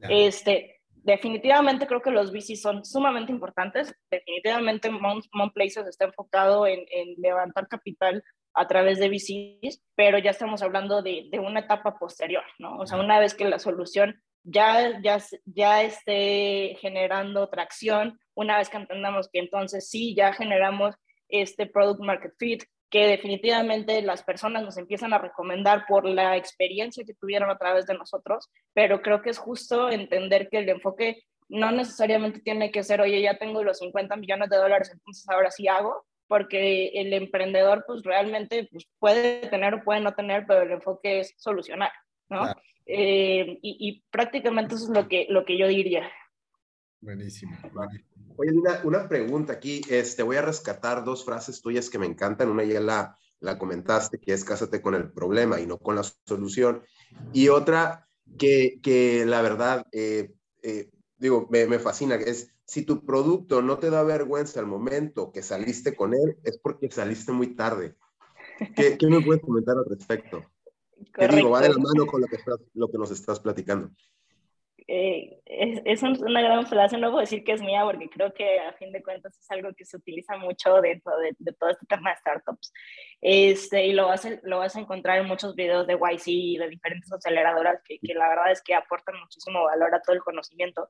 Este, 0.09 0.81
definitivamente 0.89 1.87
creo 1.87 2.03
que 2.03 2.11
los 2.11 2.33
VCs 2.33 2.63
son 2.63 2.85
sumamente 2.85 3.33
importantes. 3.33 3.95
Definitivamente 4.11 4.91
Mount, 4.91 5.27
Places 5.55 5.87
está 5.87 6.07
enfocado 6.07 6.67
en, 6.67 6.85
levantar 7.19 7.69
capital 7.69 8.23
a 8.55 8.67
través 8.67 8.99
de 8.99 9.09
VCs, 9.09 9.83
pero 9.95 10.19
ya 10.19 10.31
estamos 10.31 10.63
hablando 10.63 11.03
de, 11.03 11.29
de, 11.31 11.39
una 11.39 11.61
etapa 11.61 11.99
posterior, 11.99 12.43
¿no? 12.59 12.79
O 12.79 12.87
sea, 12.87 12.99
una 12.99 13.21
vez 13.21 13.35
que 13.35 13.45
la 13.45 13.61
solución 13.61 14.21
ya, 14.43 15.01
ya, 15.03 15.19
ya 15.45 15.83
esté 15.83 16.77
generando 16.81 17.49
tracción, 17.49 18.19
una 18.35 18.59
vez 18.59 18.69
que 18.69 18.79
entendamos 18.79 19.29
que 19.33 19.39
entonces 19.39 19.89
sí, 19.89 20.15
ya 20.15 20.33
generamos 20.33 20.97
este 21.29 21.67
product 21.67 22.01
market 22.01 22.33
fit, 22.39 22.65
que 22.91 23.07
definitivamente 23.07 24.03
las 24.03 24.23
personas 24.23 24.65
nos 24.65 24.77
empiezan 24.77 25.13
a 25.13 25.19
recomendar 25.19 25.85
por 25.87 26.05
la 26.05 26.37
experiencia 26.37 27.05
que 27.05 27.15
tuvieron 27.15 27.49
a 27.51 27.57
través 27.57 27.87
de 27.87 27.95
nosotros, 27.95 28.51
pero 28.75 29.01
creo 29.01 29.23
que 29.23 29.31
es 29.31 29.39
justo 29.39 29.91
entender 29.91 30.49
que 30.49 30.59
el 30.59 30.69
enfoque 30.69 31.23
no 31.49 31.71
necesariamente 31.71 32.41
tiene 32.41 32.71
que 32.71 32.83
ser, 32.83 33.01
oye, 33.01 33.23
ya 33.23 33.39
tengo 33.39 33.63
los 33.63 33.79
50 33.79 34.17
millones 34.17 34.51
de 34.51 34.57
dólares, 34.57 34.91
entonces 34.93 35.29
ahora 35.29 35.51
sí 35.51 35.69
hago, 35.69 36.05
porque 36.27 36.89
el 36.95 37.13
emprendedor 37.13 37.85
pues 37.87 38.03
realmente 38.03 38.69
pues, 38.71 38.87
puede 38.99 39.49
tener 39.49 39.75
o 39.75 39.85
puede 39.85 40.01
no 40.01 40.15
tener, 40.15 40.45
pero 40.47 40.63
el 40.63 40.73
enfoque 40.73 41.21
es 41.21 41.35
solucionar, 41.37 41.91
¿no? 42.29 42.55
Eh, 42.87 43.59
y, 43.63 43.77
y, 43.89 44.03
prácticamente 44.11 44.75
eso 44.75 44.85
es 44.85 44.91
lo 44.91 45.09
que, 45.09 45.27
lo 45.29 45.45
que 45.45 45.57
yo 45.57 45.69
diría. 45.69 46.11
Buenísimo. 47.01 47.57
Oye, 48.37 48.53
una, 48.53 48.81
una 48.85 49.09
pregunta 49.09 49.55
aquí. 49.55 49.81
Este, 49.89 50.23
voy 50.23 50.37
a 50.37 50.43
rescatar 50.43 51.05
dos 51.05 51.25
frases 51.25 51.61
tuyas 51.61 51.91
que 51.91 51.99
me 51.99 52.07
encantan. 52.07 52.49
Una 52.49 52.65
ya 52.65 52.81
la, 52.81 53.17
la 53.41 53.59
comentaste, 53.59 54.19
que 54.19 54.33
es 54.33 54.45
cásate 54.45 54.83
con 54.83 54.95
el 54.95 55.11
problema 55.11 55.61
y 55.61 55.67
no 55.67 55.79
con 55.79 55.97
la 55.97 56.03
solución. 56.27 56.83
Y 57.33 57.49
otra 57.49 58.09
que, 58.39 58.81
que 58.83 59.25
la 59.27 59.43
verdad, 59.43 59.87
eh, 59.93 60.33
eh, 60.63 60.91
digo, 61.19 61.49
me, 61.51 61.67
me 61.67 61.79
fascina, 61.79 62.15
es 62.17 62.53
si 62.65 62.83
tu 62.85 63.05
producto 63.05 63.63
no 63.63 63.79
te 63.79 63.91
da 63.91 64.05
vergüenza 64.05 64.61
al 64.61 64.67
momento 64.67 65.33
que 65.33 65.43
saliste 65.43 65.97
con 65.97 66.15
él, 66.15 66.37
es 66.45 66.59
porque 66.59 66.91
saliste 66.91 67.33
muy 67.33 67.57
tarde. 67.57 67.97
¿Qué, 68.77 68.97
qué 68.97 69.07
me 69.09 69.21
puedes 69.21 69.43
comentar 69.43 69.77
al 69.77 69.87
respecto? 69.87 70.45
¿Qué 71.15 71.27
digo? 71.29 71.51
Va 71.51 71.63
de 71.63 71.71
la 71.71 71.79
mano 71.79 72.07
con 72.07 72.21
lo 72.21 72.27
que, 72.29 72.37
estás, 72.37 72.59
lo 72.75 72.91
que 72.91 72.99
nos 72.99 73.11
estás 73.11 73.41
platicando. 73.41 73.91
Eh, 74.93 75.41
es, 75.47 76.03
una 76.03 76.43
gran 76.43 76.67
frase, 76.67 76.99
no 76.99 77.11
puedo 77.11 77.21
decir 77.21 77.45
que 77.45 77.53
es 77.53 77.63
mía 77.63 77.85
porque 77.85 78.11
creo 78.11 78.35
que 78.35 78.59
a 78.59 78.73
fin 78.73 78.91
de 78.91 79.05
cuentas 79.05 79.39
es 79.39 79.49
algo 79.53 79.73
que 79.73 79.85
se 79.85 79.97
utiliza 79.97 80.37
mucho 80.37 80.81
dentro 80.81 81.17
de, 81.19 81.37
de 81.39 81.53
todo 81.53 81.71
este 81.71 81.87
tema 81.87 82.11
de 82.11 82.17
startups. 82.17 82.73
Este, 83.21 83.87
y 83.87 83.93
lo 83.93 84.09
vas, 84.09 84.25
a, 84.27 84.41
lo 84.43 84.59
vas 84.59 84.75
a 84.75 84.81
encontrar 84.81 85.21
en 85.21 85.29
muchos 85.29 85.55
videos 85.55 85.87
de 85.87 85.95
YC 85.95 86.27
y 86.27 86.59
de 86.59 86.69
diferentes 86.69 87.13
aceleradoras 87.13 87.81
que, 87.85 88.01
que, 88.01 88.15
la 88.15 88.31
verdad 88.31 88.51
es 88.51 88.63
que 88.63 88.75
aportan 88.75 89.15
muchísimo 89.21 89.63
valor 89.63 89.95
a 89.95 90.03
todo 90.03 90.17
el 90.17 90.25
conocimiento. 90.25 90.89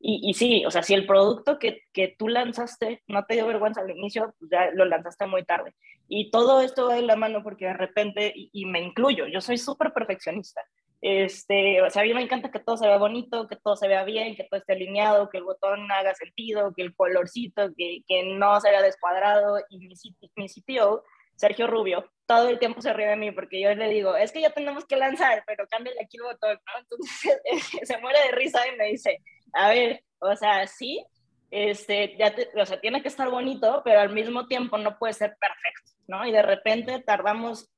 Y, 0.00 0.30
y 0.30 0.32
sí, 0.32 0.64
o 0.64 0.70
sea, 0.70 0.82
si 0.82 0.94
el 0.94 1.06
producto 1.06 1.58
que, 1.58 1.82
que, 1.92 2.08
tú 2.18 2.28
lanzaste 2.28 3.02
no 3.06 3.26
te 3.26 3.34
dio 3.34 3.46
vergüenza 3.46 3.82
al 3.82 3.90
inicio, 3.90 4.34
pues 4.38 4.50
ya 4.50 4.70
lo 4.70 4.86
lanzaste 4.86 5.26
muy 5.26 5.44
tarde. 5.44 5.74
Y 6.08 6.30
todo 6.30 6.62
esto 6.62 6.88
va 6.88 6.94
de 6.94 7.02
la 7.02 7.16
mano 7.16 7.42
porque 7.42 7.66
de 7.66 7.74
repente, 7.74 8.32
y, 8.34 8.48
y 8.50 8.64
me 8.64 8.80
incluyo, 8.80 9.26
yo 9.26 9.42
soy 9.42 9.58
súper 9.58 9.92
perfeccionista. 9.92 10.62
Este, 11.02 11.82
o 11.82 11.90
sea, 11.90 12.02
a 12.02 12.04
mí 12.04 12.14
me 12.14 12.22
encanta 12.22 12.52
que 12.52 12.60
todo 12.60 12.76
se 12.76 12.86
vea 12.86 12.96
bonito, 12.96 13.48
que 13.48 13.56
todo 13.56 13.74
se 13.74 13.88
vea 13.88 14.04
bien, 14.04 14.36
que 14.36 14.44
todo 14.44 14.60
esté 14.60 14.74
alineado, 14.74 15.28
que 15.28 15.38
el 15.38 15.44
botón 15.44 15.90
haga 15.90 16.14
sentido, 16.14 16.72
que 16.74 16.82
el 16.82 16.94
colorcito, 16.94 17.70
que, 17.76 18.02
que 18.06 18.22
no 18.34 18.60
se 18.60 18.70
vea 18.70 18.82
descuadrado. 18.82 19.58
Y 19.68 19.78
mi, 19.78 19.94
mi 20.36 20.48
CTO, 20.48 21.02
Sergio 21.34 21.66
Rubio, 21.66 22.08
todo 22.24 22.48
el 22.48 22.60
tiempo 22.60 22.80
se 22.80 22.92
ríe 22.92 23.08
de 23.08 23.16
mí 23.16 23.32
porque 23.32 23.60
yo 23.60 23.74
le 23.74 23.88
digo, 23.88 24.14
es 24.14 24.30
que 24.30 24.40
ya 24.40 24.50
tenemos 24.50 24.84
que 24.86 24.96
lanzar, 24.96 25.42
pero 25.44 25.66
cámbiale 25.66 26.00
aquí 26.00 26.18
el 26.18 26.22
botón, 26.22 26.56
¿no? 26.66 26.80
Entonces 26.80 27.40
se 27.88 27.98
muere 27.98 28.20
de 28.20 28.32
risa 28.32 28.60
y 28.68 28.76
me 28.76 28.86
dice, 28.86 29.18
a 29.52 29.70
ver, 29.70 30.04
o 30.20 30.36
sea, 30.36 30.68
sí, 30.68 31.04
este, 31.50 32.16
ya 32.16 32.32
o 32.60 32.64
sea, 32.64 32.80
tiene 32.80 33.02
que 33.02 33.08
estar 33.08 33.28
bonito, 33.28 33.82
pero 33.84 34.00
al 34.00 34.10
mismo 34.10 34.46
tiempo 34.46 34.78
no 34.78 34.98
puede 34.98 35.14
ser 35.14 35.36
perfecto, 35.38 35.90
¿no? 36.06 36.24
Y 36.24 36.30
de 36.30 36.42
repente 36.42 37.00
tardamos 37.00 37.68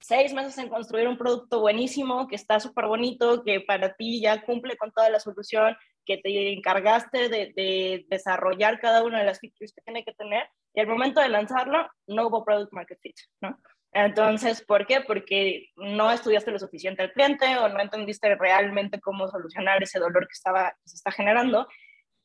seis 0.00 0.32
meses 0.32 0.56
en 0.58 0.68
construir 0.68 1.08
un 1.08 1.18
producto 1.18 1.60
buenísimo, 1.60 2.28
que 2.28 2.36
está 2.36 2.60
súper 2.60 2.86
bonito, 2.86 3.42
que 3.42 3.60
para 3.60 3.94
ti 3.94 4.20
ya 4.20 4.42
cumple 4.42 4.76
con 4.76 4.92
toda 4.92 5.10
la 5.10 5.20
solución, 5.20 5.76
que 6.04 6.18
te 6.18 6.52
encargaste 6.52 7.28
de, 7.28 7.52
de, 7.56 8.06
desarrollar 8.08 8.80
cada 8.80 9.02
una 9.02 9.18
de 9.18 9.24
las 9.24 9.40
features 9.40 9.72
que 9.72 9.82
tiene 9.82 10.04
que 10.04 10.12
tener, 10.12 10.48
y 10.74 10.80
al 10.80 10.86
momento 10.86 11.20
de 11.20 11.28
lanzarlo, 11.28 11.88
no 12.06 12.28
hubo 12.28 12.44
product 12.44 12.72
market 12.72 12.98
fit, 13.00 13.16
¿no? 13.40 13.58
Entonces, 13.92 14.62
¿por 14.62 14.86
qué? 14.86 15.00
Porque 15.00 15.70
no 15.76 16.10
estudiaste 16.10 16.50
lo 16.50 16.58
suficiente 16.58 17.02
al 17.02 17.12
cliente 17.12 17.56
o 17.56 17.68
no 17.68 17.80
entendiste 17.80 18.34
realmente 18.34 19.00
cómo 19.00 19.26
solucionar 19.26 19.82
ese 19.82 19.98
dolor 19.98 20.26
que, 20.28 20.34
estaba, 20.34 20.70
que 20.70 20.88
se 20.88 20.96
está 20.96 21.10
generando. 21.10 21.66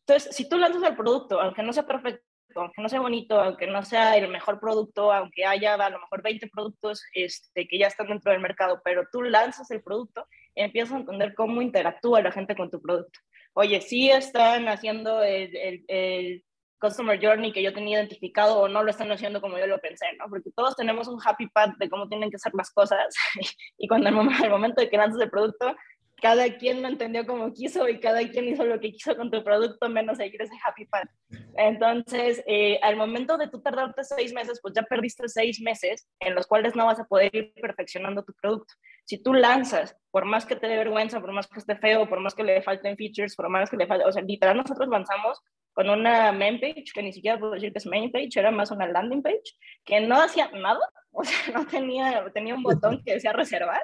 Entonces, 0.05 0.36
si 0.36 0.49
tú 0.49 0.57
lanzas 0.57 0.84
el 0.84 0.97
producto, 0.97 1.39
aunque 1.39 1.63
no 1.63 1.72
sea 1.72 1.86
perfecto, 1.86 2.26
aunque 2.60 2.82
no 2.82 2.89
sea 2.89 2.99
bonito, 2.99 3.39
aunque 3.39 3.68
no 3.68 3.84
sea 3.84 4.18
el 4.18 4.30
mejor 4.30 4.60
producto, 4.60 5.12
aunque 5.12 5.45
haya 5.45 5.76
a 5.76 5.89
lo 5.89 5.99
mejor 5.99 6.22
20 6.22 6.47
productos 6.47 7.04
este, 7.14 7.68
que 7.68 7.78
ya 7.78 7.88
están 7.88 8.08
dentro 8.08 8.32
del 8.32 8.41
mercado, 8.41 8.82
pero 8.84 9.08
tú 9.12 9.22
lanzas 9.22 9.70
el 9.72 9.82
producto, 9.82 10.26
empiezas 10.56 10.93
a 10.93 10.99
entender 10.99 11.34
cómo 11.36 11.62
interactúa 11.62 12.22
la 12.22 12.32
gente 12.32 12.56
con 12.56 12.70
tu 12.70 12.82
producto. 12.82 13.20
Oye, 13.54 13.82
sí 13.82 14.10
están 14.10 14.68
haciendo 14.68 15.22
el, 15.24 15.84
el, 15.88 16.43
customer 16.80 17.24
journey 17.24 17.54
que 17.54 17.62
yo 17.62 17.74
tenía 17.74 17.99
identificado 17.99 18.60
o 18.60 18.68
no 18.68 18.82
lo 18.82 18.89
están 18.89 19.12
haciendo 19.12 19.39
como 19.39 19.60
yo 19.60 19.68
lo 19.68 19.78
pensé, 19.78 20.08
¿no? 20.18 20.26
Porque 20.28 20.49
todos 20.56 20.76
tenemos 20.76 21.08
un 21.08 21.20
happy 21.24 21.47
path 21.49 21.78
de 21.78 21.88
cómo 21.88 22.10
tienen 22.10 22.32
que 22.32 22.39
ser 22.39 22.54
las 22.56 22.72
cosas 22.72 23.14
y 23.78 23.88
cuando 23.88 24.10
el, 24.10 24.16
momento, 24.16 24.43
el 24.43 24.49
momento 24.49 24.82
de 24.82 24.89
que 24.89 24.97
lanzas 24.97 25.22
el 25.22 25.30
producto, 25.30 25.76
cada 26.22 26.55
quien 26.57 26.82
lo 26.84 26.88
entendió 26.88 27.26
como 27.26 27.51
quiso 27.51 27.89
y 27.89 27.99
cada 27.99 28.19
quien 28.30 28.47
hizo 28.47 28.63
lo 28.63 28.80
que 28.80 28.91
quiso 28.91 29.17
con 29.17 29.32
tu 29.32 29.43
producto 29.43 29.89
menos 29.89 30.17
seguir 30.17 30.41
ese 30.41 30.53
happy 30.63 30.86
path. 30.86 31.09
Entonces, 31.57 32.43
eh, 32.45 32.80
al 32.84 32.95
momento 32.95 33.38
de 33.38 33.47
tú 33.47 33.59
tardarte 33.61 34.03
seis 34.03 34.32
meses, 34.32 34.59
pues 34.61 34.76
ya 34.76 34.84
perdiste 34.84 35.28
seis 35.28 35.59
meses 35.61 36.07
en 36.19 36.36
los 36.36 36.45
cuales 36.45 36.76
no 36.76 36.86
vas 36.86 36.99
a 36.99 37.05
poder 37.05 37.36
ir 37.36 37.53
perfeccionando 37.59 38.24
tu 38.24 38.34
producto. 38.34 38.72
Si 39.05 39.17
tú 39.17 39.34
lanzas, 39.34 39.97
por 40.11 40.26
más 40.26 40.45
que 40.45 40.55
te 40.55 40.67
dé 40.67 40.78
vergüenza, 40.78 41.19
por 41.19 41.34
más 41.34 41.47
que 41.47 41.59
esté 41.59 41.76
feo, 41.76 42.07
por 42.07 42.19
más 42.19 42.36
que 42.36 42.43
le 42.43 42.61
falten 42.61 42.95
features, 42.95 43.36
por 43.36 43.49
más 43.49 43.69
que 43.69 43.78
le 43.78 43.88
falte, 43.88 44.05
o 44.05 44.11
sea, 44.11 44.22
literal 44.22 44.57
nosotros 44.57 44.88
lanzamos 44.89 45.41
con 45.74 45.89
una 45.89 46.32
main 46.32 46.59
page, 46.59 46.86
que 46.93 47.01
ni 47.01 47.13
siquiera 47.13 47.39
puedo 47.39 47.53
decir 47.53 47.72
que 47.72 47.80
es 47.80 47.86
main 47.86 48.11
page, 48.11 48.30
era 48.36 48.51
más 48.51 48.72
una 48.72 48.88
landing 48.88 49.24
page, 49.24 49.55
que 49.84 50.01
no 50.01 50.22
hacía 50.22 50.51
nada, 50.51 50.88
o 51.11 51.24
sea, 51.24 51.53
no 51.53 51.65
tenía, 51.65 52.24
tenía 52.34 52.53
un 52.53 52.63
botón 52.63 53.01
que 53.03 53.13
decía 53.13 53.34
reservar, 53.34 53.82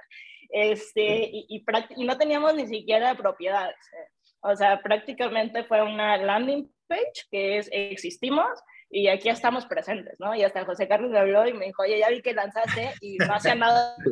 este, 0.49 1.29
y, 1.31 1.45
y, 1.49 1.65
y 1.95 2.05
no 2.05 2.17
teníamos 2.17 2.55
ni 2.55 2.67
siquiera 2.67 3.15
propiedades. 3.15 3.75
Eh. 3.93 4.11
O 4.41 4.55
sea, 4.55 4.81
prácticamente 4.81 5.63
fue 5.63 5.81
una 5.81 6.17
landing 6.17 6.71
page 6.87 7.27
que 7.29 7.57
es 7.57 7.69
existimos 7.71 8.47
y 8.89 9.07
aquí 9.07 9.29
estamos 9.29 9.65
presentes, 9.65 10.15
¿no? 10.19 10.33
Y 10.35 10.43
hasta 10.43 10.65
José 10.65 10.87
Carlos 10.87 11.11
me 11.11 11.19
habló 11.19 11.47
y 11.47 11.53
me 11.53 11.65
dijo, 11.65 11.83
oye, 11.83 11.99
ya 11.99 12.09
vi 12.09 12.21
que 12.21 12.33
lanzaste 12.33 12.93
y 13.01 13.17
no 13.17 13.33
hacía 13.33 13.55
nada. 13.55 13.95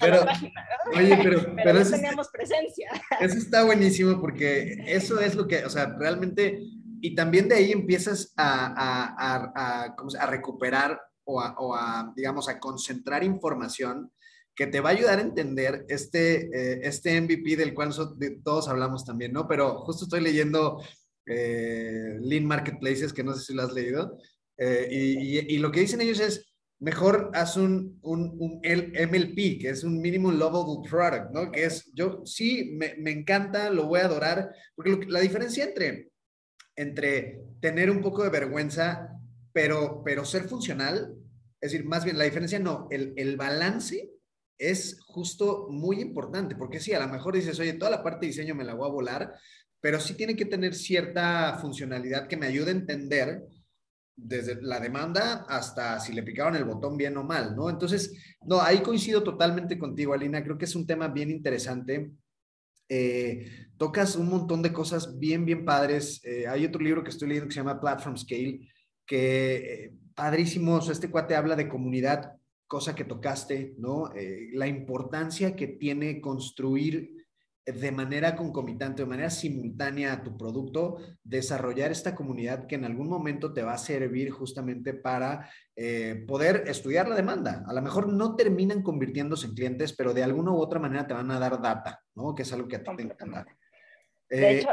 Pero, 0.00 0.26
oye, 0.92 1.16
pero, 1.22 1.54
pero, 1.54 1.78
no 1.78 1.88
teníamos 1.88 2.28
presencia. 2.28 2.90
Eso 3.20 3.38
está 3.38 3.64
buenísimo 3.64 4.20
porque 4.20 4.82
eso 4.86 5.20
es 5.20 5.36
lo 5.36 5.46
que, 5.46 5.64
o 5.64 5.70
sea, 5.70 5.94
realmente, 5.96 6.58
y 7.00 7.14
también 7.14 7.48
de 7.48 7.54
ahí 7.54 7.70
empiezas 7.70 8.34
a, 8.36 8.66
a, 8.76 9.86
a, 9.86 9.96
a 10.20 10.26
recuperar 10.26 11.00
o, 11.24 11.40
o 11.40 11.74
a, 11.76 12.12
digamos, 12.16 12.48
a 12.48 12.58
concentrar 12.58 13.22
información 13.22 14.10
que 14.56 14.66
te 14.66 14.80
va 14.80 14.88
a 14.88 14.92
ayudar 14.92 15.18
a 15.18 15.22
entender 15.22 15.84
este, 15.88 16.46
eh, 16.46 16.80
este 16.82 17.20
MVP 17.20 17.56
del 17.56 17.74
cual 17.74 17.90
todos 18.42 18.68
hablamos 18.68 19.04
también, 19.04 19.32
¿no? 19.32 19.46
Pero 19.46 19.80
justo 19.80 20.04
estoy 20.04 20.22
leyendo 20.22 20.82
eh, 21.26 22.16
Lean 22.20 22.46
Marketplaces, 22.46 23.12
que 23.12 23.22
no 23.22 23.34
sé 23.34 23.44
si 23.44 23.54
lo 23.54 23.62
has 23.62 23.72
leído, 23.72 24.18
eh, 24.56 24.88
y, 24.90 25.54
y, 25.54 25.58
lo 25.58 25.70
que 25.70 25.80
dicen 25.80 26.00
ellos 26.00 26.18
es, 26.20 26.54
mejor 26.78 27.30
haz 27.34 27.58
un, 27.58 27.98
un, 28.00 28.34
un, 28.38 28.60
MLP, 28.62 29.60
que 29.60 29.68
es 29.68 29.84
un 29.84 30.00
Minimum 30.00 30.38
Lovable 30.38 30.88
Product, 30.88 31.30
¿no? 31.32 31.52
Que 31.52 31.64
es, 31.64 31.92
yo 31.92 32.22
sí, 32.24 32.72
me, 32.78 32.94
me 32.96 33.10
encanta, 33.10 33.68
lo 33.68 33.86
voy 33.86 34.00
a 34.00 34.06
adorar, 34.06 34.54
porque 34.74 35.04
la 35.06 35.20
diferencia 35.20 35.64
entre, 35.64 36.10
entre 36.76 37.42
tener 37.60 37.90
un 37.90 38.00
poco 38.00 38.22
de 38.22 38.30
vergüenza, 38.30 39.10
pero, 39.52 40.02
pero 40.02 40.24
ser 40.24 40.44
funcional, 40.44 41.14
es 41.60 41.72
decir, 41.72 41.86
más 41.86 42.04
bien 42.04 42.16
la 42.16 42.24
diferencia 42.24 42.58
no, 42.58 42.88
el, 42.90 43.12
el 43.16 43.36
balance 43.36 44.15
es 44.58 44.98
justo 45.06 45.68
muy 45.70 46.00
importante, 46.00 46.56
porque 46.56 46.80
sí, 46.80 46.92
a 46.92 47.00
lo 47.00 47.08
mejor 47.08 47.34
dices, 47.34 47.58
oye, 47.60 47.74
toda 47.74 47.90
la 47.90 48.02
parte 48.02 48.26
de 48.26 48.32
diseño 48.32 48.54
me 48.54 48.64
la 48.64 48.74
voy 48.74 48.88
a 48.88 48.92
volar, 48.92 49.34
pero 49.80 50.00
sí 50.00 50.14
tiene 50.14 50.36
que 50.36 50.46
tener 50.46 50.74
cierta 50.74 51.58
funcionalidad 51.60 52.26
que 52.26 52.36
me 52.36 52.46
ayude 52.46 52.70
a 52.70 52.74
entender 52.74 53.42
desde 54.16 54.60
la 54.62 54.80
demanda 54.80 55.44
hasta 55.48 56.00
si 56.00 56.14
le 56.14 56.22
picaron 56.22 56.56
el 56.56 56.64
botón 56.64 56.96
bien 56.96 57.16
o 57.18 57.22
mal, 57.22 57.54
¿no? 57.54 57.68
Entonces, 57.68 58.12
no, 58.46 58.60
ahí 58.60 58.78
coincido 58.78 59.22
totalmente 59.22 59.78
contigo, 59.78 60.14
Alina, 60.14 60.42
creo 60.42 60.56
que 60.56 60.64
es 60.64 60.74
un 60.74 60.86
tema 60.86 61.08
bien 61.08 61.30
interesante. 61.30 62.10
Eh, 62.88 63.68
tocas 63.76 64.16
un 64.16 64.28
montón 64.28 64.62
de 64.62 64.72
cosas 64.72 65.18
bien, 65.18 65.44
bien 65.44 65.64
padres. 65.64 66.20
Eh, 66.24 66.46
hay 66.46 66.64
otro 66.64 66.80
libro 66.80 67.04
que 67.04 67.10
estoy 67.10 67.28
leyendo 67.28 67.48
que 67.48 67.54
se 67.54 67.60
llama 67.60 67.80
Platform 67.80 68.16
Scale, 68.16 68.60
que 69.04 69.56
eh, 69.56 69.92
padrísimo, 70.14 70.78
este 70.78 71.10
cuate 71.10 71.34
habla 71.34 71.54
de 71.54 71.68
comunidad 71.68 72.32
cosa 72.66 72.94
que 72.94 73.04
tocaste, 73.04 73.74
¿no? 73.78 74.12
Eh, 74.14 74.48
la 74.52 74.66
importancia 74.66 75.54
que 75.54 75.68
tiene 75.68 76.20
construir 76.20 77.16
de 77.66 77.90
manera 77.90 78.36
concomitante, 78.36 79.02
de 79.02 79.08
manera 79.08 79.28
simultánea 79.28 80.12
a 80.12 80.22
tu 80.22 80.36
producto, 80.38 80.98
desarrollar 81.24 81.90
esta 81.90 82.14
comunidad 82.14 82.68
que 82.68 82.76
en 82.76 82.84
algún 82.84 83.08
momento 83.08 83.52
te 83.52 83.62
va 83.62 83.72
a 83.72 83.78
servir 83.78 84.30
justamente 84.30 84.94
para 84.94 85.50
eh, 85.74 86.24
poder 86.28 86.62
estudiar 86.68 87.08
la 87.08 87.16
demanda. 87.16 87.64
A 87.66 87.72
lo 87.72 87.82
mejor 87.82 88.12
no 88.12 88.36
terminan 88.36 88.82
convirtiéndose 88.82 89.48
en 89.48 89.54
clientes, 89.54 89.92
pero 89.96 90.14
de 90.14 90.22
alguna 90.22 90.52
u 90.52 90.58
otra 90.58 90.78
manera 90.78 91.08
te 91.08 91.14
van 91.14 91.30
a 91.32 91.40
dar 91.40 91.60
data, 91.60 92.00
¿no? 92.14 92.36
Que 92.36 92.42
es 92.42 92.52
algo 92.52 92.68
que 92.68 92.76
a 92.76 92.84
ti 92.84 92.96
te 92.96 93.02
encanta. 93.02 93.44
De 94.28 94.48
eh, 94.48 94.58
hecho, 94.58 94.68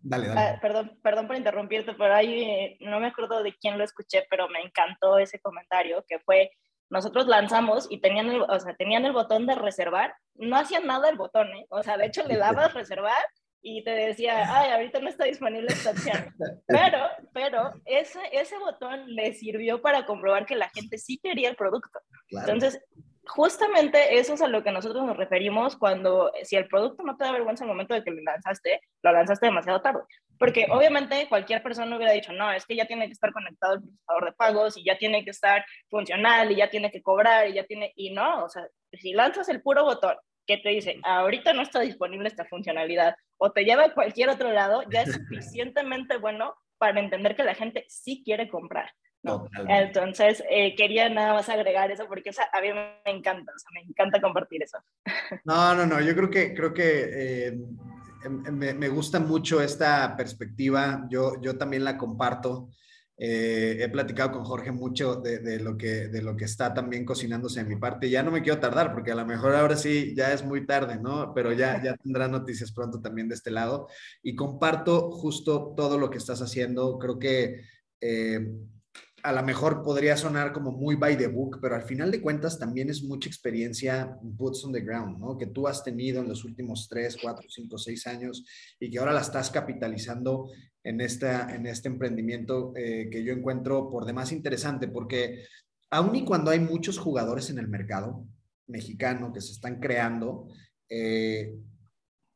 dale, 0.00 0.28
dale. 0.28 0.40
Ah, 0.40 0.58
perdón, 0.62 0.98
perdón 1.02 1.26
por 1.26 1.36
interrumpirte, 1.36 1.92
pero 1.92 2.14
ahí 2.14 2.78
no 2.80 3.00
me 3.00 3.08
acuerdo 3.08 3.42
de 3.42 3.54
quién 3.58 3.76
lo 3.76 3.84
escuché, 3.84 4.24
pero 4.30 4.48
me 4.48 4.60
encantó 4.60 5.18
ese 5.18 5.40
comentario 5.40 6.02
que 6.08 6.18
fue 6.20 6.50
nosotros 6.90 7.26
lanzamos 7.26 7.86
y 7.88 8.00
tenían 8.00 8.28
el, 8.28 8.42
o 8.42 8.60
sea, 8.60 8.74
tenían 8.74 9.04
el 9.04 9.12
botón 9.12 9.46
de 9.46 9.54
reservar, 9.54 10.14
no 10.34 10.56
hacían 10.56 10.86
nada 10.86 11.08
el 11.08 11.16
botón, 11.16 11.48
¿eh? 11.48 11.66
O 11.70 11.82
sea, 11.82 11.96
de 11.96 12.06
hecho 12.06 12.26
le 12.26 12.36
dabas 12.36 12.74
reservar 12.74 13.24
y 13.62 13.84
te 13.84 13.90
decía, 13.90 14.44
ay, 14.48 14.70
ahorita 14.70 15.00
no 15.00 15.08
está 15.08 15.24
disponible 15.24 15.68
esta 15.68 15.90
opción. 15.90 16.34
Pero, 16.66 16.98
pero 17.32 17.72
ese, 17.84 18.20
ese 18.32 18.58
botón 18.58 19.14
le 19.14 19.34
sirvió 19.34 19.80
para 19.82 20.06
comprobar 20.06 20.46
que 20.46 20.56
la 20.56 20.70
gente 20.70 20.98
sí 20.98 21.18
quería 21.22 21.50
el 21.50 21.56
producto. 21.56 22.00
Entonces, 22.30 22.82
justamente 23.26 24.18
eso 24.18 24.34
es 24.34 24.42
a 24.42 24.48
lo 24.48 24.62
que 24.62 24.72
nosotros 24.72 25.04
nos 25.04 25.16
referimos 25.16 25.76
cuando, 25.76 26.32
si 26.42 26.56
el 26.56 26.68
producto 26.68 27.02
no 27.02 27.16
te 27.16 27.24
da 27.24 27.32
vergüenza 27.32 27.64
en 27.64 27.70
el 27.70 27.74
momento 27.74 27.94
de 27.94 28.02
que 28.02 28.10
lo 28.10 28.22
lanzaste, 28.22 28.80
lo 29.02 29.12
lanzaste 29.12 29.46
demasiado 29.46 29.80
tarde. 29.82 30.00
Porque 30.40 30.66
obviamente 30.70 31.28
cualquier 31.28 31.62
persona 31.62 31.94
hubiera 31.94 32.14
dicho, 32.14 32.32
no, 32.32 32.50
es 32.50 32.64
que 32.64 32.74
ya 32.74 32.86
tiene 32.86 33.04
que 33.04 33.12
estar 33.12 33.30
conectado 33.30 33.74
al 33.74 33.82
procesador 33.82 34.24
de 34.24 34.32
pagos 34.32 34.76
y 34.78 34.84
ya 34.84 34.96
tiene 34.96 35.22
que 35.22 35.32
estar 35.32 35.62
funcional 35.90 36.50
y 36.50 36.56
ya 36.56 36.70
tiene 36.70 36.90
que 36.90 37.02
cobrar 37.02 37.46
y 37.46 37.52
ya 37.52 37.64
tiene, 37.64 37.92
y 37.94 38.14
no, 38.14 38.44
o 38.44 38.48
sea, 38.48 38.66
si 38.90 39.12
lanzas 39.12 39.50
el 39.50 39.60
puro 39.60 39.84
botón 39.84 40.16
que 40.46 40.56
te 40.56 40.70
dice, 40.70 40.98
ahorita 41.02 41.52
no 41.52 41.60
está 41.60 41.80
disponible 41.80 42.26
esta 42.26 42.46
funcionalidad 42.46 43.16
o 43.36 43.52
te 43.52 43.66
lleva 43.66 43.84
a 43.84 43.92
cualquier 43.92 44.30
otro 44.30 44.50
lado, 44.50 44.82
ya 44.90 45.02
es 45.02 45.12
suficientemente 45.28 46.16
bueno 46.16 46.54
para 46.78 47.00
entender 47.00 47.36
que 47.36 47.44
la 47.44 47.54
gente 47.54 47.84
sí 47.88 48.22
quiere 48.24 48.48
comprar. 48.48 48.90
¿no? 49.22 49.46
Entonces, 49.68 50.42
eh, 50.48 50.74
quería 50.74 51.10
nada 51.10 51.34
más 51.34 51.50
agregar 51.50 51.90
eso 51.90 52.06
porque 52.08 52.30
a 52.30 52.60
mí 52.62 52.68
me 52.72 53.12
encanta, 53.12 53.52
o 53.54 53.58
sea, 53.58 53.70
me 53.74 53.82
encanta 53.82 54.22
compartir 54.22 54.62
eso. 54.62 54.78
No, 55.44 55.74
no, 55.74 55.84
no, 55.84 56.00
yo 56.00 56.16
creo 56.16 56.30
que, 56.30 56.54
creo 56.54 56.72
que 56.72 57.10
eh, 57.12 57.58
Em, 58.24 58.46
em, 58.46 58.78
me, 58.78 58.88
gusta 58.88 59.18
mucho 59.20 59.60
esta 59.62 60.16
perspectiva, 60.16 61.06
yo, 61.10 61.40
yo 61.40 61.56
también 61.56 61.84
la 61.84 61.96
comparto. 61.96 62.70
Eh, 63.22 63.76
he 63.80 63.88
platicado 63.90 64.32
con 64.32 64.44
Jorge 64.44 64.72
mucho 64.72 65.16
de, 65.16 65.60
lo 65.60 65.76
que, 65.76 66.08
de 66.08 66.22
lo 66.22 66.34
que 66.36 66.46
está 66.46 66.72
también 66.72 67.04
cocinándose 67.04 67.60
en 67.60 67.68
mi 67.68 67.76
parte. 67.76 68.08
Ya 68.08 68.22
no 68.22 68.30
me 68.30 68.42
quiero 68.42 68.60
tardar 68.60 68.92
porque 68.94 69.12
a 69.12 69.14
lo 69.14 69.26
mejor 69.26 69.54
ahora 69.54 69.76
sí 69.76 70.14
ya 70.16 70.32
es 70.32 70.42
muy 70.42 70.66
tarde, 70.66 70.98
¿no? 70.98 71.34
Pero 71.34 71.52
ya, 71.52 71.82
ya 71.82 71.94
tendrá 71.96 72.28
noticias 72.28 72.72
pronto 72.72 73.00
también 73.00 73.28
de 73.28 73.34
este 73.34 73.50
lado. 73.50 73.88
Y 74.22 74.34
comparto 74.34 75.10
justo 75.10 75.74
todo 75.76 75.98
lo 75.98 76.08
que 76.08 76.16
estás 76.18 76.40
haciendo. 76.40 76.98
Creo 76.98 77.18
que 77.18 77.62
eh, 78.00 78.40
a 79.22 79.32
lo 79.32 79.42
mejor 79.42 79.82
podría 79.82 80.16
sonar 80.16 80.52
como 80.52 80.72
muy 80.72 80.96
by 80.96 81.16
the 81.16 81.26
book, 81.26 81.58
pero 81.60 81.74
al 81.74 81.82
final 81.82 82.10
de 82.10 82.20
cuentas 82.20 82.58
también 82.58 82.90
es 82.90 83.02
mucha 83.02 83.28
experiencia 83.28 84.16
boots 84.22 84.64
on 84.64 84.72
the 84.72 84.80
ground, 84.80 85.18
¿no? 85.18 85.36
Que 85.36 85.46
tú 85.46 85.66
has 85.66 85.84
tenido 85.84 86.20
en 86.20 86.28
los 86.28 86.44
últimos 86.44 86.88
3, 86.88 87.18
4, 87.22 87.48
5, 87.48 87.78
6 87.78 88.06
años 88.06 88.44
y 88.78 88.90
que 88.90 88.98
ahora 88.98 89.12
la 89.12 89.20
estás 89.20 89.50
capitalizando 89.50 90.50
en, 90.82 91.00
esta, 91.00 91.54
en 91.54 91.66
este 91.66 91.88
emprendimiento 91.88 92.72
eh, 92.76 93.08
que 93.10 93.22
yo 93.22 93.32
encuentro 93.32 93.90
por 93.90 94.04
demás 94.04 94.32
interesante, 94.32 94.88
porque 94.88 95.44
aun 95.90 96.14
y 96.16 96.24
cuando 96.24 96.50
hay 96.50 96.60
muchos 96.60 96.98
jugadores 96.98 97.50
en 97.50 97.58
el 97.58 97.68
mercado 97.68 98.26
mexicano 98.66 99.32
que 99.32 99.40
se 99.40 99.52
están 99.52 99.80
creando, 99.80 100.48
eh, 100.88 101.54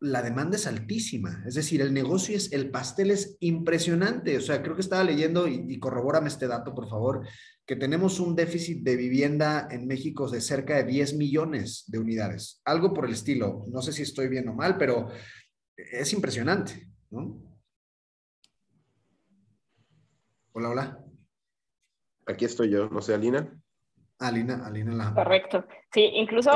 la 0.01 0.23
demanda 0.23 0.57
es 0.57 0.67
altísima. 0.67 1.43
Es 1.47 1.55
decir, 1.55 1.81
el 1.81 1.95
negocio 1.95 2.37
es, 2.37 2.53
el 2.53 2.71
pastel 2.71 3.11
es 3.11 3.37
impresionante. 3.41 4.37
O 4.37 4.41
sea, 4.41 4.63
creo 4.63 4.75
que 4.75 4.83
estaba 4.83 5.05
leyendo 5.05 5.49
y, 5.49 5.65
y 5.69 5.79
corrobórame 5.79 6.29
este 6.29 6.47
dato, 6.47 6.75
por 6.75 6.89
favor, 6.89 7.27
que 7.67 7.77
tenemos 7.77 8.21
un 8.21 8.37
déficit 8.37 8.83
de 8.83 8.97
vivienda 8.97 9.69
en 9.71 9.87
México 9.87 10.29
de 10.29 10.41
cerca 10.41 10.77
de 10.77 10.85
10 10.85 11.15
millones 11.15 11.85
de 11.89 11.99
unidades. 11.99 12.61
Algo 12.65 12.93
por 12.93 13.07
el 13.07 13.13
estilo. 13.13 13.65
No 13.69 13.81
sé 13.81 13.93
si 13.93 14.03
estoy 14.03 14.29
bien 14.29 14.49
o 14.49 14.55
mal, 14.55 14.77
pero 14.77 15.09
es 15.77 16.13
impresionante, 16.13 16.89
¿no? 17.11 17.41
Hola, 20.53 20.69
hola. 20.69 21.05
Aquí 22.27 22.45
estoy 22.45 22.71
yo, 22.71 22.89
no 22.89 23.01
sé, 23.01 23.15
Alina. 23.15 23.61
Alina, 24.19 24.65
Alina 24.65 24.93
la. 24.95 25.15
Correcto. 25.15 25.67
Sí, 25.93 26.03
incluso 26.15 26.51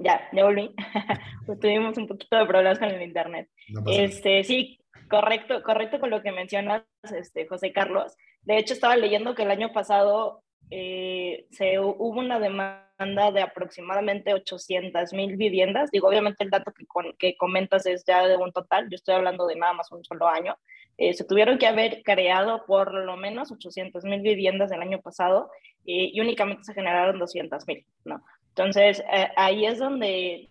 ya, 0.00 0.28
ya 0.32 0.44
volví. 0.44 0.74
pues 1.46 1.58
tuvimos 1.60 1.96
un 1.98 2.06
poquito 2.06 2.36
de 2.36 2.46
problemas 2.46 2.78
con 2.78 2.88
el 2.88 3.02
internet. 3.02 3.48
este, 3.86 4.44
sí, 4.44 4.80
correcto, 5.08 5.62
correcto 5.62 6.00
con 6.00 6.10
lo 6.10 6.22
que 6.22 6.32
mencionas, 6.32 6.84
este, 7.02 7.46
José 7.46 7.72
Carlos. 7.72 8.16
De 8.42 8.58
hecho, 8.58 8.74
estaba 8.74 8.96
leyendo 8.96 9.34
que 9.34 9.42
el 9.42 9.50
año 9.50 9.72
pasado 9.72 10.42
eh, 10.70 11.46
se, 11.50 11.78
hubo 11.78 12.20
una 12.20 12.38
demanda 12.38 13.32
de 13.32 13.40
aproximadamente 13.40 14.34
800 14.34 15.12
mil 15.12 15.36
viviendas. 15.36 15.90
Digo, 15.90 16.08
obviamente 16.08 16.44
el 16.44 16.50
dato 16.50 16.72
que, 16.72 16.84
que 17.18 17.36
comentas 17.36 17.86
es 17.86 18.04
ya 18.06 18.26
de 18.26 18.36
un 18.36 18.52
total, 18.52 18.88
yo 18.90 18.96
estoy 18.96 19.14
hablando 19.14 19.46
de 19.46 19.56
nada 19.56 19.72
más 19.72 19.90
un 19.92 20.04
solo 20.04 20.28
año, 20.28 20.56
Eh, 21.00 21.14
se 21.14 21.24
tuvieron 21.24 21.58
que 21.58 21.68
haber 21.68 22.02
creado 22.02 22.66
por 22.66 22.92
lo 22.92 23.16
menos 23.16 23.52
800 23.52 24.02
mil 24.02 24.20
viviendas 24.20 24.72
el 24.72 24.82
año 24.82 25.00
pasado 25.00 25.48
eh, 25.86 26.10
y 26.12 26.20
únicamente 26.20 26.64
se 26.64 26.74
generaron 26.74 27.20
200 27.20 27.66
mil, 27.68 27.86
¿no? 28.04 28.20
Entonces, 28.58 29.04
eh, 29.12 29.28
ahí 29.36 29.66
es 29.66 29.78
donde, 29.78 30.50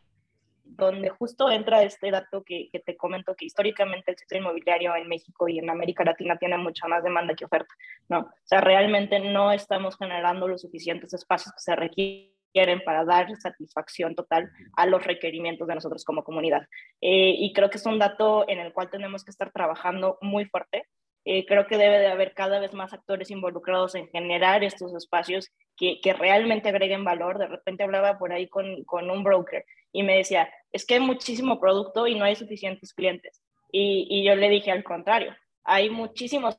donde 0.63 1.09
justo 1.09 1.51
entra 1.51 1.83
este 1.83 2.09
dato 2.09 2.41
que, 2.41 2.69
que, 2.71 2.79
te 2.79 2.95
comento, 2.95 3.35
que 3.35 3.43
históricamente 3.43 4.11
el 4.11 4.17
sector 4.17 4.37
inmobiliario 4.37 4.95
en 4.95 5.09
México 5.09 5.49
y 5.49 5.59
en 5.59 5.69
América 5.69 6.05
Latina 6.05 6.37
tiene 6.37 6.57
mucha 6.57 6.87
más 6.87 7.03
demanda 7.03 7.35
que 7.35 7.43
oferta, 7.43 7.73
¿no? 8.07 8.19
O 8.19 8.31
sea, 8.45 8.61
realmente 8.61 9.19
no 9.19 9.51
estamos 9.51 9.97
generando 9.97 10.47
los 10.47 10.61
suficientes 10.61 11.13
espacios 11.13 11.53
que 11.53 11.59
se 11.59 11.75
requieren 11.75 12.81
para 12.85 13.03
dar 13.03 13.27
satisfacción 13.35 14.15
total 14.15 14.49
a 14.77 14.85
los 14.85 15.03
requerimientos 15.03 15.67
de 15.67 15.75
nosotros 15.75 16.05
como 16.05 16.23
comunidad. 16.23 16.61
Eh, 17.01 17.35
y 17.37 17.51
creo 17.51 17.69
que 17.69 17.77
es 17.77 17.85
un 17.85 17.99
dato 17.99 18.47
en 18.47 18.59
el 18.59 18.71
cual 18.71 18.89
tenemos 18.89 19.25
que 19.25 19.31
estar 19.31 19.51
trabajando 19.51 20.17
muy 20.21 20.45
fuerte. 20.45 20.85
Eh, 21.29 21.45
creo 21.45 21.67
que 21.67 21.77
debe 21.77 21.99
de 21.99 22.07
haber 22.07 22.33
cada 22.33 22.57
vez 22.57 22.73
más 22.73 22.93
actores 22.93 23.29
involucrados 23.31 23.95
en 23.95 24.07
generar 24.07 24.63
estos 24.63 24.95
espacios 24.95 25.51
que, 25.75 25.99
que 25.99 26.13
realmente 26.13 26.69
agreguen 26.69 27.03
valor. 27.03 27.37
De 27.37 27.47
repente 27.47 27.83
hablaba 27.83 28.17
por 28.17 28.31
ahí 28.31 28.47
con, 28.47 28.85
con, 28.85 29.11
un 29.11 29.25
broker 29.25 29.65
y 29.91 30.03
me 30.03 30.15
decía, 30.15 30.49
es 30.71 30.85
que 30.85 30.93
hay 30.93 30.99
muchísimo 31.01 31.59
producto 31.59 32.07
y 32.07 32.15
no 32.15 32.23
hay 32.23 32.37
suficientes 32.37 32.93
clientes. 32.93 33.43
Y, 33.73 34.07
y 34.09 34.23
yo 34.23 34.35
le 34.35 34.47
dije 34.47 34.71
al 34.71 34.85
contrario, 34.85 35.35
hay 35.65 35.89
muchísimos 35.89 36.57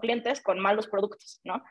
clientes 0.00 0.40
con 0.40 0.58
malos 0.58 0.86
productos, 0.86 1.42
¿no? 1.44 1.62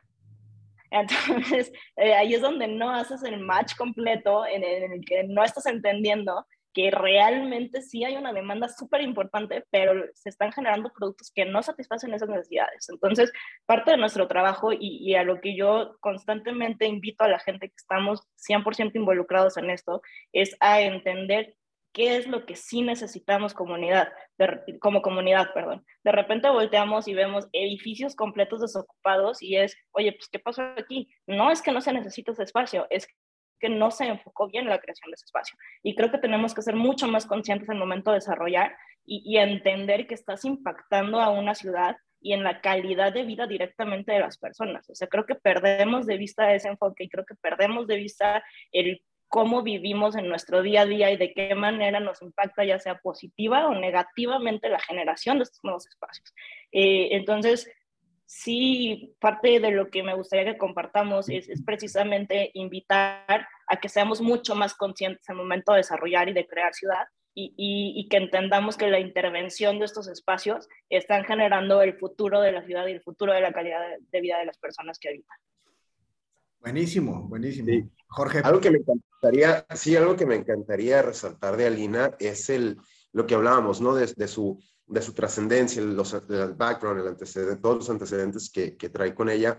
Entonces, 0.92 1.72
eh, 1.98 2.14
ahí 2.14 2.36
es 2.36 2.42
donde 2.42 2.68
no 2.68 2.92
haces 2.92 3.24
el 3.24 3.40
match 3.40 3.76
completo, 3.76 4.46
en 4.46 4.64
el, 4.64 5.04
que 5.04 5.24
no 5.24 5.44
estás 5.44 5.66
entendiendo 5.66 6.46
que 6.74 6.92
realmente 6.92 7.82
sí 7.82 8.04
hay 8.04 8.16
una 8.16 8.34
demanda 8.34 8.70
súper 8.70 9.02
importante, 9.02 9.66
pero 9.72 10.06
se 10.14 10.30
están 10.30 10.52
generando 10.52 10.92
productos 10.94 11.32
que 11.34 11.46
no 11.46 11.64
satisfacen 11.64 12.14
esas 12.14 12.30
necesidades. 12.30 12.90
Entonces, 12.90 13.32
parte 13.66 13.92
de 13.92 13.98
nuestro 13.98 14.28
trabajo 14.28 14.72
y, 14.74 14.78
y, 14.80 15.16
a 15.16 15.24
lo 15.24 15.42
que 15.42 15.56
yo 15.56 15.98
constantemente 16.00 16.86
invito 16.86 17.24
a 17.24 17.30
la 17.30 17.40
gente 17.40 17.70
que 17.70 17.76
estamos 17.76 18.22
100% 18.48 18.92
involucrados 18.96 19.58
en 19.58 19.70
esto, 19.70 20.02
es 20.32 20.56
a 20.60 20.82
entender 20.82 21.56
qué 21.92 22.18
es 22.18 22.28
lo 22.28 22.46
que 22.46 22.56
sí 22.56 22.82
necesitamos 22.82 23.54
comunidad, 23.54 24.10
como 24.80 25.02
comunidad, 25.02 25.54
perdón. 25.54 25.86
De 26.04 26.12
repente 26.12 26.50
volteamos 26.50 27.08
y 27.08 27.14
vemos 27.14 27.48
edificios 27.52 28.16
completos 28.16 28.62
desocupados 28.62 29.42
y 29.42 29.58
es, 29.58 29.76
oye, 29.92 30.12
pues, 30.14 30.30
¿qué 30.32 30.40
pasó 30.40 30.62
aquí? 30.78 31.10
No 31.26 31.52
es 31.52 31.62
que 31.62 31.72
no 31.72 31.82
se 31.82 31.94
necesite 31.94 32.32
ese 32.32 32.44
espacio, 32.44 32.88
es 32.90 33.08
que 33.60 33.70
no 33.70 33.92
se 33.92 34.06
enfocó 34.06 34.48
bien 34.48 34.66
en 34.66 34.70
la 34.70 34.80
creación 34.80 35.12
de 35.12 35.16
ese 35.16 35.26
espacio. 35.26 35.58
Y 35.84 35.96
creo 35.96 36.12
que 36.12 36.18
tenemos 36.18 36.54
que 36.54 36.62
ser 36.62 36.76
mucho 36.76 37.08
más 37.08 37.26
conscientes 37.26 37.70
en 37.70 37.76
el 37.76 37.80
momento 37.80 38.12
de 38.12 38.18
desarrollar 38.18 38.76
y, 39.06 39.22
y 39.26 39.38
entender 39.38 40.08
que 40.08 40.16
estás 40.16 40.46
impactando 40.46 41.20
a 41.22 41.30
una 41.30 41.56
ciudad 41.56 41.98
y 42.22 42.34
en 42.34 42.44
la 42.44 42.62
calidad 42.62 43.14
de 43.14 43.24
vida 43.24 43.48
directamente 43.48 44.12
de 44.12 44.20
las 44.20 44.38
personas. 44.38 44.90
O 44.90 44.96
sea, 44.96 45.08
creo 45.08 45.26
que 45.26 45.36
perdemos 45.36 46.06
de 46.06 46.18
vista 46.18 46.54
ese 46.54 46.68
enfoque 46.68 47.06
y 47.06 47.10
creo 47.10 47.26
que 47.26 47.36
perdemos 47.36 47.88
de 47.88 47.96
vista 47.96 48.44
el 48.72 49.02
cómo 49.30 49.62
vivimos 49.62 50.16
en 50.16 50.28
nuestro 50.28 50.62
día 50.64 50.82
a 50.82 50.86
día 50.86 51.12
y 51.12 51.18
de 51.18 51.34
qué 51.34 51.54
manera 51.54 52.00
nos 52.00 52.22
impacta 52.22 52.66
ya 52.66 52.80
sea 52.80 52.98
positiva 53.00 53.68
o 53.68 53.76
negativamente 53.76 54.70
la 54.70 54.80
generación 54.80 55.38
de 55.38 55.44
estos 55.44 55.64
nuevos 55.64 55.88
espacios. 55.88 56.34
Eh, 56.72 57.10
entonces, 57.12 57.72
sí, 58.30 59.16
parte 59.20 59.60
de 59.60 59.72
lo 59.72 59.90
que 59.90 60.04
me 60.04 60.14
gustaría 60.14 60.54
que 60.54 60.58
compartamos 60.60 61.30
es, 61.30 61.50
es, 61.50 61.64
precisamente 61.64 62.52
invitar 62.54 63.48
a 63.68 63.80
que 63.82 63.90
seamos 63.90 64.22
mucho 64.22 64.54
más 64.54 64.76
conscientes 64.76 65.28
en 65.28 65.34
el 65.34 65.42
momento 65.42 65.72
de 65.72 65.80
desarrollar 65.80 66.30
y 66.30 66.34
de 66.34 66.46
crear 66.46 66.76
ciudad 66.76 67.08
y, 67.34 67.56
y, 67.58 68.00
y, 68.00 68.08
que 68.08 68.18
entendamos 68.18 68.78
que 68.78 68.88
la 68.88 69.00
intervención 69.00 69.80
de 69.80 69.86
estos 69.86 70.08
espacios 70.08 70.70
están 70.90 71.24
generando 71.24 71.82
el 71.82 71.98
futuro 71.98 72.40
de 72.42 72.52
la 72.52 72.64
ciudad 72.64 72.86
y 72.86 72.92
el 72.92 73.02
futuro 73.02 73.34
de 73.34 73.42
la 73.42 73.52
calidad 73.52 73.82
de, 73.82 73.98
de 74.12 74.22
vida 74.22 74.38
de 74.38 74.46
las 74.46 74.60
personas 74.60 75.00
que 75.00 75.10
habitan. 75.10 75.38
Buenísimo, 76.60 77.28
buenísimo. 77.28 77.68
Sí. 77.68 77.90
Jorge. 78.10 78.42
Algo 78.44 78.62
que 78.62 78.70
me 78.70 78.78
encantaría, 78.78 79.66
sí, 79.74 79.96
algo 79.96 80.16
que 80.16 80.28
me 80.28 80.36
encantaría 80.36 81.02
resaltar 81.02 81.58
de 81.58 81.66
Alina 81.66 82.16
es 82.20 82.50
el, 82.52 82.78
lo 83.12 83.26
que 83.26 83.34
hablábamos, 83.34 83.82
¿no? 83.82 83.96
De, 83.96 84.06
de 84.06 84.28
su, 84.28 84.62
de 84.90 85.02
su 85.02 85.14
trascendencia, 85.14 85.82
los, 85.82 86.14
el 86.14 86.54
background, 86.54 87.02
el 87.02 87.08
antecedente, 87.08 87.62
todos 87.62 87.78
los 87.78 87.90
antecedentes 87.90 88.50
que, 88.50 88.76
que 88.76 88.90
trae 88.90 89.14
con 89.14 89.30
ella. 89.30 89.58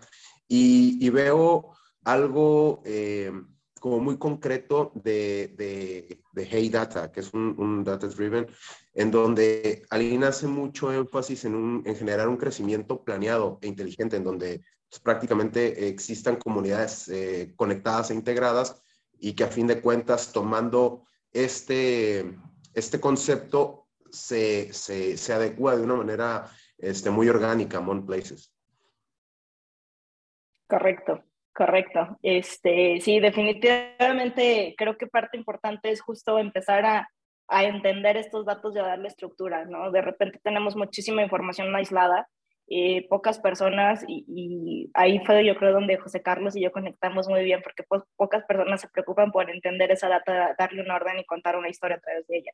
Y, 0.49 0.99
y 1.05 1.11
veo 1.11 1.71
algo 2.05 2.83
eh, 2.85 3.31
como 3.79 3.99
muy 3.99 4.19
concreto 4.19 4.93
de, 4.95 5.55
de, 5.57 6.21
de, 6.33 6.49
Hey 6.51 6.69
Data, 6.69 7.11
que 7.11 7.21
es 7.21 7.33
un, 7.33 7.55
un, 7.59 7.83
data 7.83 8.07
driven, 8.09 8.47
en 8.93 9.11
donde 9.11 9.87
Alina 9.91 10.29
hace 10.29 10.47
mucho 10.47 10.93
énfasis 10.93 11.47
en, 11.47 11.55
un, 11.55 11.83
en 11.87 11.97
generar 11.97 12.29
un 12.29 12.37
crecimiento 12.37 13.03
planeado 13.03 13.59
e 13.63 13.69
inteligente, 13.69 14.17
en 14.17 14.25
donde 14.25 14.63
pues, 14.89 15.01
prácticamente 15.01 15.89
existan 15.89 16.37
comunidades 16.37 17.09
eh, 17.09 17.55
conectadas 17.57 18.11
e 18.11 18.15
integradas 18.15 18.83
y 19.19 19.33
que 19.33 19.45
a 19.45 19.49
fin 19.49 19.67
de 19.67 19.81
cuentas, 19.81 20.33
tomando 20.33 21.05
este, 21.33 22.37
este 22.75 23.01
concepto, 23.01 23.80
se, 24.13 24.73
se, 24.73 25.17
se 25.17 25.33
adecua 25.33 25.77
de 25.77 25.83
una 25.83 25.97
manera 25.97 26.47
este, 26.79 27.11
muy 27.11 27.29
orgánica 27.29 27.81
Mon 27.81 28.07
Places. 28.07 28.53
Correcto, 30.69 31.25
correcto. 31.53 32.19
Este, 32.23 33.01
sí, 33.01 33.21
definitivamente 33.21 34.75
creo 34.77 34.97
que 34.97 35.07
parte 35.07 35.37
importante 35.37 35.91
es 35.91 36.01
justo 36.01 36.39
empezar 36.39 36.85
a, 36.85 37.09
a 37.49 37.65
entender 37.65 38.17
estos 38.17 38.47
datos 38.47 38.75
y 38.75 38.79
a 38.79 38.85
darle 38.85 39.09
estructura, 39.09 39.65
¿no? 39.65 39.91
De 39.91 40.01
repente 40.01 40.41
tenemos 40.43 40.77
muchísima 40.77 41.23
información 41.23 41.75
aislada 41.75 42.29
eh, 42.73 43.09
pocas 43.09 43.41
personas 43.41 44.05
y, 44.07 44.25
y, 44.29 44.91
ahí 44.95 45.19
fue 45.27 45.45
yo 45.45 45.57
creo 45.57 45.73
donde 45.73 45.97
José 45.97 46.23
Carlos 46.23 46.55
y 46.55 46.63
yo 46.63 46.71
conectamos 46.71 47.29
muy 47.29 47.43
bien 47.43 47.63
porque 47.65 47.83
po 47.83 48.07
pocas 48.15 48.45
personas 48.45 48.81
se 48.81 48.89
preocupan 48.89 49.33
por 49.33 49.51
entender 49.51 49.91
esa 49.91 50.09
data, 50.09 50.55
darle 50.57 50.83
un 50.83 50.91
orden 50.93 51.19
y 51.19 51.25
contar 51.25 51.57
una 51.57 51.69
historia 51.69 51.97
a 51.97 52.01
través 52.01 52.29
de 52.29 52.39
ella, 52.39 52.53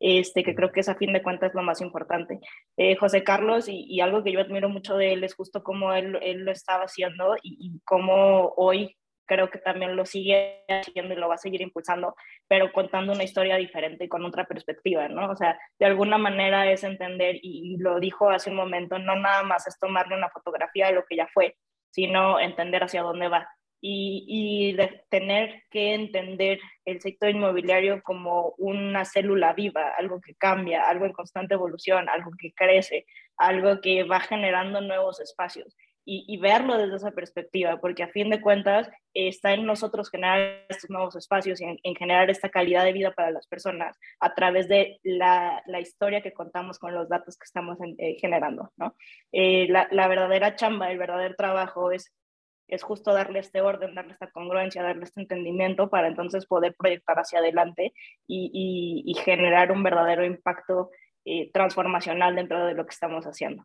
este, 0.00 0.42
que 0.44 0.54
creo 0.54 0.72
que 0.72 0.80
es 0.80 0.88
a 0.88 0.96
fin 0.96 1.12
de 1.12 1.22
cuentas 1.22 1.54
lo 1.54 1.62
más 1.62 1.80
importante. 1.80 2.40
Eh, 2.76 2.96
José 2.96 3.24
Carlos 3.24 3.68
y, 3.68 3.84
y, 3.88 4.00
algo 4.00 4.22
que 4.22 4.32
yo 4.32 4.40
admiro 4.40 4.68
mucho 4.68 4.96
de 4.96 5.12
él 5.12 5.24
es 5.24 5.34
justo 5.34 5.62
cómo 5.62 5.92
él, 5.92 6.18
él 6.22 6.44
lo 6.44 6.52
estaba 6.52 6.84
haciendo 6.84 7.36
y, 7.42 7.56
y 7.60 7.80
cómo 7.84 8.52
hoy 8.56 8.96
creo 9.26 9.50
que 9.50 9.58
también 9.58 9.96
lo 9.96 10.06
sigue 10.06 10.64
haciendo 10.68 11.12
y 11.12 11.16
lo 11.16 11.28
va 11.28 11.34
a 11.34 11.38
seguir 11.38 11.60
impulsando, 11.60 12.14
pero 12.48 12.72
contando 12.72 13.12
una 13.12 13.24
historia 13.24 13.56
diferente 13.56 14.04
y 14.04 14.08
con 14.08 14.24
otra 14.24 14.46
perspectiva, 14.46 15.08
¿no? 15.08 15.30
O 15.30 15.36
sea, 15.36 15.58
de 15.78 15.86
alguna 15.86 16.16
manera 16.16 16.70
es 16.70 16.84
entender, 16.84 17.36
y, 17.42 17.76
lo 17.78 18.00
dijo 18.00 18.30
hace 18.30 18.50
un 18.50 18.56
momento, 18.56 18.98
no 18.98 19.16
nada 19.16 19.42
más 19.42 19.66
es 19.66 19.78
tomarle 19.78 20.16
una 20.16 20.30
fotografía 20.30 20.86
de 20.86 20.94
lo 20.94 21.04
que 21.04 21.16
ya 21.16 21.26
fue, 21.26 21.56
sino 21.90 22.40
entender 22.40 22.84
hacia 22.84 23.02
dónde 23.02 23.28
va. 23.28 23.48
Y, 23.88 24.76
tener 25.10 25.62
que 25.70 25.94
entender 25.94 26.58
el 26.84 27.00
sector 27.00 27.30
inmobiliario 27.30 28.02
como 28.02 28.54
una 28.58 29.04
célula 29.04 29.52
viva, 29.52 29.92
algo 29.96 30.20
que 30.20 30.34
cambia, 30.34 30.88
algo 30.88 31.06
en 31.06 31.12
constante 31.12 31.54
evolución, 31.54 32.08
algo 32.08 32.32
que 32.38 32.52
crece, 32.52 33.06
algo 33.36 33.80
que 33.80 34.02
va 34.02 34.20
generando 34.20 34.80
nuevos 34.80 35.20
espacios 35.20 35.76
y, 36.08 36.36
verlo 36.38 36.78
desde 36.78 36.96
esa 36.96 37.10
perspectiva, 37.10 37.80
porque 37.80 38.04
a 38.04 38.08
fin 38.08 38.30
de 38.30 38.40
cuentas 38.40 38.88
está 39.12 39.54
en 39.54 39.66
nosotros 39.66 40.08
generar 40.08 40.64
estos 40.68 40.88
nuevos 40.88 41.16
espacios 41.16 41.60
y 41.60 41.64
en, 41.64 41.78
en 41.82 41.96
generar 41.96 42.30
esta 42.30 42.48
calidad 42.48 42.84
de 42.84 42.92
vida 42.92 43.10
para 43.10 43.32
las 43.32 43.48
personas 43.48 43.98
a 44.20 44.32
través 44.32 44.68
de 44.68 45.00
la, 45.02 45.60
historia 45.80 46.22
que 46.22 46.32
contamos 46.32 46.78
con 46.78 46.94
los 46.94 47.08
datos 47.08 47.36
que 47.36 47.44
estamos 47.44 47.76
eh, 47.98 48.16
generando. 48.20 48.70
¿no? 48.76 48.94
Eh, 49.32 49.66
la, 49.68 50.08
verdadera 50.08 50.54
chamba, 50.54 50.92
el 50.92 50.98
verdadero 50.98 51.34
trabajo 51.34 51.90
es, 51.90 52.14
es 52.68 52.82
justo 52.82 53.12
darle 53.12 53.38
este 53.38 53.60
orden, 53.60 53.94
darle 53.94 54.12
esta 54.12 54.30
congruencia, 54.30 54.82
darle 54.82 55.04
este 55.04 55.20
entendimiento 55.20 55.88
para 55.88 56.08
entonces 56.08 56.46
poder 56.46 56.74
proyectar 56.78 57.16
hacia 57.16 57.38
adelante 57.38 57.92
y, 58.26 58.50
y, 58.52 59.10
y 59.10 59.14
generar 59.14 59.72
un 59.72 59.82
verdadero 59.82 60.24
impacto 60.24 60.90
eh, 61.24 61.50
transformacional 61.52 62.34
dentro 62.34 62.66
de 62.66 62.74
lo 62.74 62.84
que 62.84 62.92
estamos 62.92 63.24
haciendo. 63.24 63.64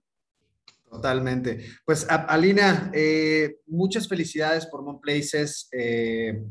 Totalmente. 0.89 1.65
Pues 1.85 2.05
Alina, 2.09 2.91
eh, 2.93 3.57
muchas 3.67 4.09
felicidades 4.09 4.65
por 4.65 4.83
Mon 4.83 4.99
Places. 4.99 5.69
Eh, 5.71 6.43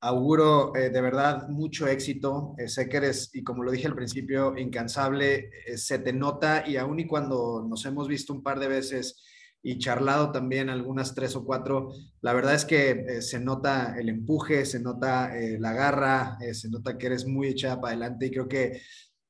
auguro 0.00 0.74
eh, 0.74 0.90
de 0.90 1.00
verdad 1.00 1.48
mucho 1.48 1.86
éxito. 1.86 2.54
Eh, 2.58 2.68
sé 2.68 2.88
que 2.88 2.98
eres, 2.98 3.30
y 3.34 3.42
como 3.42 3.62
lo 3.62 3.70
dije 3.70 3.86
al 3.86 3.94
principio, 3.94 4.56
incansable. 4.56 5.50
Eh, 5.66 5.76
se 5.76 5.98
te 5.98 6.12
nota 6.12 6.64
y 6.66 6.76
aún 6.76 7.00
y 7.00 7.06
cuando 7.06 7.66
nos 7.68 7.84
hemos 7.84 8.08
visto 8.08 8.32
un 8.32 8.42
par 8.42 8.58
de 8.58 8.68
veces 8.68 9.24
y 9.62 9.78
charlado 9.78 10.32
también 10.32 10.70
algunas 10.70 11.14
tres 11.14 11.36
o 11.36 11.44
cuatro, 11.44 11.92
la 12.22 12.32
verdad 12.32 12.54
es 12.54 12.64
que 12.64 13.20
se 13.20 13.40
nota 13.40 13.94
el 13.98 14.08
empuje, 14.08 14.64
se 14.64 14.80
nota 14.80 15.30
la 15.58 15.72
garra, 15.72 16.38
se 16.52 16.70
nota 16.70 16.96
que 16.96 17.06
eres 17.06 17.26
muy 17.26 17.48
echada 17.48 17.80
para 17.80 17.92
adelante 17.92 18.26
y 18.26 18.30
creo 18.30 18.48
que 18.48 18.80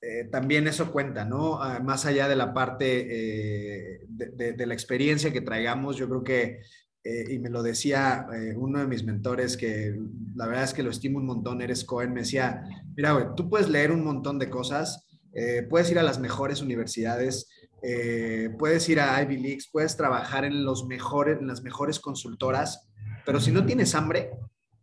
eh, 0.03 0.25
también 0.31 0.67
eso 0.67 0.91
cuenta, 0.93 1.27
¿no? 1.27 1.63
Ah, 1.63 1.79
más 1.81 2.07
allá 2.07 2.27
de 2.27 2.37
la 2.37 2.55
parte 2.55 3.07
eh, 3.11 4.01
de, 4.09 4.53
de, 4.55 4.67
la 4.67 4.73
experiencia 4.73 5.31
que 5.31 5.43
traigamos, 5.43 5.97
yo 5.97 6.09
creo 6.09 6.25
que, 6.25 6.61
eh, 7.05 7.35
y 7.35 7.39
me 7.39 7.51
lo 7.51 7.63
decía 7.63 8.27
eh, 8.35 8.55
uno 8.57 8.79
de 8.79 8.87
mis 8.87 9.05
mentores, 9.05 9.59
que 9.59 9.95
la 10.35 10.47
verdad 10.47 10.65
es 10.65 10.73
que 10.73 10.83
lo 10.83 10.91
estimo 10.91 11.19
un 11.19 11.27
montón, 11.27 11.61
eres 11.61 11.85
Cohen, 11.85 12.15
me 12.15 12.21
decía, 12.21 12.63
mira, 12.97 13.13
güey, 13.13 13.27
tú 13.37 13.51
puedes 13.51 13.69
leer 13.69 13.93
un 13.93 14.03
montón 14.03 14.39
de 14.39 14.49
cosas, 14.49 15.07
eh, 15.35 15.67
puedes 15.69 15.91
ir 15.91 15.99
a 15.99 16.03
las 16.03 16.19
mejores 16.19 16.63
universidades, 16.63 17.49
eh, 17.83 18.51
puedes 18.59 18.89
ir 18.89 19.01
a 19.01 19.23
Ivy 19.23 19.39
Leagues, 19.39 19.69
puedes 19.71 19.97
trabajar 19.97 20.45
en, 20.45 20.65
los 20.65 20.87
mejores, 20.87 21.39
en 21.41 21.47
las 21.47 21.63
mejores 21.63 22.01
consultoras, 22.01 22.89
pero 23.25 23.41
si 23.41 23.53
no 23.53 23.65
tienes 23.65 23.95
hambre, 23.95 24.31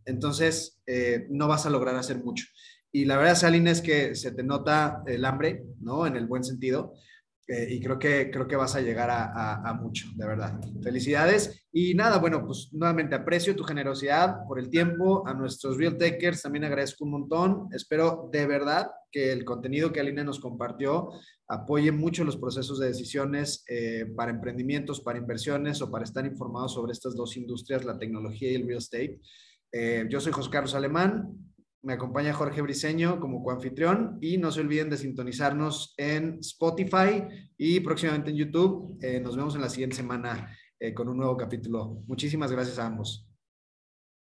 entonces 0.06 0.82
eh, 0.88 1.28
no 1.30 1.48
vas 1.48 1.66
a 1.66 1.70
lograr 1.70 1.95
hacer 1.95 2.24
mucho. 2.24 2.45
Y 2.91 3.06
la 3.06 3.18
verdad, 3.18 3.36
Salina, 3.36 3.72
es 3.72 3.82
que 3.82 4.16
se 4.16 4.32
te 4.32 4.43
nota 4.43 5.04
el 5.06 5.26
hambre, 5.26 5.64
¿no? 5.80 6.08
En 6.08 6.16
el 6.16 6.26
buen 6.26 6.43
sentido. 6.43 6.93
Eh, 7.48 7.68
y 7.76 7.82
creo 7.82 7.98
que, 7.98 8.30
creo 8.30 8.45
que 8.45 8.58
vas 8.58 8.76
a 8.76 8.82
llegar 8.82 9.10
a, 9.10 9.74
mucho, 9.74 10.08
de 10.16 10.28
verdad. 10.28 10.60
Felicidades. 10.84 11.68
Y 11.72 11.93
nada, 11.93 12.18
bueno, 12.18 12.45
pues 12.45 12.70
nuevamente 12.74 13.16
aprecio 13.16 13.56
tu 13.56 13.64
generosidad 13.64 14.45
por 14.48 14.60
el 14.60 14.70
tiempo. 14.70 15.26
A 15.28 15.34
nuestros 15.34 15.78
Real 15.78 15.98
Takers 15.98 16.41
también 16.41 16.66
agradezco 16.66 17.06
un 17.06 17.12
montón. 17.12 17.68
Espero 17.72 18.30
de 18.32 18.45
verdad 18.48 18.88
que 19.12 19.32
el 19.32 19.45
contenido 19.45 19.93
que 19.93 20.02
Alina 20.02 20.24
nos 20.24 20.39
compartió 20.39 21.10
apoye 21.48 21.91
mucho 21.91 22.24
los 22.24 22.38
procesos 22.38 22.80
de 22.80 22.88
decisiones 22.88 23.64
eh, 23.68 24.06
para 24.16 24.32
emprendimientos, 24.32 25.02
para 25.02 25.18
inversiones 25.18 25.82
o 25.82 25.89
para 25.89 26.04
estar 26.04 26.26
informados 26.26 26.74
sobre 26.74 26.91
estas 26.91 27.16
dos 27.16 27.38
industrias, 27.38 27.86
la 27.86 27.98
tecnología 27.98 28.52
y 28.52 28.56
el 28.56 28.68
real 28.68 28.80
estate. 28.80 29.20
Eh, 29.72 30.06
yo 30.10 30.20
soy 30.20 30.34
José 30.34 30.50
Carlos 30.50 30.76
Alemán. 30.76 31.34
Me 31.84 31.93
acompaña 31.93 32.34
Jorge 32.34 32.62
Briseño 32.62 33.20
como 33.20 33.43
coanfitrión 33.43 34.18
y 34.20 34.38
no 34.38 34.52
se 34.52 34.62
olviden 34.62 34.89
de 34.89 34.98
sintonizarnos 34.98 35.93
en 35.98 36.39
Spotify 36.41 37.24
y 37.58 37.80
próximamente 37.80 38.32
en 38.32 38.38
YouTube. 38.38 38.98
Eh, 39.02 39.22
nos 39.22 39.38
vemos 39.38 39.56
en 39.56 39.62
la 39.62 39.70
siguiente 39.70 39.95
semana 39.95 40.54
con 40.93 41.10
un 41.10 41.18
nuevo 41.18 41.36
capítulo. 41.36 42.04
Muchísimas 42.06 42.52
gracias 42.52 42.78
a 42.78 42.86
ambos. 42.86 43.28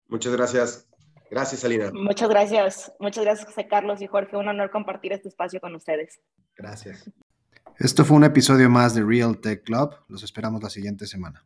Muchas 0.08 0.32
gracias. 0.32 0.89
Gracias, 1.30 1.64
Alina. 1.64 1.90
Muchas 1.92 2.28
gracias. 2.28 2.92
Muchas 2.98 3.24
gracias, 3.24 3.46
José 3.46 3.68
Carlos 3.68 4.02
y 4.02 4.06
Jorge. 4.06 4.36
Un 4.36 4.48
honor 4.48 4.70
compartir 4.70 5.12
este 5.12 5.28
espacio 5.28 5.60
con 5.60 5.74
ustedes. 5.74 6.20
Gracias. 6.56 7.10
Esto 7.78 8.04
fue 8.04 8.16
un 8.16 8.24
episodio 8.24 8.68
más 8.68 8.94
de 8.94 9.02
Real 9.02 9.38
Tech 9.38 9.62
Club. 9.62 9.94
Los 10.08 10.22
esperamos 10.22 10.62
la 10.62 10.70
siguiente 10.70 11.06
semana. 11.06 11.44